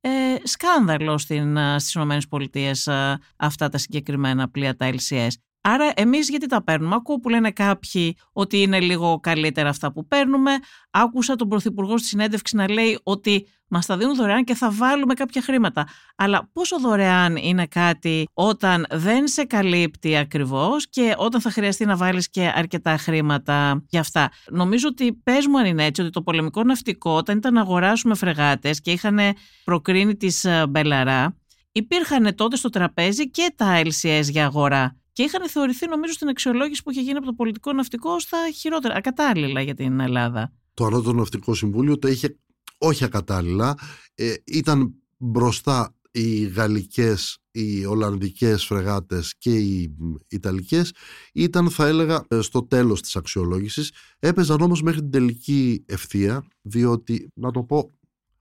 ε, 0.00 0.10
σκάνδαλο 0.42 1.18
στην, 1.18 1.58
στις 1.76 1.94
ΗΠΑ 1.94 3.20
αυτά 3.36 3.68
τα 3.68 3.78
συγκεκριμένα 3.78 4.48
πλοία, 4.48 4.76
τα 4.76 4.90
LCS. 4.92 5.30
Άρα 5.64 5.92
εμείς 5.94 6.28
γιατί 6.28 6.46
τα 6.46 6.62
παίρνουμε; 6.62 6.94
Ακούω 6.94 7.18
που 7.18 7.28
λένε 7.28 7.50
κάποιοι 7.50 8.16
ότι 8.32 8.62
είναι 8.62 8.80
λίγο 8.80 9.20
καλύτερα 9.20 9.68
αυτά 9.68 9.92
που 9.92 10.06
παίρνουμε. 10.06 10.50
Άκουσα 10.90 11.36
τον 11.36 11.48
Πρωθυπουργό 11.48 11.98
στη 11.98 12.06
συνέντευξη 12.06 12.56
να 12.56 12.70
λέει 12.70 12.98
ότι 13.02 13.46
μας 13.68 13.86
τα 13.86 13.96
δίνουν 13.96 14.14
δωρεάν 14.14 14.44
και 14.44 14.54
θα 14.54 14.70
βάλουμε 14.70 15.14
κάποια 15.14 15.42
χρήματα. 15.42 15.86
Αλλά 16.16 16.48
πόσο 16.52 16.80
δωρεάν 16.80 17.36
είναι 17.36 17.66
κάτι 17.66 18.28
όταν 18.32 18.86
δεν 18.90 19.28
σε 19.28 19.44
καλύπτει 19.44 20.16
ακριβώς 20.16 20.88
και 20.88 21.14
όταν 21.16 21.40
θα 21.40 21.50
χρειαστεί 21.50 21.84
να 21.84 21.96
βάλεις 21.96 22.30
και 22.30 22.52
αρκετά 22.54 22.96
χρήματα 22.96 23.84
για 23.88 24.00
αυτά; 24.00 24.30
Νομίζω 24.50 24.88
ότι 24.88 25.12
πες 25.12 25.46
μου 25.46 25.58
αν 25.58 25.66
είναι 25.66 25.84
έτσι 25.84 26.00
ότι 26.00 26.10
το 26.10 26.22
πολεμικό 26.22 26.62
ναυτικό 26.62 27.10
όταν 27.10 27.36
ήταν 27.36 27.54
να 27.54 27.60
αγοράσουμε 27.60 28.14
φρεγάτες 28.14 28.80
και 28.80 28.90
είχαν 28.90 29.18
προκρίνει 29.64 30.16
τις 30.16 30.44
ε, 30.44 30.66
Μπελαρά 30.68 31.36
υπήρχαν 31.72 32.34
τότε 32.34 32.56
στο 32.56 32.68
τραπέζι 32.68 33.30
και 33.30 33.52
τα 33.56 33.80
LCS 33.84 34.22
για 34.22 34.44
αγορά 34.44 34.96
και 35.12 35.22
είχαν 35.22 35.48
θεωρηθεί 35.48 35.88
νομίζω 35.88 36.12
στην 36.12 36.28
αξιολόγηση 36.28 36.82
που 36.82 36.90
είχε 36.90 37.00
γίνει 37.00 37.16
από 37.16 37.26
το 37.26 37.32
πολιτικό 37.32 37.72
ναυτικό 37.72 38.20
στα 38.20 38.38
χειρότερα, 38.54 38.94
ακατάλληλα 38.94 39.60
για 39.60 39.74
την 39.74 40.00
Ελλάδα. 40.00 40.52
Το 40.74 40.84
Ανώτατο 40.84 41.12
Ναυτικό 41.12 41.54
Συμβούλιο 41.54 41.98
τα 41.98 42.08
είχε 42.08 42.38
όχι 42.78 43.04
ακατάλληλα. 43.04 43.74
Ε, 44.14 44.34
ήταν 44.46 44.94
μπροστά 45.16 45.94
οι 46.10 46.46
γαλλικές, 46.46 47.38
οι 47.50 47.84
ολλανδικές 47.84 48.64
φρεγάτες 48.64 49.34
και 49.38 49.56
οι 49.58 49.96
ιταλικές 50.28 50.92
ήταν 51.32 51.70
θα 51.70 51.86
έλεγα 51.86 52.26
στο 52.40 52.66
τέλος 52.66 53.02
της 53.02 53.16
αξιολόγησης 53.16 53.92
έπαιζαν 54.18 54.60
όμως 54.60 54.82
μέχρι 54.82 55.00
την 55.00 55.10
τελική 55.10 55.84
ευθεία 55.86 56.44
διότι 56.62 57.28
να 57.34 57.50
το 57.50 57.62
πω 57.62 57.92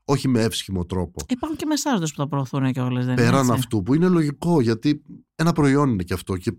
όχι 0.05 0.27
με 0.27 0.41
εύσχυμο 0.41 0.85
τρόπο. 0.85 1.25
Υπάρχουν 1.27 1.57
και 1.57 1.65
μεσάζοντες 1.65 2.11
που 2.11 2.17
τα 2.17 2.27
προωθούν 2.27 2.71
και 2.71 2.81
όλες. 2.81 3.05
Πέραν 3.05 3.39
έτσι. 3.39 3.51
αυτού 3.51 3.83
που 3.83 3.93
είναι 3.93 4.07
λογικό, 4.07 4.61
γιατί 4.61 5.01
ένα 5.35 5.51
προϊόν 5.51 5.89
είναι 5.89 6.03
και 6.03 6.13
αυτό 6.13 6.37
και 6.37 6.51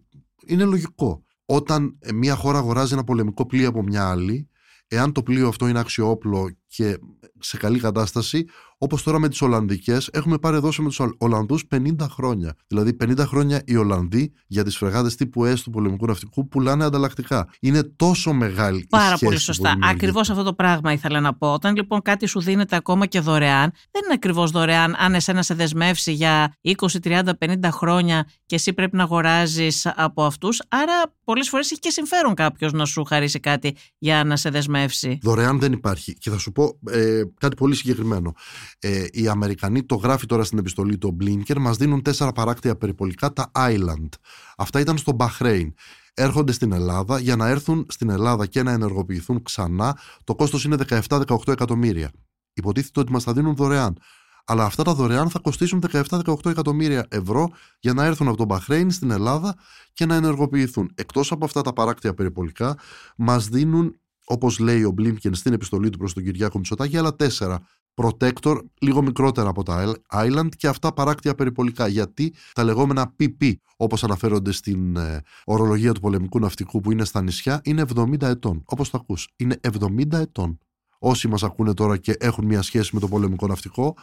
είναι 0.46 0.64
λογικό. 0.64 1.22
Όταν 1.44 1.98
μια 2.14 2.34
χώρα 2.34 2.58
αγοράζει 2.58 2.92
ένα 2.92 3.04
πολεμικό 3.04 3.46
πλοίο 3.46 3.68
από 3.68 3.82
μια 3.82 4.08
άλλη, 4.08 4.48
εάν 4.88 5.12
το 5.12 5.22
πλοίο 5.22 5.48
αυτό 5.48 5.68
είναι 5.68 5.78
αξιόπλο 5.78 6.56
και 6.74 6.98
σε 7.38 7.56
καλή 7.56 7.78
κατάσταση, 7.78 8.46
Όπως 8.82 9.02
τώρα 9.02 9.18
με 9.18 9.28
τις 9.28 9.42
Ολλανδικές, 9.42 10.08
έχουμε 10.12 10.38
πάρει 10.38 10.58
δόση 10.58 10.82
με 10.82 10.88
τους 10.88 11.00
Ολλανδούς 11.18 11.64
50 11.70 12.08
χρόνια. 12.10 12.54
Δηλαδή, 12.66 12.96
50 13.04 13.26
χρόνια 13.26 13.62
οι 13.64 13.76
Ολλανδοί 13.76 14.32
για 14.46 14.64
τις 14.64 14.76
φρεγάδε 14.76 15.10
τύπου 15.10 15.44
S 15.44 15.54
του 15.62 15.70
πολεμικού 15.70 16.06
ναυτικού 16.06 16.48
πουλάνε 16.48 16.84
ανταλλακτικά. 16.84 17.48
Είναι 17.60 17.82
τόσο 17.82 18.32
μεγάλη 18.32 18.86
Πάρα 18.90 19.04
η 19.04 19.06
σχέση 19.06 19.24
πολύ 19.24 19.38
σωστά. 19.38 19.76
Ακριβώς 19.82 20.30
αυτό 20.30 20.42
το 20.42 20.54
πράγμα 20.54 20.92
ήθελα 20.92 21.20
να 21.20 21.34
πω. 21.34 21.52
Όταν 21.52 21.74
λοιπόν 21.74 22.02
κάτι 22.02 22.26
σου 22.26 22.40
δίνεται 22.40 22.76
ακόμα 22.76 23.06
και 23.06 23.20
δωρεάν, 23.20 23.72
δεν 23.90 24.02
είναι 24.04 24.14
ακριβώς 24.14 24.50
δωρεάν 24.50 24.94
αν 24.98 25.14
εσένα 25.14 25.42
σε 25.42 25.54
δεσμεύσει 25.54 26.12
για 26.12 26.56
20, 26.62 26.72
30, 27.02 27.22
50 27.38 27.54
χρόνια 27.70 28.28
και 28.46 28.54
εσύ 28.54 28.72
πρέπει 28.72 28.96
να 28.96 29.02
αγοράζεις 29.02 29.86
από 29.96 30.24
αυτούς. 30.24 30.62
Άρα, 30.68 31.14
πολλές 31.24 31.48
φορές 31.48 31.70
έχει 31.70 31.80
και 31.80 31.90
συμφέρον 31.90 32.34
κάποιος 32.34 32.72
να 32.72 32.84
σου 32.84 33.04
χαρίσει 33.04 33.40
κάτι 33.40 33.76
για 33.98 34.24
να 34.24 34.36
σε 34.36 34.50
δεσμεύσει. 34.50 35.18
Δωρεάν 35.22 35.58
δεν 35.58 35.72
υπάρχει. 35.72 36.14
Και 36.14 36.30
θα 36.30 36.38
σου 36.38 36.52
πω 36.52 36.61
ε, 36.90 37.22
κάτι 37.38 37.56
πολύ 37.56 37.74
συγκεκριμένο. 37.74 38.34
Ε, 38.78 39.04
οι 39.10 39.28
Αμερικανοί, 39.28 39.82
το 39.82 39.94
γράφει 39.94 40.26
τώρα 40.26 40.44
στην 40.44 40.58
επιστολή 40.58 40.98
του 40.98 41.16
Blinker, 41.20 41.58
μας 41.58 41.76
δίνουν 41.76 42.02
τέσσερα 42.02 42.32
παράκτια 42.32 42.76
περιπολικά, 42.76 43.32
τα 43.32 43.50
Island. 43.54 44.08
Αυτά 44.56 44.80
ήταν 44.80 44.98
στο 44.98 45.12
Μπαχρέιν. 45.12 45.74
Έρχονται 46.14 46.52
στην 46.52 46.72
Ελλάδα 46.72 47.18
για 47.18 47.36
να 47.36 47.48
έρθουν 47.48 47.86
στην 47.88 48.10
Ελλάδα 48.10 48.46
και 48.46 48.62
να 48.62 48.72
ενεργοποιηθούν 48.72 49.42
ξανά. 49.42 49.98
Το 50.24 50.34
κόστος 50.34 50.64
είναι 50.64 50.76
17-18 51.08 51.48
εκατομμύρια. 51.48 52.10
Υποτίθεται 52.52 53.00
ότι 53.00 53.12
μας 53.12 53.24
τα 53.24 53.32
δίνουν 53.32 53.56
δωρεάν. 53.56 53.98
Αλλά 54.44 54.64
αυτά 54.64 54.82
τα 54.82 54.94
δωρεάν 54.94 55.30
θα 55.30 55.38
κοστίσουν 55.38 55.82
17-18 55.92 56.50
εκατομμύρια 56.50 57.06
ευρώ 57.10 57.48
για 57.80 57.92
να 57.92 58.04
έρθουν 58.04 58.28
από 58.28 58.36
τον 58.36 58.46
Μπαχρέιν 58.46 58.90
στην 58.90 59.10
Ελλάδα 59.10 59.54
και 59.92 60.06
να 60.06 60.14
ενεργοποιηθούν. 60.14 60.90
Εκτός 60.94 61.32
από 61.32 61.44
αυτά 61.44 61.62
τα 61.62 61.72
παράκτια 61.72 62.14
περιπολικά, 62.14 62.78
μας 63.16 63.48
δίνουν 63.48 64.00
όπως 64.24 64.58
λέει 64.58 64.84
ο 64.84 64.90
Μπλίνκεν 64.90 65.34
στην 65.34 65.52
επιστολή 65.52 65.90
του 65.90 65.98
προς 65.98 66.12
τον 66.12 66.22
Κυριάκο 66.24 66.58
Μητσοτάκη, 66.58 66.96
άλλα 66.96 67.16
τέσσερα 67.16 67.66
Protector, 67.94 68.58
λίγο 68.80 69.02
μικρότερα 69.02 69.48
από 69.48 69.62
τα 69.62 69.96
Island 70.10 70.48
και 70.56 70.68
αυτά 70.68 70.92
παράκτια 70.92 71.34
περιπολικά. 71.34 71.86
Γιατί 71.86 72.34
τα 72.52 72.64
λεγόμενα 72.64 73.14
PP, 73.18 73.52
όπως 73.76 74.04
αναφέρονται 74.04 74.52
στην 74.52 74.96
ε, 74.96 75.22
ορολογία 75.44 75.92
του 75.92 76.00
πολεμικού 76.00 76.38
ναυτικού 76.38 76.80
που 76.80 76.92
είναι 76.92 77.04
στα 77.04 77.22
νησιά, 77.22 77.60
είναι 77.64 77.84
70 77.94 78.22
ετών. 78.22 78.62
Όπως 78.64 78.90
το 78.90 78.98
ακούς, 79.00 79.28
είναι 79.36 79.60
70 79.78 80.12
ετών. 80.12 80.58
Όσοι 80.98 81.28
μας 81.28 81.42
ακούνε 81.42 81.74
τώρα 81.74 81.96
και 81.96 82.16
έχουν 82.18 82.44
μια 82.44 82.62
σχέση 82.62 82.90
με 82.94 83.00
το 83.00 83.08
πολεμικό 83.08 83.46
ναυτικό, 83.46 83.96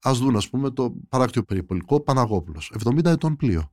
ας 0.00 0.18
δουν, 0.18 0.36
ας 0.36 0.48
πούμε, 0.48 0.70
το 0.70 0.94
παράκτιο 1.08 1.42
περιπολικό 1.42 2.00
Παναγόπουλος. 2.00 2.72
70 2.84 3.04
ετών 3.04 3.36
πλοίο. 3.36 3.72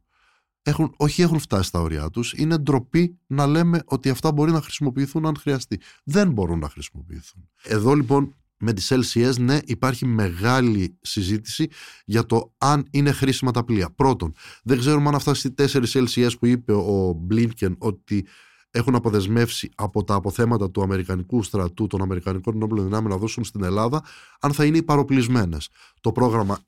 Έχουν, 0.64 0.94
όχι 0.98 1.22
έχουν 1.22 1.40
φτάσει 1.40 1.68
στα 1.68 1.80
όρια 1.80 2.10
τους. 2.10 2.34
Είναι 2.34 2.58
ντροπή 2.58 3.20
να 3.28 3.48
λέμε 3.48 3.82
ότι 3.86 4.10
αυτά 4.10 4.32
μπορεί 4.32 4.52
να 4.52 4.62
χρησιμοποιηθούν 4.62 5.26
αν 5.26 5.36
χρειαστεί. 5.38 5.80
Δεν 6.04 6.32
μπορούν 6.32 6.60
να 6.60 6.70
χρησιμοποιηθούν. 6.70 7.50
Εδώ 7.64 7.94
λοιπόν 7.94 8.36
με 8.58 8.74
τις 8.74 8.92
LCS 8.94 9.38
ναι 9.40 9.60
υπάρχει 9.66 10.06
μεγάλη 10.06 10.98
συζήτηση 11.02 11.68
για 12.06 12.26
το 12.26 12.54
αν 12.58 12.88
είναι 12.92 13.12
χρήσιμα 13.12 13.52
τα 13.52 13.64
πλοία. 13.64 13.90
Πρώτον, 13.96 14.34
δεν 14.64 14.78
ξέρουμε 14.78 15.08
αν 15.08 15.16
αυτά 15.16 15.36
οι 15.44 15.52
τέσσερις 15.52 15.96
LCS 15.96 16.32
που 16.40 16.46
είπε 16.46 16.74
ο 16.74 17.14
Μπλίνκεν 17.18 17.76
ότι 17.80 18.26
έχουν 18.72 18.96
αποδεσμεύσει 18.96 19.70
από 19.76 20.04
τα 20.04 20.14
αποθέματα 20.14 20.72
του 20.72 20.82
Αμερικανικού 20.82 21.44
στρατού, 21.44 21.88
των 21.88 22.02
Αμερικανικών 22.02 22.56
ενόπλων 22.56 22.84
δυνάμεων 22.84 23.12
να 23.12 23.18
δώσουν 23.18 23.44
στην 23.44 23.64
Ελλάδα, 23.64 24.04
αν 24.40 24.54
θα 24.54 24.66
είναι 24.66 24.78
οι 24.78 24.84
παροπλισμένες. 24.84 25.70
Το 26.02 26.12
πρόγραμμα 26.12 26.60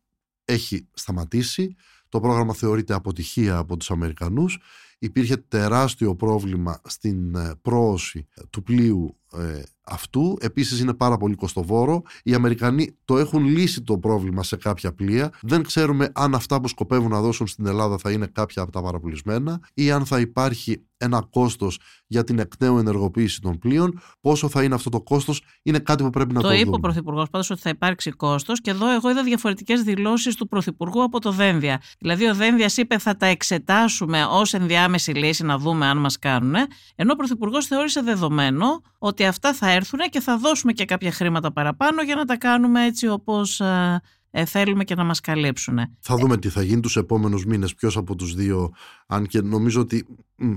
έχει 0.45 0.87
σταματήσει, 0.93 1.75
το 2.13 2.19
πρόγραμμα 2.19 2.53
θεωρείται 2.53 2.93
αποτυχία 2.93 3.57
από 3.57 3.77
τους 3.77 3.91
Αμερικανούς, 3.91 4.59
υπήρχε 5.03 5.37
τεράστιο 5.37 6.15
πρόβλημα 6.15 6.81
στην 6.83 7.35
ε, 7.35 7.51
πρόωση 7.61 8.27
του 8.49 8.63
πλοίου 8.63 9.17
ε, 9.37 9.61
αυτού. 9.83 10.37
Επίσης 10.41 10.79
είναι 10.79 10.93
πάρα 10.93 11.17
πολύ 11.17 11.35
κοστοβόρο. 11.35 12.01
Οι 12.23 12.33
Αμερικανοί 12.33 12.97
το 13.05 13.17
έχουν 13.17 13.45
λύσει 13.45 13.81
το 13.81 13.97
πρόβλημα 13.97 14.43
σε 14.43 14.55
κάποια 14.55 14.93
πλοία. 14.93 15.31
Δεν 15.41 15.63
ξέρουμε 15.63 16.11
αν 16.13 16.35
αυτά 16.35 16.61
που 16.61 16.67
σκοπεύουν 16.67 17.09
να 17.09 17.21
δώσουν 17.21 17.47
στην 17.47 17.65
Ελλάδα 17.65 17.97
θα 17.97 18.11
είναι 18.11 18.25
κάποια 18.25 18.61
από 18.61 18.71
τα 18.71 18.81
παραπολισμένα 18.81 19.59
ή 19.73 19.91
αν 19.91 20.05
θα 20.05 20.19
υπάρχει 20.19 20.83
ένα 20.97 21.27
κόστος 21.29 21.79
για 22.07 22.23
την 22.23 22.39
εκ 22.39 22.51
νέου 22.59 22.77
ενεργοποίηση 22.77 23.41
των 23.41 23.59
πλοίων. 23.59 23.99
Πόσο 24.21 24.49
θα 24.49 24.63
είναι 24.63 24.75
αυτό 24.75 24.89
το 24.89 25.01
κόστος 25.01 25.43
είναι 25.63 25.79
κάτι 25.79 26.03
που 26.03 26.09
πρέπει 26.09 26.33
να 26.33 26.41
το, 26.41 26.47
το 26.47 26.47
δούμε. 26.47 26.61
Το 26.61 26.67
είπε 26.67 26.75
ο 26.75 26.79
Πρωθυπουργός 26.79 27.29
πάντως 27.29 27.49
ότι 27.49 27.61
θα 27.61 27.69
υπάρξει 27.69 28.11
κόστος 28.11 28.61
και 28.61 28.69
εδώ 28.69 28.93
εγώ 28.93 29.09
είδα 29.09 29.23
διαφορετικές 29.23 29.81
δηλώσεις 29.81 30.35
του 30.35 30.47
Πρωθυπουργού 30.47 31.03
από 31.03 31.19
το 31.19 31.31
Δένδια. 31.31 31.81
Δηλαδή 31.99 32.29
ο 32.29 32.35
Δένδιας 32.35 32.77
είπε 32.77 32.97
θα 32.97 33.17
τα 33.17 33.25
εξετάσουμε 33.25 34.25
ως 34.25 34.53
ενδιάμεση 34.53 34.92
λύση 35.15 35.43
να 35.43 35.57
δούμε 35.57 35.85
αν 35.85 35.97
μας 35.97 36.19
κάνουν. 36.19 36.55
Ενώ 36.95 37.11
ο 37.11 37.15
Πρωθυπουργός 37.15 37.65
θεώρησε 37.65 38.01
δεδομένο 38.01 38.81
ότι 38.97 39.25
αυτά 39.25 39.53
θα 39.53 39.71
έρθουν 39.71 39.99
και 40.09 40.19
θα 40.19 40.37
δώσουμε 40.37 40.71
και 40.71 40.85
κάποια 40.85 41.11
χρήματα 41.11 41.51
παραπάνω 41.51 42.01
για 42.01 42.15
να 42.15 42.25
τα 42.25 42.37
κάνουμε 42.37 42.85
έτσι 42.85 43.07
όπως 43.07 43.59
ε, 43.59 44.01
ε, 44.31 44.45
θέλουμε 44.45 44.83
και 44.83 44.95
να 44.95 45.03
μας 45.03 45.19
καλύψουν. 45.19 45.79
Θα 45.99 46.15
δούμε 46.15 46.37
τι 46.37 46.49
θα 46.49 46.63
γίνει 46.63 46.81
τους 46.81 46.97
επόμενους 46.97 47.45
μήνες, 47.45 47.75
ποιος 47.75 47.97
από 47.97 48.15
τους 48.15 48.33
δύο, 48.35 48.71
αν 49.07 49.27
και 49.27 49.41
νομίζω 49.41 49.81
ότι 49.81 50.05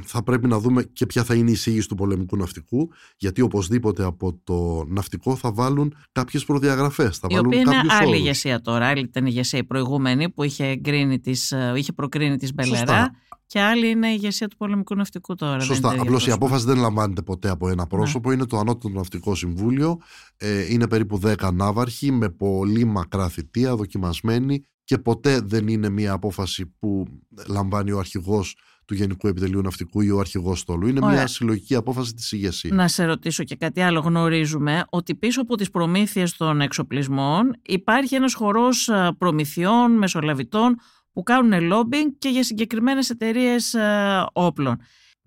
θα 0.05 0.23
πρέπει 0.23 0.49
να 0.49 0.59
δούμε 0.59 0.83
και 0.83 1.07
ποια 1.07 1.25
θα 1.25 1.35
είναι 1.35 1.51
η 1.51 1.53
εισήγηση 1.53 1.89
του 1.89 1.95
πολεμικού 1.95 2.37
ναυτικού, 2.37 2.91
γιατί 3.17 3.41
οπωσδήποτε 3.41 4.05
από 4.05 4.41
το 4.45 4.85
ναυτικό 4.89 5.37
θα 5.37 5.53
βάλουν 5.53 5.95
κάποιες 6.13 6.45
προδιαγραφές. 6.45 7.19
Θα 7.19 7.27
η 7.31 7.35
βάλουν 7.35 7.47
οποία 7.47 7.61
είναι 7.61 7.77
άλλη 7.89 8.09
όρους. 8.09 8.19
ηγεσία 8.21 8.61
τώρα, 8.61 8.87
άλλη 8.87 9.01
ήταν 9.01 9.25
η 9.27 9.29
ηγεσία 9.33 9.59
η 9.59 9.65
προηγούμενη 9.65 10.31
που 10.31 10.43
είχε, 10.43 10.81
τις, 11.23 11.53
ε, 11.53 11.73
είχε 11.77 11.93
προκρίνει 11.93 12.37
τις 12.37 12.55
Μπελερά. 12.55 12.77
Σωστά. 12.79 13.11
Και 13.47 13.61
άλλη 13.61 13.91
είναι 13.91 14.09
η 14.09 14.13
ηγεσία 14.15 14.49
του 14.49 14.57
πολεμικού 14.57 14.95
ναυτικού 14.95 15.35
τώρα. 15.35 15.61
Σωστά. 15.61 15.95
Απλώς 15.99 16.27
η 16.27 16.31
απόφαση 16.31 16.65
δεν 16.65 16.79
λαμβάνεται 16.79 17.23
ποτέ 17.23 17.49
από 17.49 17.67
Ναι. 17.67 17.73
ένα 17.73 17.87
πρόσωπο. 17.87 18.33
Είναι 18.33 18.47
το 18.47 18.59
Ανώτατο 18.59 18.89
Ναυτικό 18.89 19.35
Συμβούλιο. 19.35 19.99
Ε, 20.37 20.73
είναι 20.73 20.89
περίπου 20.89 21.19
10 21.19 21.51
ναύαρχοι 21.53 22.13
με 22.13 22.29
πολύ 22.29 22.85
μακρά 22.85 23.29
θητεία, 23.29 23.77
δοκιμασμένοι 23.77 24.65
και 24.85 24.99
ποτέ 24.99 25.41
δεν 25.41 25.69
είναι 25.69 25.89
μια 25.89 26.13
απόφαση 26.13 26.67
που 26.79 27.05
λαμβάνει 27.47 27.93
ο 27.93 27.99
αρχηγός 27.99 28.57
του 28.87 28.95
Γενικού 28.95 29.29
Επιτελείου 29.29 29.61
Ναυτικού 29.61 30.01
ή 30.01 30.11
ο 30.11 30.19
αρχηγός 30.19 30.59
στόλου. 30.59 30.87
Είναι 30.87 31.01
Ωραία. 31.03 31.17
μια 31.17 31.27
συλλογική 31.27 31.75
απόφαση 31.75 32.15
της 32.15 32.33
ηγεσίας. 32.33 32.75
Να 32.75 32.89
σε 32.89 33.05
ρωτήσω 33.05 33.45
και 33.45 33.57
κάτι 33.57 33.81
άλλο. 33.81 34.01
Γνωρίζουμε 34.01 34.85
ότι 34.89 35.15
πίσω 35.15 35.41
από 35.41 35.57
τις 35.57 35.71
προμήθειες 35.71 36.37
των 36.37 36.61
εξοπλισμών 36.61 37.57
υπάρχει 37.63 38.15
ένας 38.15 38.35
χορός 38.35 38.89
α, 38.89 39.15
προμηθειών, 39.19 39.93
μεσολαβητών 39.93 40.77
που 41.13 41.23
κάνουν 41.23 41.73
lobbying 41.73 42.13
και 42.19 42.29
για 42.29 42.43
συγκεκριμένες 42.43 43.11
εταιρείες 43.11 43.75
α, 43.75 44.31
όπλων. 44.33 44.77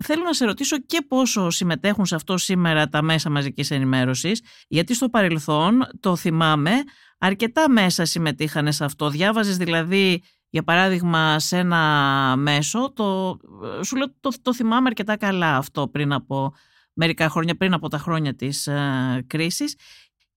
Θέλω 0.04 0.24
να 0.24 0.34
σε 0.34 0.46
ρωτήσω 0.46 0.78
και 0.80 1.06
πόσο 1.08 1.50
συμμετέχουν 1.50 2.06
σε 2.06 2.16
αυτό 2.16 2.38
σήμερα 2.38 2.88
τα 2.88 3.02
μέσα 3.02 3.30
μαζικής 3.30 3.72
ενημέρωσης, 3.72 4.42
γιατί 4.68 4.94
στο 4.94 5.10
παρελθόν, 5.10 5.80
το 6.00 6.16
θυμάμαι, 6.16 6.72
αρκετά 7.18 7.70
μέσα 7.70 8.06
συμμετείχαν 8.06 8.74
σε 8.74 8.84
αυτό. 8.84 9.10
Διάβαζες 9.10 9.58
δηλαδή, 9.58 10.22
για 10.50 10.64
παράδειγμα, 10.64 11.40
σε 11.40 11.58
ένα 11.58 12.36
μέσο, 12.38 12.94
το, 12.94 13.38
σου 13.84 13.96
λέω 13.96 14.14
το, 14.20 14.32
το 14.42 14.54
θυμάμαι 14.54 14.88
αρκετά 14.88 15.18
καλά 15.18 15.56
αυτό 15.56 15.88
πριν 15.88 16.14
από 16.14 16.54
μερικά 16.94 17.30
χρόνια, 17.30 17.56
πριν 17.56 17.74
από 17.74 17.88
τα 17.88 17.98
χρόνια 17.98 18.36
της 18.36 18.68
ε, 18.68 19.24
κρίσης 19.28 19.76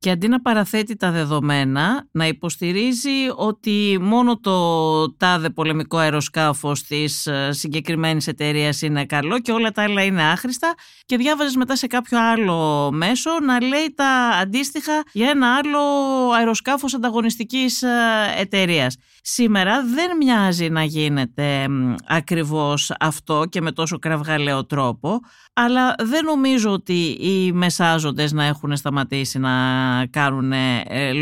και 0.03 0.11
αντί 0.11 0.29
να 0.29 0.41
παραθέτει 0.41 0.97
τα 0.97 1.11
δεδομένα, 1.11 2.09
να 2.11 2.27
υποστηρίζει 2.27 3.29
ότι 3.37 3.99
μόνο 4.01 4.41
το 4.41 5.17
τάδε 5.17 5.51
πολεμικό 5.51 5.97
αεροσκάφος 5.97 6.83
της 6.83 7.27
ε, 7.27 7.53
συγκεκριμένης 7.53 8.27
εταιρείας 8.27 8.83
είναι 8.83 9.07
καλό 9.07 9.41
και 9.41 9.53
όλα 9.53 9.71
τα 9.71 9.83
άλλα 9.83 10.05
είναι 10.05 10.23
άχρηστα 10.23 10.75
και 11.07 11.17
διάβαζες 11.17 11.57
μετά 11.57 11.77
σε 11.77 11.87
κάποιο 11.87 12.31
άλλο 12.31 12.91
μέσο 12.93 13.31
να 13.41 13.63
λέει 13.63 13.93
τα 13.95 14.09
αντίστοιχα 14.41 15.03
για 15.13 15.31
ένα 15.31 15.55
άλλο 15.57 15.81
αεροσκάφος 16.31 16.95
ανταγωνιστικής 16.95 17.83
ε, 17.83 17.89
εταιρείας. 18.37 18.97
Σήμερα 19.25 19.85
δεν 19.87 20.17
μοιάζει 20.17 20.69
να 20.69 20.85
γίνεται 20.85 21.67
ακριβώς 22.07 22.95
αυτό 23.01 23.45
και 23.49 23.61
με 23.61 23.73
τόσο 23.73 23.99
κραυγαλαίο 23.99 24.67
τρόπο, 24.67 25.21
αλλά 25.53 25.95
δεν 25.99 26.25
νομίζω 26.25 26.71
ότι 26.71 27.17
οι 27.21 27.53
μεσάζοντες 27.53 28.33
να 28.33 28.45
έχουν 28.45 28.77
σταματήσει 28.77 29.39
να 29.39 29.51
κάνουν 30.07 30.53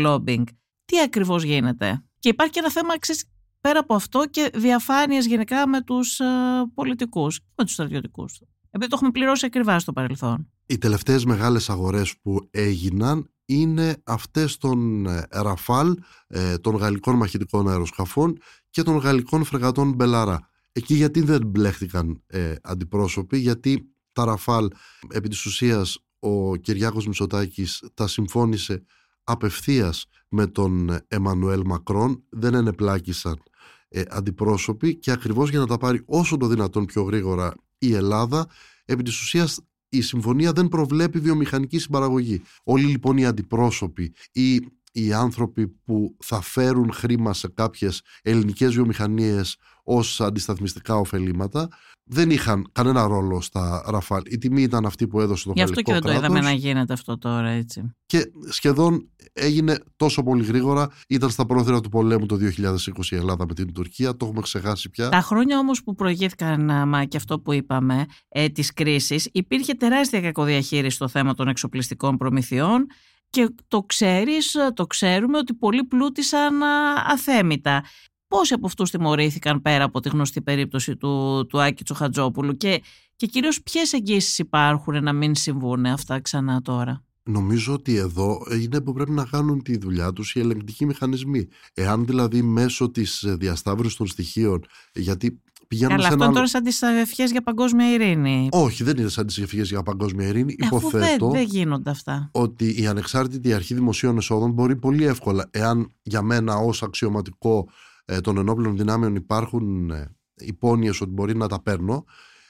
lobbying. 0.05 0.43
Τι 0.85 0.99
ακριβώς 0.99 1.43
γίνεται; 1.43 2.03
Και 2.19 2.29
υπάρχει 2.29 2.51
και 2.53 2.59
ένα 2.59 2.71
θέμα, 2.71 2.99
ξέρεις, 2.99 3.25
πέρα 3.61 3.79
από 3.79 3.95
αυτό 3.95 4.23
και 4.29 4.51
διαφάνειες 4.53 5.25
γενικά 5.25 5.67
με 5.67 5.81
τους 5.81 6.19
ε, 6.19 6.25
πολιτικούς, 6.73 7.39
με 7.55 7.63
τους 7.63 7.73
στρατιωτικούς. 7.73 8.41
Επειδή 8.71 8.89
το 8.89 8.95
έχουμε 8.95 9.11
πληρώσει 9.11 9.45
ακριβά 9.45 9.79
στο 9.79 9.93
παρελθόν. 9.93 10.51
Οι 10.65 10.77
τελευταίες 10.77 11.25
μεγάλες 11.25 11.69
αγορές 11.69 12.15
που 12.21 12.47
έγιναν 12.51 13.29
είναι 13.45 14.01
αυτές 14.03 14.57
των 14.57 15.05
ε, 15.05 15.27
Ραφάλ, 15.31 15.97
ε, 16.27 16.57
των 16.57 16.75
γαλλικών 16.75 17.15
μαχητικών 17.15 17.69
αεροσκαφών 17.69 18.37
και 18.69 18.83
των 18.83 18.97
γαλλικών 18.97 19.43
φρεγατών 19.43 19.93
Μπελαρά. 19.93 20.49
Εκεί 20.71 20.93
γιατί 20.93 21.21
δεν 21.21 21.45
μπλέχτηκαν 21.45 22.23
ε, 22.27 22.55
αντιπρόσωποι, 22.61 23.37
γιατί 23.37 23.91
τα 24.11 24.25
Ραφάλ 24.25 24.67
επί 25.09 25.29
της 25.29 25.45
ουσίας 25.45 25.99
ο 26.19 26.55
Κυριάκος 26.55 27.07
Μητσοτάκης 27.07 27.83
τα 27.93 28.07
συμφώνησε 28.07 28.83
απευθείας 29.23 30.05
με 30.27 30.47
τον 30.47 30.97
Εμμανουέλ 31.07 31.61
Μακρόν, 31.65 32.23
δεν 32.29 32.53
ενεπλάκησαν 32.53 33.43
ε, 33.87 34.01
αντιπρόσωποι 34.09 34.95
και 34.95 35.11
ακριβώς 35.11 35.49
για 35.49 35.59
να 35.59 35.67
τα 35.67 35.77
πάρει 35.77 36.03
όσο 36.05 36.37
το 36.37 36.47
δυνατόν 36.47 36.85
πιο 36.85 37.03
γρήγορα 37.03 37.53
η 37.77 37.93
Ελλάδα, 37.93 38.47
επί 38.85 39.03
της 39.03 39.21
ουσίας 39.21 39.59
η 39.93 40.01
συμφωνία 40.01 40.51
δεν 40.51 40.67
προβλέπει 40.67 41.19
βιομηχανική 41.19 41.79
συμπαραγωγή. 41.79 42.41
Όλοι 42.63 42.85
λοιπόν 42.85 43.17
οι 43.17 43.25
αντιπρόσωποι 43.25 44.13
ή 44.31 44.59
οι 44.91 45.13
άνθρωποι 45.13 45.67
που 45.67 46.15
θα 46.23 46.41
φέρουν 46.41 46.91
χρήμα 46.93 47.33
σε 47.33 47.47
κάποιες 47.47 48.01
ελληνικές 48.21 48.73
βιομηχανίες 48.73 49.57
ως 49.83 50.21
αντισταθμιστικά 50.21 50.95
ωφελήματα 50.95 51.69
δεν 52.03 52.29
είχαν 52.29 52.67
κανένα 52.71 53.07
ρόλο 53.07 53.41
στα 53.41 53.83
Ραφάλ. 53.87 54.21
Η 54.25 54.37
τιμή 54.37 54.61
ήταν 54.61 54.85
αυτή 54.85 55.07
που 55.07 55.19
έδωσε 55.19 55.45
το 55.47 55.53
Γι' 55.55 55.61
αυτό 55.61 55.81
και 55.81 55.91
δεν 55.91 56.01
το 56.01 56.11
είδαμε 56.11 56.39
να 56.39 56.51
γίνεται 56.51 56.93
αυτό 56.93 57.17
τώρα 57.17 57.49
έτσι. 57.49 57.95
Και 58.05 58.31
σχεδόν 58.49 59.09
έγινε 59.33 59.77
τόσο 59.95 60.23
πολύ 60.23 60.43
γρήγορα. 60.43 60.89
Ήταν 61.07 61.29
στα 61.29 61.45
πρόθυρα 61.45 61.81
του 61.81 61.89
πολέμου 61.89 62.25
το 62.25 62.35
2020 62.35 63.05
η 63.09 63.15
Ελλάδα 63.15 63.45
με 63.47 63.53
την 63.53 63.73
Τουρκία. 63.73 64.17
Το 64.17 64.25
έχουμε 64.25 64.41
ξεχάσει 64.41 64.89
πια. 64.89 65.09
Τα 65.09 65.21
χρόνια 65.21 65.57
όμως 65.57 65.83
που 65.83 65.95
προηγήθηκαν 65.95 66.87
μα, 66.87 67.05
και 67.05 67.17
αυτό 67.17 67.39
που 67.39 67.53
είπαμε 67.53 68.05
ε, 68.29 68.49
της 68.49 68.73
κρίσης 68.73 69.29
υπήρχε 69.31 69.73
τεράστια 69.73 70.21
κακοδιαχείριση 70.21 70.95
στο 70.95 71.07
θέμα 71.07 71.33
των 71.33 71.47
εξοπλιστικών 71.47 72.17
προμηθειών 72.17 72.87
και 73.31 73.53
το 73.67 73.83
ξέρεις, 73.83 74.55
το 74.73 74.87
ξέρουμε 74.87 75.37
ότι 75.37 75.53
πολλοί 75.53 75.83
πλούτησαν 75.83 76.63
αθέμητα. 77.07 77.83
Πόσοι 78.27 78.53
από 78.53 78.65
αυτούς 78.65 78.91
τιμωρήθηκαν 78.91 79.61
πέρα 79.61 79.83
από 79.83 79.99
τη 79.99 80.09
γνωστή 80.09 80.41
περίπτωση 80.41 80.95
του, 80.95 81.45
του 81.49 81.61
Άκη 81.61 81.83
Τσοχατζόπουλου 81.83 82.57
και, 82.57 82.81
και 83.15 83.25
κυρίως 83.25 83.61
ποιες 83.61 83.93
εγγύσεις 83.93 84.37
υπάρχουν 84.39 85.03
να 85.03 85.13
μην 85.13 85.35
συμβούν 85.35 85.85
αυτά 85.85 86.19
ξανά 86.19 86.61
τώρα; 86.61 87.03
Νομίζω 87.23 87.73
ότι 87.73 87.95
εδώ 87.95 88.41
είναι 88.61 88.81
που 88.81 88.93
πρέπει 88.93 89.11
να 89.11 89.25
κάνουν 89.25 89.63
τη 89.63 89.77
δουλειά 89.77 90.13
τους 90.13 90.35
οι 90.35 90.39
ελεγκτικοί 90.39 90.85
μηχανισμοί. 90.85 91.47
Εάν 91.73 92.05
δηλαδή 92.05 92.41
μέσω 92.41 92.91
της 92.91 93.25
διασταύρωσης 93.27 93.97
των 93.97 94.07
στοιχείων, 94.07 94.65
γιατί 94.93 95.41
Πηγαίνουμε 95.71 95.95
Καλά, 95.95 96.07
αυτό 96.07 96.23
είναι 96.23 96.33
τώρα 96.33 96.47
σαν 96.47 96.63
τις 96.63 96.81
ευχές 96.81 97.31
για 97.31 97.41
παγκόσμια 97.41 97.93
ειρήνη. 97.93 98.49
Όχι, 98.51 98.83
δεν 98.83 98.97
είναι 98.97 99.09
σαν 99.09 99.25
τις 99.25 99.37
ευχές 99.37 99.69
για 99.69 99.83
παγκόσμια 99.83 100.27
ειρήνη. 100.27 100.55
Ε, 100.59 100.65
Υποθέτω 100.65 101.29
δεν, 101.29 101.31
δεν 101.31 101.43
γίνονται 101.43 101.89
αυτά. 101.89 102.29
Ότι 102.31 102.81
η 102.81 102.87
ανεξάρτητη 102.87 103.53
αρχή 103.53 103.73
δημοσίων 103.73 104.17
εσόδων 104.17 104.51
μπορεί 104.51 104.75
πολύ 104.75 105.05
εύκολα, 105.05 105.49
εάν 105.51 105.91
για 106.01 106.21
μένα 106.21 106.55
ως 106.55 106.83
αξιωματικό 106.83 107.69
ε, 108.05 108.21
των 108.21 108.37
ενόπλων 108.37 108.77
δυνάμεων 108.77 109.15
υπάρχουν 109.15 109.89
ε, 109.89 110.15
υπόνοιες 110.35 111.01
ότι 111.01 111.11
μπορεί 111.11 111.35
να 111.35 111.47
τα 111.47 111.61
παίρνω, 111.61 112.05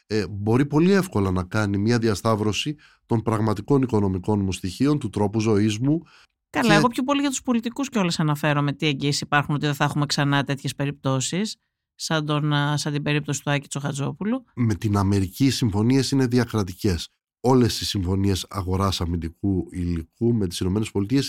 ε, 0.07 0.27
μπορεί 0.29 0.65
πολύ 0.65 0.91
εύκολα 0.91 1.31
να 1.31 1.43
κάνει 1.43 1.77
μια 1.77 1.97
διασταύρωση 1.97 2.75
των 3.05 3.21
πραγματικών 3.21 3.81
οικονομικών 3.81 4.39
μου 4.39 4.51
στοιχείων, 4.51 4.99
του 4.99 5.09
τρόπου 5.09 5.39
ζωής 5.39 5.77
μου. 5.77 6.01
Καλά, 6.49 6.73
εγώ 6.73 6.87
πιο 6.87 7.03
πολύ 7.03 7.21
για 7.21 7.29
τους 7.29 7.41
πολιτικούς 7.41 7.89
κιόλας 7.89 8.19
αναφέρομαι 8.19 8.73
τι 8.73 8.87
εγγύσει 8.87 9.23
υπάρχουν 9.23 9.55
ότι 9.55 9.65
δεν 9.65 9.75
θα 9.75 9.83
έχουμε 9.83 10.05
ξανά 10.05 10.43
τέτοιες 10.43 10.75
περιπτώσεις 10.75 11.55
σαν, 12.01 12.25
τον, 12.25 12.53
σαν 12.75 12.93
την 12.93 13.03
περίπτωση 13.03 13.43
του 13.43 13.51
Άκη 13.51 13.67
Τσοχατζόπουλου. 13.67 14.43
Με 14.55 14.75
την 14.75 14.97
Αμερική 14.97 15.45
οι 15.45 15.49
συμφωνίες 15.49 16.11
είναι 16.11 16.27
διακρατικές. 16.27 17.09
Όλες 17.39 17.81
οι 17.81 17.85
συμφωνίες 17.85 18.45
αγοράς 18.49 19.01
αμυντικού 19.01 19.67
υλικού 19.71 20.33
με 20.33 20.47
τις 20.47 20.59
ΗΠΑ 20.59 20.81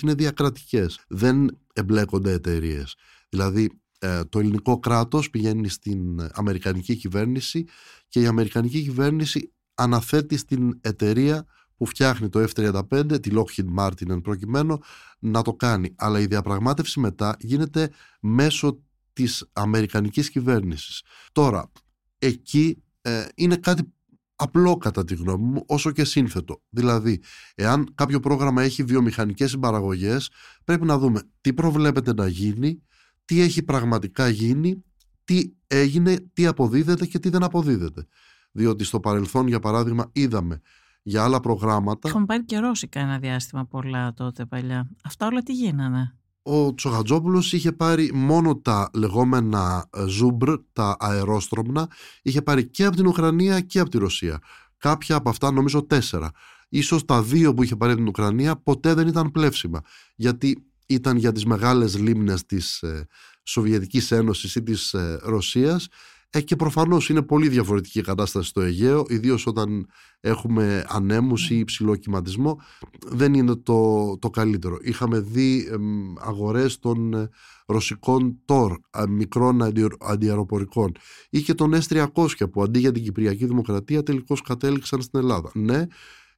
είναι 0.03 0.14
διακρατικές. 0.14 1.05
Δεν 1.09 1.59
εμπλέκονται 1.73 2.33
εταιρείες. 2.33 2.95
Δηλαδή 3.29 3.81
ε, 3.99 4.25
το 4.25 4.39
ελληνικό 4.39 4.79
κράτος 4.79 5.31
πηγαίνει 5.31 5.68
στην 5.68 6.31
Αμερικανική 6.33 6.97
κυβέρνηση 6.97 7.66
και 8.09 8.20
η 8.20 8.27
Αμερικανική 8.27 8.83
κυβέρνηση 8.83 9.53
αναθέτει 9.75 10.37
στην 10.37 10.79
εταιρεία 10.81 11.47
που 11.77 11.87
φτιάχνει 11.87 12.29
το 12.29 12.45
F-35, 12.55 13.23
τη 13.23 13.31
Lockheed 13.35 13.79
Martin 13.79 14.09
εν 14.09 14.20
προκειμένου, 14.20 14.79
να 15.18 15.43
το 15.43 15.55
κάνει. 15.55 15.95
Αλλά 15.97 16.20
η 16.20 16.27
διαπραγμάτευση 16.27 17.01
μετά 17.01 17.37
γίνεται 17.39 17.91
μέσω 18.20 18.83
της 19.13 19.49
Αμερικανικής 19.53 20.31
κυβέρνησης. 20.31 21.03
Τώρα, 21.33 21.73
εκεί 22.19 22.83
ε, 23.03 23.27
είναι 23.35 23.57
κάτι 23.57 23.93
απλό 24.37 24.77
κατά 24.77 25.05
τη 25.05 25.15
γνώμη 25.15 25.45
μου, 25.45 25.65
όσο 25.67 25.91
και 25.91 26.05
σύνθετο. 26.05 26.63
Δηλαδή, 26.69 27.23
εάν 27.55 27.93
κάποιο 27.95 28.21
πρόγραμμα 28.21 28.63
έχει 28.63 28.83
βιομηχανικές 28.83 29.51
συμπαραγωγές, 29.51 30.31
πρέπει 30.65 30.85
να 30.85 30.99
δούμε 30.99 31.23
τι 31.41 31.55
προβλέπεται 31.55 32.15
να 32.15 32.27
γίνει, 32.27 32.83
τι 33.25 33.41
έχει 33.41 33.63
πραγματικά 33.63 34.29
γίνει, 34.29 34.85
τι 35.25 35.53
έγινε, 35.67 36.17
τι 36.33 36.47
αποδίδεται 36.47 37.07
και 37.07 37.19
τι 37.19 37.29
δεν 37.29 37.43
αποδίδεται. 37.43 38.07
Διότι 38.53 38.85
στο 38.85 39.01
παρελθόν, 39.01 39.47
για 39.47 39.61
παράδειγμα, 39.61 40.11
είδαμε 40.13 40.61
για 41.03 41.25
άλλα 41.25 41.41
προγράμματα... 41.41 42.09
Έχουν 42.09 42.27
πάρει 42.27 42.45
και 42.45 42.59
Ρώσικα 42.59 43.01
ένα 43.01 43.19
διάστημα 43.19 43.67
πολλά 43.67 44.13
τότε 44.15 44.45
παλιά. 44.45 44.91
Αυτά 45.05 45.27
όλα 45.27 45.43
τι 45.43 45.53
γίνανε; 45.53 46.17
Ο 46.43 46.74
Τσοχατζόπουλος 46.74 47.53
είχε 47.53 47.72
πάρει 47.72 48.11
μόνο 48.14 48.57
τα 48.57 48.90
λεγόμενα 48.95 49.88
ε, 49.97 50.07
ζούμπρ, 50.07 50.55
τα 50.72 50.97
αερόστρομνα, 50.99 51.88
είχε 52.22 52.43
πάρει 52.43 52.66
και 52.66 52.84
από 52.84 52.97
την 52.97 53.07
Ουκρανία 53.07 53.61
και 53.61 53.78
από 53.78 53.90
τη 53.90 53.99
Ρωσία. 53.99 54.38
Κάποια 54.78 55.16
από 55.16 55.28
αυτά, 55.28 55.51
νομίζω 55.51 55.82
τέσσερα. 55.82 56.30
Ίσως 56.68 57.05
τα 57.05 57.22
δύο 57.22 57.55
που 57.55 57.62
είχε 57.62 57.76
πάρει 57.76 57.93
από 57.93 58.01
την 58.01 58.09
Ουκρανία 58.09 58.57
ποτέ 58.57 58.95
δεν 58.95 59.07
ήταν 59.07 59.30
πλεύσιμα, 59.30 59.80
γιατί 60.14 60.64
ήταν 60.86 61.16
για 61.16 61.32
τις 61.32 61.45
μεγάλες 61.45 61.99
λίμνες 61.99 62.47
της 62.47 62.82
ε, 62.82 63.07
Σοβιετικής 63.43 64.11
Ένωσης 64.11 64.55
ή 64.55 64.62
της 64.62 64.95
ε, 64.95 65.20
Ρωσίας 65.22 65.88
ε, 66.35 66.41
και 66.41 66.57
προφανώς 66.57 67.09
είναι 67.09 67.22
πολύ 67.22 67.49
διαφορετική 67.49 67.99
η 67.99 68.03
κατάσταση 68.03 68.49
στο 68.49 68.61
Αιγαίο, 68.61 69.05
ιδίως 69.09 69.47
όταν 69.47 69.87
έχουμε 70.20 70.85
ανέμους 70.89 71.51
ή 71.51 71.59
υψηλό 71.59 71.97
κυματισμό. 71.97 72.61
Δεν 73.07 73.35
είναι 73.35 73.57
το, 73.57 74.18
το 74.18 74.30
καλύτερο. 74.30 74.78
Είχαμε 74.83 75.20
δει 75.20 75.68
ε, 75.70 75.76
αγορές 76.20 76.78
των 76.78 77.14
ε, 77.14 77.28
ρωσικών 77.66 78.39
τόρ, 78.45 78.78
μικρών 79.09 79.62
αντιαεροπορικών 80.01 80.93
ή 81.30 81.41
και 81.41 81.55
των 81.55 81.74
S300 81.74 82.07
που 82.53 82.62
αντί 82.62 82.78
για 82.78 82.93
την 82.93 83.03
Κυπριακή 83.03 83.47
Δημοκρατία 83.47 84.03
τελικώς 84.03 84.43
κατέληξαν 84.43 85.03
στην 85.03 85.18
Ελλάδα. 85.20 85.51
Ναι, 85.55 85.87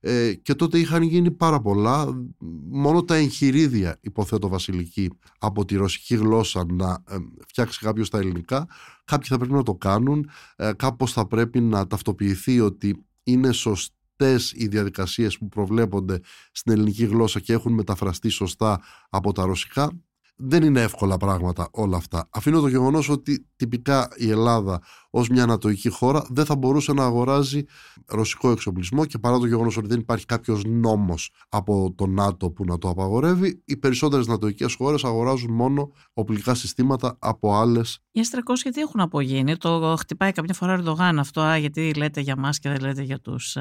ε, 0.07 0.35
και 0.35 0.55
τότε 0.55 0.79
είχαν 0.79 1.03
γίνει 1.03 1.31
πάρα 1.31 1.61
πολλά. 1.61 2.27
Μόνο 2.71 3.05
τα 3.05 3.15
εγχειρίδια 3.15 3.99
υποθέτω 4.01 4.49
βασιλική 4.49 5.11
από 5.39 5.65
τη 5.65 5.77
ρωσική 5.77 6.15
γλώσσα 6.15 6.65
να 6.73 7.03
ε, 7.09 7.17
φτιάξει 7.47 7.79
κάποιος 7.79 8.11
τα 8.11 8.19
ελληνικά 8.19 8.67
κάποιοι 9.05 9.29
θα 9.29 9.37
πρέπει 9.37 9.53
να 9.53 9.63
το 9.63 9.75
κάνουν. 9.75 10.31
Ε, 10.57 10.73
κάπως 10.77 11.13
θα 11.13 11.27
πρέπει 11.27 11.61
να 11.61 11.87
ταυτοποιηθεί 11.87 12.61
ότι 12.61 13.05
είναι 13.23 13.53
σωστές 13.53 14.53
οι 14.57 14.67
διαδικασίες 14.67 15.39
που 15.39 15.49
προβλέπονται 15.49 16.21
στην 16.53 16.73
ελληνική 16.73 17.05
γλώσσα 17.05 17.41
και 17.41 17.53
έχουν 17.53 17.73
μεταφραστεί 17.73 18.29
σωστά 18.29 18.81
από 19.11 19.33
τα 19.33 19.45
ρωσικά. 19.45 19.91
Δεν 20.37 20.63
είναι 20.63 20.83
εύκολα 20.83 21.17
πράγματα 21.17 21.69
όλα 21.73 21.97
αυτά. 21.97 22.29
Αφήνω 22.31 22.61
το 22.61 22.69
γεγονός 22.69 23.09
ότι 23.09 23.47
τυπικά 23.57 24.09
η 24.17 24.31
Ελλάδα 24.31 24.81
ως 25.17 25.29
μια 25.29 25.43
ανατολική 25.43 25.89
χώρα 25.89 26.27
δεν 26.29 26.45
θα 26.45 26.57
μπορούσε 26.57 26.93
να 26.93 27.05
αγοράζει 27.05 27.65
ρωσικό 28.07 28.51
εξοπλισμό 28.51 29.05
και 29.05 29.19
παρά 29.19 29.39
το 29.39 29.47
γεγονός 29.47 29.77
ότι 29.77 29.87
δεν 29.87 29.99
υπάρχει 29.99 30.27
κάποιος 30.27 30.63
νόμος 30.65 31.31
από 31.49 31.95
το 31.97 32.07
ΝΑΤΟ 32.07 32.51
που 32.51 32.65
να 32.65 32.79
το 32.79 32.89
απαγορεύει, 32.89 33.63
οι 33.65 33.77
περισσότερες 33.77 34.29
ανατολικές 34.29 34.75
χώρες 34.75 35.05
αγοράζουν 35.05 35.53
μόνο 35.53 35.91
οπλικά 36.13 36.55
συστήματα 36.55 37.17
από 37.19 37.55
άλλες. 37.55 37.99
Οι 38.11 38.21
S300 38.31 38.55
γιατί 38.63 38.81
έχουν 38.81 39.01
απογίνει, 39.01 39.57
το 39.57 39.97
χτυπάει 39.99 40.33
κάποια 40.33 40.55
φορά 40.55 40.73
ο 40.73 40.77
Ερντογάν 40.77 41.19
αυτό, 41.19 41.41
α, 41.41 41.57
γιατί 41.57 41.95
λέτε 41.95 42.21
για 42.21 42.37
μας 42.37 42.59
και 42.59 42.69
δεν 42.69 42.81
λέτε 42.81 43.03
για 43.03 43.21
τους 43.21 43.57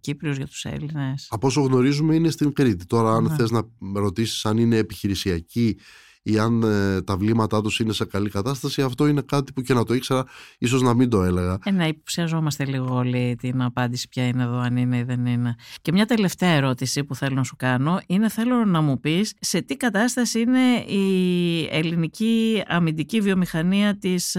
Κύπριους, 0.00 0.36
για 0.36 0.46
τους 0.46 0.64
Έλληνες; 0.64 1.26
Από 1.30 1.46
όσο 1.46 1.60
γνωρίζουμε 1.60 2.14
είναι 2.14 2.30
στην 2.30 2.52
Κρήτη. 2.52 2.86
Τώρα, 2.86 3.12
αν 3.12 3.22
ναι. 3.22 3.34
θες 3.34 3.50
να 3.50 3.62
ρωτήσεις 3.94 4.44
αν 4.44 4.58
είναι 4.58 4.76
επιχειρησιακή 4.76 5.76
ή 6.22 6.38
αν 6.38 6.62
ε, 6.62 7.02
τα 7.02 7.16
βλήματά 7.16 7.60
τους 7.60 7.80
είναι 7.80 7.92
σε 7.92 8.04
καλή 8.04 8.30
κατάσταση, 8.30 8.82
αυτό 8.82 9.06
είναι 9.06 9.20
κάτι 9.20 9.52
που 9.52 9.60
και 9.62 9.74
να 9.74 9.84
το 9.84 9.94
ήξερα, 9.94 10.24
ίσως 10.58 10.82
να 10.82 10.94
μην 10.94 11.10
το 11.10 11.22
έλεγα. 11.22 11.58
Ε, 11.64 11.70
να 11.70 11.86
υποψιαζόμαστε 11.86 12.64
λίγο 12.64 12.94
όλοι 12.94 13.36
την 13.38 13.62
απάντηση 13.62 14.08
ποια 14.08 14.26
είναι 14.26 14.42
εδώ, 14.42 14.58
αν 14.58 14.76
είναι 14.76 14.98
ή 14.98 15.02
δεν 15.02 15.26
είναι. 15.26 15.54
Και 15.82 15.92
μια 15.92 16.06
τελευταία 16.06 16.50
ερώτηση 16.50 17.04
που 17.04 17.14
θέλω 17.14 17.34
να 17.34 17.44
σου 17.44 17.56
κάνω 17.56 18.00
είναι 18.06 18.28
θέλω 18.28 18.64
να 18.64 18.80
μου 18.80 19.00
πεις 19.00 19.34
σε 19.40 19.60
τι 19.60 19.76
κατάσταση 19.76 20.40
είναι 20.40 20.76
η 20.76 21.68
ελληνική 21.70 22.62
αμυντική 22.66 23.20
βιομηχανία 23.20 23.98
της 23.98 24.36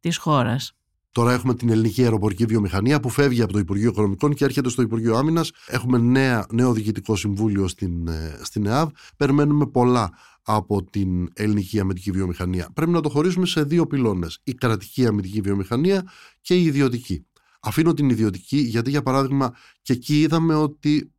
της 0.00 0.16
ε, 0.16 0.20
χώρας. 0.20 0.75
Τώρα 1.16 1.32
έχουμε 1.32 1.54
την 1.54 1.68
ελληνική 1.68 2.02
αεροπορική 2.02 2.44
βιομηχανία 2.44 3.00
που 3.00 3.08
φεύγει 3.08 3.42
από 3.42 3.52
το 3.52 3.58
Υπουργείο 3.58 3.88
Οικονομικών 3.88 4.34
και 4.34 4.44
έρχεται 4.44 4.68
στο 4.68 4.82
Υπουργείο 4.82 5.16
Άμυνας. 5.16 5.50
Έχουμε 5.66 5.98
νέα, 5.98 6.46
νέο 6.52 6.72
διοικητικό 6.72 7.16
συμβούλιο 7.16 7.68
στην, 7.68 8.08
ε, 8.08 8.38
στην 8.42 8.66
ΕΑΒ. 8.66 8.90
Περιμένουμε 9.16 9.66
πολλά 9.66 10.12
από 10.42 10.84
την 10.84 11.28
ελληνική 11.34 11.80
αμυντική 11.80 12.10
βιομηχανία. 12.10 12.70
Πρέπει 12.74 12.90
να 12.90 13.00
το 13.00 13.08
χωρίσουμε 13.08 13.46
σε 13.46 13.62
δύο 13.62 13.86
πυλώνες. 13.86 14.40
Η 14.44 14.54
κρατική 14.54 15.06
αμυντική 15.06 15.40
βιομηχανία 15.40 16.10
και 16.40 16.54
η 16.54 16.64
ιδιωτική. 16.64 17.26
Αφήνω 17.60 17.94
την 17.94 18.10
ιδιωτική 18.10 18.58
γιατί 18.58 18.90
για 18.90 19.02
παράδειγμα 19.02 19.54
και 19.82 19.92
εκεί 19.92 20.20
είδαμε 20.20 20.54
ότι 20.54 21.12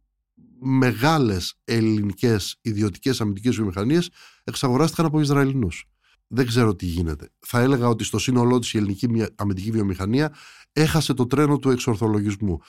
μεγάλες 0.59 1.53
ελληνικές 1.63 2.57
ιδιωτικές 2.61 3.21
αμυντικές 3.21 3.55
βιομηχανίες 3.55 4.09
εξαγοράστηκαν 4.43 5.05
από 5.05 5.19
Ισραηλινούς. 5.19 5.85
Δεν 6.27 6.45
ξέρω 6.45 6.75
τι 6.75 6.85
γίνεται. 6.85 7.29
Θα 7.39 7.59
έλεγα 7.59 7.87
ότι 7.87 8.03
στο 8.03 8.19
σύνολό 8.19 8.59
της 8.59 8.73
η 8.73 8.77
ελληνική 8.77 9.07
αμυντική 9.35 9.71
βιομηχανία 9.71 10.33
έχασε 10.71 11.13
το 11.13 11.27
τρένο 11.27 11.57
του 11.57 11.69
εξορθολογισμού 11.69 12.59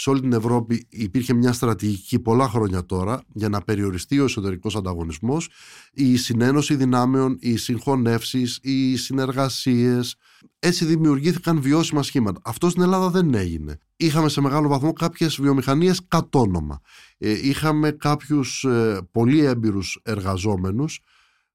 σε 0.00 0.10
όλη 0.10 0.20
την 0.20 0.32
Ευρώπη 0.32 0.86
υπήρχε 0.88 1.34
μια 1.34 1.52
στρατηγική 1.52 2.18
πολλά 2.18 2.48
χρόνια 2.48 2.84
τώρα 2.84 3.22
για 3.32 3.48
να 3.48 3.60
περιοριστεί 3.60 4.20
ο 4.20 4.24
εσωτερικός 4.24 4.76
ανταγωνισμός, 4.76 5.48
η 5.92 6.16
συνένωση 6.16 6.74
δυνάμεων, 6.74 7.36
οι 7.40 7.56
συγχωνεύσεις, 7.56 8.58
οι 8.62 8.96
συνεργασίες. 8.96 10.16
Έτσι 10.58 10.84
δημιουργήθηκαν 10.84 11.60
βιώσιμα 11.60 12.02
σχήματα. 12.02 12.40
Αυτό 12.44 12.68
στην 12.70 12.82
Ελλάδα 12.82 13.10
δεν 13.10 13.34
έγινε. 13.34 13.78
Είχαμε 13.96 14.28
σε 14.28 14.40
μεγάλο 14.40 14.68
βαθμό 14.68 14.92
κάποιες 14.92 15.40
βιομηχανίες 15.40 16.00
κατόνομα. 16.08 16.80
Ε, 17.18 17.48
είχαμε 17.48 17.90
κάποιους 17.90 18.64
ε, 18.64 19.00
πολύ 19.12 19.44
έμπειρους 19.44 20.00
εργαζόμενους 20.02 21.00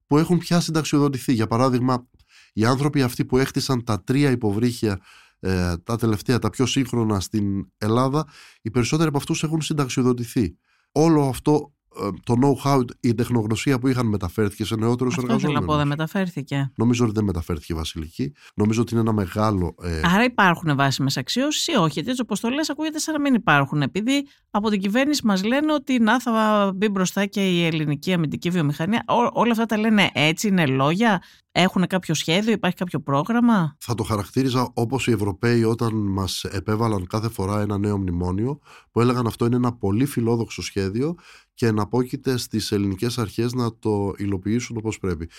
που 0.08 0.18
έχουν 0.18 0.38
πια 0.38 0.60
συνταξιοδοτηθεί. 0.60 1.34
Για 1.34 1.48
παράδειγμα, 1.48 2.08
οι 2.54 2.66
άνθρωποι 2.66 3.02
αυτοί 3.02 3.26
που 3.26 3.38
έχτισαν 3.38 3.84
τα 3.84 4.04
τρία 4.04 4.32
υποβρύχια 4.32 5.00
ε, 5.40 5.78
τα 5.78 5.98
τελευταία, 5.98 6.40
τα 6.40 6.50
πιο 6.50 6.66
σύγχρονα 6.66 7.20
στην 7.20 7.72
Ελλάδα, 7.78 8.28
οι 8.62 8.72
περισσότεροι 8.72 9.08
από 9.08 9.18
αυτούς 9.18 9.44
έχουν 9.44 9.62
συνταξιοδοτηθεί. 9.62 10.58
Όλο 10.92 11.28
αυτό 11.28 11.74
ε, 11.83 11.83
το 12.24 12.36
know-how, 12.42 12.82
η 13.00 13.14
τεχνογνωσία 13.14 13.80
που 13.80 13.88
είχαν 13.88 14.06
μεταφέρθηκε 14.06 14.66
σε 14.66 14.76
νεότερους 14.76 15.18
εργαζόμενου. 15.18 15.36
Αυτό 15.36 15.48
θέλω 15.48 15.60
να 15.60 15.66
πω, 15.66 15.78
δεν 15.78 15.88
μεταφέρθηκε. 15.88 16.72
Νομίζω 16.76 17.04
ότι 17.04 17.14
δεν 17.14 17.24
μεταφέρθηκε 17.24 17.74
Βασιλική. 17.74 18.34
Νομίζω 18.56 18.82
ότι 18.82 18.94
είναι 18.94 19.02
ένα 19.02 19.14
μεγάλο. 19.14 19.76
Ε... 19.82 20.02
Άρα 20.04 20.24
υπάρχουν 20.24 20.76
βάσιμες 20.76 21.18
αξιώσεις 21.18 21.68
ή 21.68 21.76
όχι. 21.76 21.92
Γιατί 21.94 22.10
έτσι 22.10 22.22
όπως 22.22 22.40
το 22.40 22.50
λες, 22.50 22.70
ακούγεται 22.70 23.00
σαν 23.00 23.14
να 23.14 23.20
μην 23.20 23.34
υπάρχουν. 23.34 23.82
Επειδή 23.82 24.28
από 24.50 24.70
την 24.70 24.80
κυβέρνηση 24.80 25.26
μας 25.26 25.44
λένε 25.44 25.74
ότι 25.74 26.00
να 26.00 26.20
θα 26.20 26.72
μπει 26.76 26.90
μπροστά 26.90 27.26
και 27.26 27.50
η 27.50 27.66
ελληνική 27.66 28.14
αμυντική 28.14 28.50
βιομηχανία. 28.50 29.04
Ό, 29.08 29.40
όλα 29.40 29.52
αυτά 29.52 29.66
τα 29.66 29.78
λένε 29.78 30.10
έτσι, 30.14 30.48
είναι 30.48 30.66
λόγια. 30.66 31.22
Έχουν 31.56 31.88
κάποιο 31.88 32.14
σχέδιο, 32.14 32.52
υπάρχει 32.52 32.78
κάποιο 32.78 33.00
πρόγραμμα; 33.00 33.76
Θα 33.80 33.96
το 33.96 34.04
χαρακτήριζα 34.04 34.72
όπως 34.74 35.08
οι 35.08 35.12
Ευρωπαίοι 35.12 35.64
όταν 35.64 35.96
μας 35.96 36.44
επέβαλαν 36.44 37.08
κάθε 37.08 37.30
φορά 37.30 37.62
ένα 37.62 37.78
νέο 37.78 37.98
μνημόνιο, 37.98 38.60
που 38.92 39.02
έλεγαν 39.02 39.28
αυτό 39.28 39.46
είναι 39.46 39.56
ένα 39.56 39.74
πολύ 39.74 40.06
φιλόδοξο 40.06 40.62
σχέδιο 40.62 41.16
και 41.54 41.72
να 41.72 41.88
πόκειται 41.88 42.38
στις 42.38 42.72
ελληνικές 42.72 43.18
αρχές 43.18 43.54
να 43.54 43.78
το 43.80 44.14
υλοποιήσουν 44.18 44.78
όπως 44.78 45.00
πρέπει. 45.00 45.30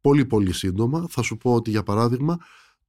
Πολύ 0.00 0.24
πολύ 0.26 0.52
σύντομα 0.52 1.06
θα 1.08 1.22
σου 1.22 1.36
πω 1.36 1.54
ότι 1.54 1.70
για 1.70 1.82
παράδειγμα 1.82 2.36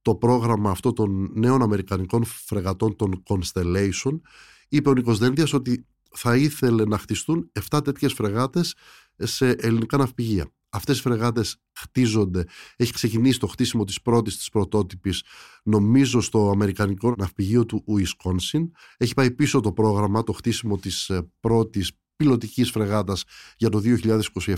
το 0.02 0.14
πρόγραμμα 0.14 0.70
αυτό 0.70 0.92
των 0.92 1.30
νέων 1.34 1.62
Αμερικανικών 1.62 2.24
φρεγατών 2.24 2.96
των 2.96 3.22
Constellation 3.28 4.20
είπε 4.68 4.88
ο 4.88 4.92
Νίκος 4.92 5.18
Δένδιας 5.18 5.52
ότι 5.52 5.86
θα 6.10 6.36
ήθελε 6.36 6.84
να 6.84 6.98
χτιστούν 6.98 7.50
7 7.70 7.84
τέτοιες 7.84 8.12
φρεγάτες 8.12 8.74
σε 9.16 9.50
ελληνικά 9.50 9.96
ναυπηγεία. 9.96 10.52
Αυτές 10.72 10.98
οι 10.98 11.00
φρεγάτες 11.00 11.56
χτίζονται, 11.72 12.44
έχει 12.76 12.92
ξεκινήσει 12.92 13.38
το 13.38 13.46
χτίσιμο 13.46 13.84
της 13.84 14.02
πρώτης 14.02 14.36
της 14.36 14.48
πρωτότυπης 14.48 15.22
νομίζω 15.62 16.20
στο 16.20 16.50
Αμερικανικό 16.50 17.14
ναυπηγείο 17.18 17.66
του 17.66 17.82
Ουισκόνσιν. 17.86 18.70
Έχει 18.96 19.14
πάει 19.14 19.30
πίσω 19.30 19.60
το 19.60 19.72
πρόγραμμα, 19.72 20.22
το 20.22 20.32
χτίσιμο 20.32 20.78
της 20.78 21.08
ε, 21.08 21.30
πρώτης 21.40 21.92
πιλωτικής 22.16 22.70
φρεγάτας 22.70 23.24
για 23.56 23.68
το 23.68 23.82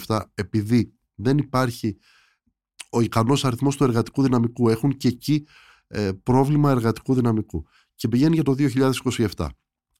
2027 0.07 0.21
επειδή 0.35 0.95
δεν 1.15 1.39
υπάρχει 1.39 1.97
ο 2.91 3.01
ικανός 3.01 3.45
αριθμός 3.45 3.77
του 3.77 3.85
εργατικού 3.85 4.23
δυναμικού. 4.23 4.69
Έχουν 4.69 4.97
και 4.97 5.09
εκεί 5.09 5.47
ε, 5.87 6.11
πρόβλημα 6.23 6.71
εργατικού 6.71 7.15
δυναμικού 7.15 7.67
και 7.95 8.09
πηγαίνει 8.09 8.35
για 8.35 8.43
το 8.43 8.55
2027. 9.37 9.47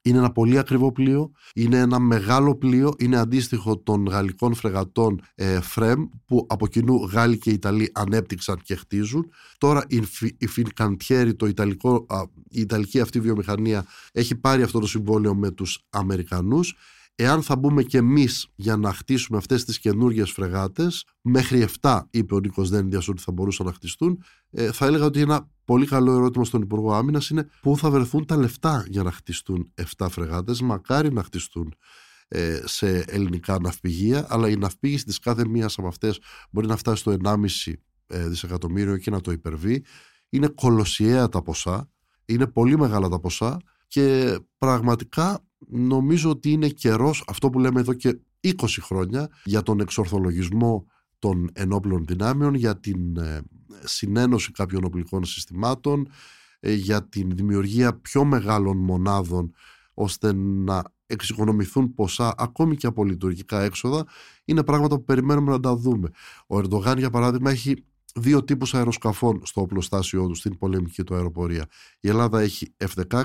Είναι 0.03 0.19
ένα 0.19 0.33
πολύ 0.33 0.59
ακριβό 0.59 0.93
πλοίο, 0.93 1.33
είναι 1.55 1.79
ένα 1.79 1.99
μεγάλο 1.99 2.57
πλοίο, 2.57 2.95
είναι 2.99 3.17
αντίστοιχο 3.17 3.79
των 3.79 4.07
γαλλικών 4.07 4.55
φρεγατών 4.55 5.21
ε, 5.35 5.61
ΦΡΕΜ 5.61 6.07
που 6.27 6.47
από 6.49 6.67
κοινού 6.67 6.95
Γάλλοι 6.95 7.39
και 7.39 7.51
Ιταλοί 7.51 7.91
ανέπτυξαν 7.95 8.61
και 8.63 8.75
χτίζουν. 8.75 9.31
Τώρα 9.59 9.85
η, 9.89 10.03
η 10.39 10.47
Φινκαντιέρη, 10.47 11.35
το 11.35 11.47
Ιταλικό, 11.47 12.07
η 12.49 12.61
Ιταλική 12.61 13.01
αυτή 13.01 13.21
βιομηχανία 13.21 13.87
έχει 14.13 14.35
πάρει 14.35 14.63
αυτό 14.63 14.79
το 14.79 14.87
συμβόλαιο 14.87 15.35
με 15.35 15.51
τους 15.51 15.87
Αμερικανούς 15.91 16.75
Εάν 17.15 17.43
θα 17.43 17.57
μπούμε 17.57 17.83
και 17.83 17.99
εμείς 17.99 18.49
για 18.55 18.77
να 18.77 18.93
χτίσουμε 18.93 19.39
αυτές 19.39 19.65
τις 19.65 19.79
καινούργιες 19.79 20.31
φρεγάτες, 20.31 21.05
μέχρι 21.21 21.61
7 21.81 22.03
είπε 22.11 22.35
ο 22.35 22.39
Νίκος 22.39 22.71
Δένδιας 22.71 23.09
ότι 23.09 23.23
θα 23.23 23.33
μπορούσαν 23.33 23.67
να 23.67 23.73
χτιστούν, 23.73 24.23
ε, 24.51 24.73
θα 24.73 24.87
έλεγα 24.87 25.05
ότι 25.05 25.21
ένα 25.21 25.51
πολύ 25.65 25.87
καλό 25.87 26.13
ερώτημα 26.13 26.45
στον 26.45 26.63
Υπουργό 26.63 26.95
Άμυνας 26.95 27.29
είναι 27.29 27.49
πού 27.61 27.77
θα 27.77 27.91
βρεθούν 27.91 28.27
τα 28.27 28.37
λεφτά 28.37 28.85
για 28.89 29.03
να 29.03 29.13
χτιστούν 29.13 29.73
7 29.97 30.09
φρεγάτες. 30.09 30.61
Μακάρι 30.61 31.13
να 31.13 31.23
χτιστούν 31.23 31.75
ε, 32.29 32.61
σε 32.65 32.99
ελληνικά 32.99 33.59
ναυπηγεία, 33.61 34.27
αλλά 34.29 34.49
η 34.49 34.57
ναυπήγηση 34.57 35.05
της 35.05 35.19
κάθε 35.19 35.47
μίας 35.49 35.79
από 35.79 35.89
αυτές 35.89 36.21
μπορεί 36.51 36.67
να 36.67 36.77
φτάσει 36.77 37.01
στο 37.01 37.17
1,5 37.25 37.73
ε, 38.07 38.29
δισεκατομμύριο 38.29 38.97
και 38.97 39.11
να 39.11 39.21
το 39.21 39.31
υπερβεί. 39.31 39.85
Είναι 40.29 40.49
κολοσιαία 40.49 41.29
τα 41.29 41.43
ποσά, 41.43 41.91
είναι 42.25 42.47
πολύ 42.47 42.79
μεγάλα 42.79 43.09
τα 43.09 43.21
ποσά 43.21 43.57
και 43.87 44.39
πραγματικά 44.59 45.45
νομίζω 45.69 46.31
ότι 46.31 46.51
είναι 46.51 46.69
καιρός 46.69 47.25
αυτό 47.27 47.51
που 47.51 47.59
λέμε 47.59 47.81
εδώ 47.81 47.93
και 47.93 48.19
20 48.41 48.53
χρόνια 48.81 49.29
για 49.45 49.63
τον 49.63 49.81
εξορθολογισμό 49.81 50.87
των 51.19 51.51
ενόπλων 51.53 52.05
δυνάμεων, 52.07 52.55
για 52.55 52.81
την 52.81 53.17
ε, 53.17 53.41
συνένωση 53.85 54.53
κάποιων 54.53 54.85
οπλικών 54.85 55.25
συστημάτων, 55.25 56.09
ε, 56.61 56.73
για 56.73 57.09
την 57.09 57.31
δημιουργία 57.35 57.95
πιο 57.95 58.25
μεγάλων 58.25 58.77
μονάδων 58.77 59.55
ώστε 59.95 60.33
να 60.35 60.83
εξοικονομηθούν 61.07 61.95
ποσά 61.95 62.35
ακόμη 62.37 62.77
και 62.77 62.87
από 62.87 63.05
λειτουργικά 63.05 63.63
έξοδα 63.63 64.07
είναι 64.45 64.65
πράγματα 64.65 64.97
που 64.97 65.05
περιμένουμε 65.05 65.51
να 65.51 65.61
τα 65.61 65.77
δούμε. 65.77 66.11
Ο 66.47 66.59
Ερντογάν 66.59 66.99
για 66.99 67.11
παράδειγμα 67.11 67.51
έχει 67.51 67.85
δύο 68.15 68.45
τύπους 68.45 68.75
αεροσκαφών 68.75 69.41
στο 69.45 69.61
οπλοστάσιό 69.61 70.27
του 70.27 70.35
στην 70.35 70.59
πολεμική 70.59 71.05
του 71.05 71.15
αεροπορία. 71.15 71.67
Η 72.01 72.09
Ελλάδα 72.09 72.41
έχει 72.41 72.75
F-16, 72.77 73.23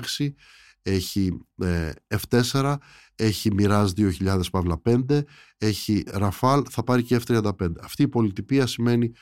έχει 0.88 1.40
ε, 1.56 1.90
F4, 2.30 2.76
έχει 3.14 3.50
Mirage 3.58 3.88
2000 3.96 4.40
Παύλα 4.50 4.80
5, 4.84 5.22
έχει 5.58 6.04
Rafale, 6.12 6.62
θα 6.70 6.82
πάρει 6.84 7.02
και 7.02 7.20
F35. 7.26 7.52
Αυτή 7.80 8.02
η 8.02 8.08
πολυτυπία 8.08 8.66
σημαίνει 8.66 9.12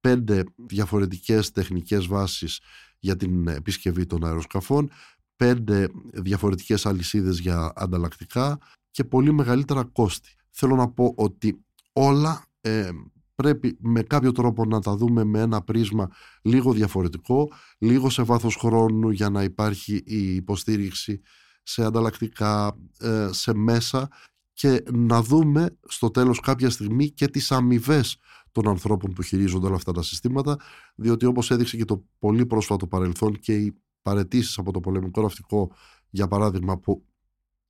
πέντε 0.00 0.44
διαφορετικές 0.56 1.50
τεχνικές 1.50 2.06
βάσεις 2.06 2.60
για 2.98 3.16
την 3.16 3.48
επισκευή 3.48 4.06
των 4.06 4.24
αεροσκαφών, 4.24 4.90
πέντε 5.36 5.88
διαφορετικές 6.12 6.86
αλυσίδες 6.86 7.38
για 7.38 7.72
ανταλλακτικά 7.76 8.58
και 8.90 9.04
πολύ 9.04 9.32
μεγαλύτερα 9.32 9.84
κόστη. 9.84 10.34
Θέλω 10.50 10.76
να 10.76 10.88
πω 10.88 11.12
ότι 11.16 11.64
όλα 11.92 12.44
ε, 12.60 12.90
πρέπει 13.36 13.76
με 13.80 14.02
κάποιο 14.02 14.32
τρόπο 14.32 14.64
να 14.64 14.80
τα 14.80 14.96
δούμε 14.96 15.24
με 15.24 15.40
ένα 15.40 15.62
πρίσμα 15.62 16.10
λίγο 16.42 16.72
διαφορετικό, 16.72 17.50
λίγο 17.78 18.10
σε 18.10 18.22
βάθος 18.22 18.56
χρόνου 18.56 19.10
για 19.10 19.30
να 19.30 19.42
υπάρχει 19.42 20.02
η 20.04 20.34
υποστήριξη 20.34 21.20
σε 21.62 21.84
ανταλλακτικά, 21.84 22.76
ε, 22.98 23.28
σε 23.30 23.54
μέσα 23.54 24.08
και 24.52 24.82
να 24.92 25.22
δούμε 25.22 25.78
στο 25.86 26.10
τέλος 26.10 26.40
κάποια 26.40 26.70
στιγμή 26.70 27.10
και 27.10 27.28
τις 27.28 27.52
αμοιβές 27.52 28.18
των 28.52 28.68
ανθρώπων 28.68 29.12
που 29.12 29.22
χειρίζονται 29.22 29.66
όλα 29.66 29.76
αυτά 29.76 29.92
τα 29.92 30.02
συστήματα, 30.02 30.56
διότι 30.94 31.26
όπως 31.26 31.50
έδειξε 31.50 31.76
και 31.76 31.84
το 31.84 32.04
πολύ 32.18 32.46
πρόσφατο 32.46 32.86
παρελθόν 32.86 33.38
και 33.38 33.54
οι 33.54 33.76
παρετήσεις 34.02 34.58
από 34.58 34.72
το 34.72 34.80
πολεμικό 34.80 35.22
ναυτικό, 35.22 35.70
για 36.10 36.28
παράδειγμα, 36.28 36.78
που 36.78 37.04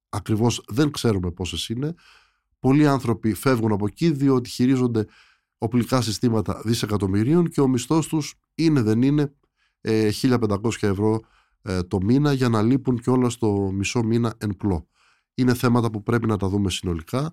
ακριβώς 0.08 0.64
δεν 0.68 0.90
ξέρουμε 0.90 1.30
πόσες 1.30 1.68
είναι, 1.68 1.94
πολλοί 2.60 2.86
άνθρωποι 2.86 3.34
φεύγουν 3.34 3.72
από 3.72 3.86
εκεί 3.86 4.10
διότι 4.10 4.50
χειρίζονται 4.50 5.04
οπλικά 5.58 6.00
συστήματα 6.00 6.60
δισεκατομμυρίων 6.64 7.48
και 7.48 7.60
ο 7.60 7.68
μισθός 7.68 8.06
τους 8.06 8.34
είναι 8.54 8.82
δεν 8.82 9.02
είναι 9.02 9.34
1500 9.80 10.82
ε, 10.82 10.86
ευρώ 10.86 11.20
ε, 11.62 11.82
το 11.82 11.98
μήνα 12.02 12.32
για 12.32 12.48
να 12.48 12.62
λείπουν 12.62 12.98
και 12.98 13.10
όλα 13.10 13.30
στο 13.30 13.70
μισό 13.72 14.02
μήνα 14.02 14.34
εν 14.38 14.56
πλώ. 14.56 14.88
Είναι 15.34 15.54
θέματα 15.54 15.90
που 15.90 16.02
πρέπει 16.02 16.26
να 16.26 16.36
τα 16.36 16.48
δούμε 16.48 16.70
συνολικά. 16.70 17.32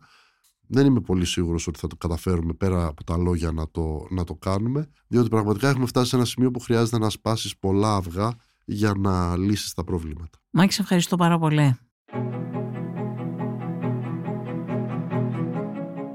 Δεν 0.68 0.86
είμαι 0.86 1.02
πολύ 1.02 1.26
σίγουρος 1.26 1.68
ότι 1.68 1.80
θα 1.80 1.88
το 1.88 1.96
καταφέρουμε 1.96 2.54
πέρα 2.54 2.86
από 2.86 3.04
τα 3.04 3.18
λόγια 3.18 3.52
να 3.52 3.70
το, 3.72 4.08
να 4.10 4.24
το 4.24 4.36
κάνουμε, 4.36 4.90
διότι 5.08 5.30
πραγματικά 5.30 5.70
έχουμε 5.70 5.86
φτάσει 5.86 6.10
σε 6.10 6.16
ένα 6.16 6.26
σημείο 6.26 6.52
που 6.52 6.60
χρειάζεται 6.60 6.98
να 6.98 7.10
σπάσεις 7.10 7.58
πολλά 7.58 7.96
αυγά 7.96 8.32
για 8.66 8.94
να 8.98 9.38
λύσεις 9.38 9.74
τα 9.74 9.84
προβλήματα. 9.84 10.40
Μάκη, 10.50 10.82
ευχαριστώ 10.82 11.16
πάρα 11.16 11.40
πολύ. 11.40 11.78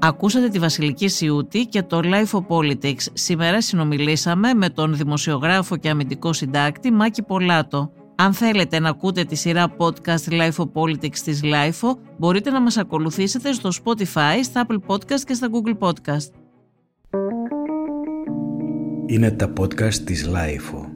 Ακούσατε 0.09 0.47
τη 0.47 0.59
Βασιλική 0.59 1.07
Σιούτη 1.07 1.65
και 1.65 1.83
το 1.83 1.99
Life 2.03 2.39
of 2.39 2.45
Politics. 2.47 3.05
Σήμερα 3.13 3.61
συνομιλήσαμε 3.61 4.53
με 4.53 4.69
τον 4.69 4.95
δημοσιογράφο 4.95 5.77
και 5.77 5.89
αμυντικό 5.89 6.33
συντάκτη 6.33 6.91
Μάκη 6.91 7.23
Πολάτο. 7.23 7.91
Αν 8.15 8.33
θέλετε 8.33 8.79
να 8.79 8.89
ακούτε 8.89 9.23
τη 9.23 9.35
σειρά 9.35 9.75
podcast 9.77 10.29
Life 10.29 10.55
of 10.55 10.71
Politics 10.73 11.17
της 11.17 11.41
Life, 11.43 11.89
μπορείτε 12.17 12.49
να 12.49 12.61
μας 12.61 12.77
ακολουθήσετε 12.77 13.53
στο 13.53 13.69
Spotify, 13.83 14.39
στα 14.43 14.65
Apple 14.67 14.79
Podcast 14.87 15.21
και 15.25 15.33
στα 15.33 15.47
Google 15.51 15.77
Podcast. 15.87 16.31
Είναι 19.05 19.31
τα 19.31 19.53
podcast 19.59 19.93
της 19.93 20.29
Life. 20.29 20.88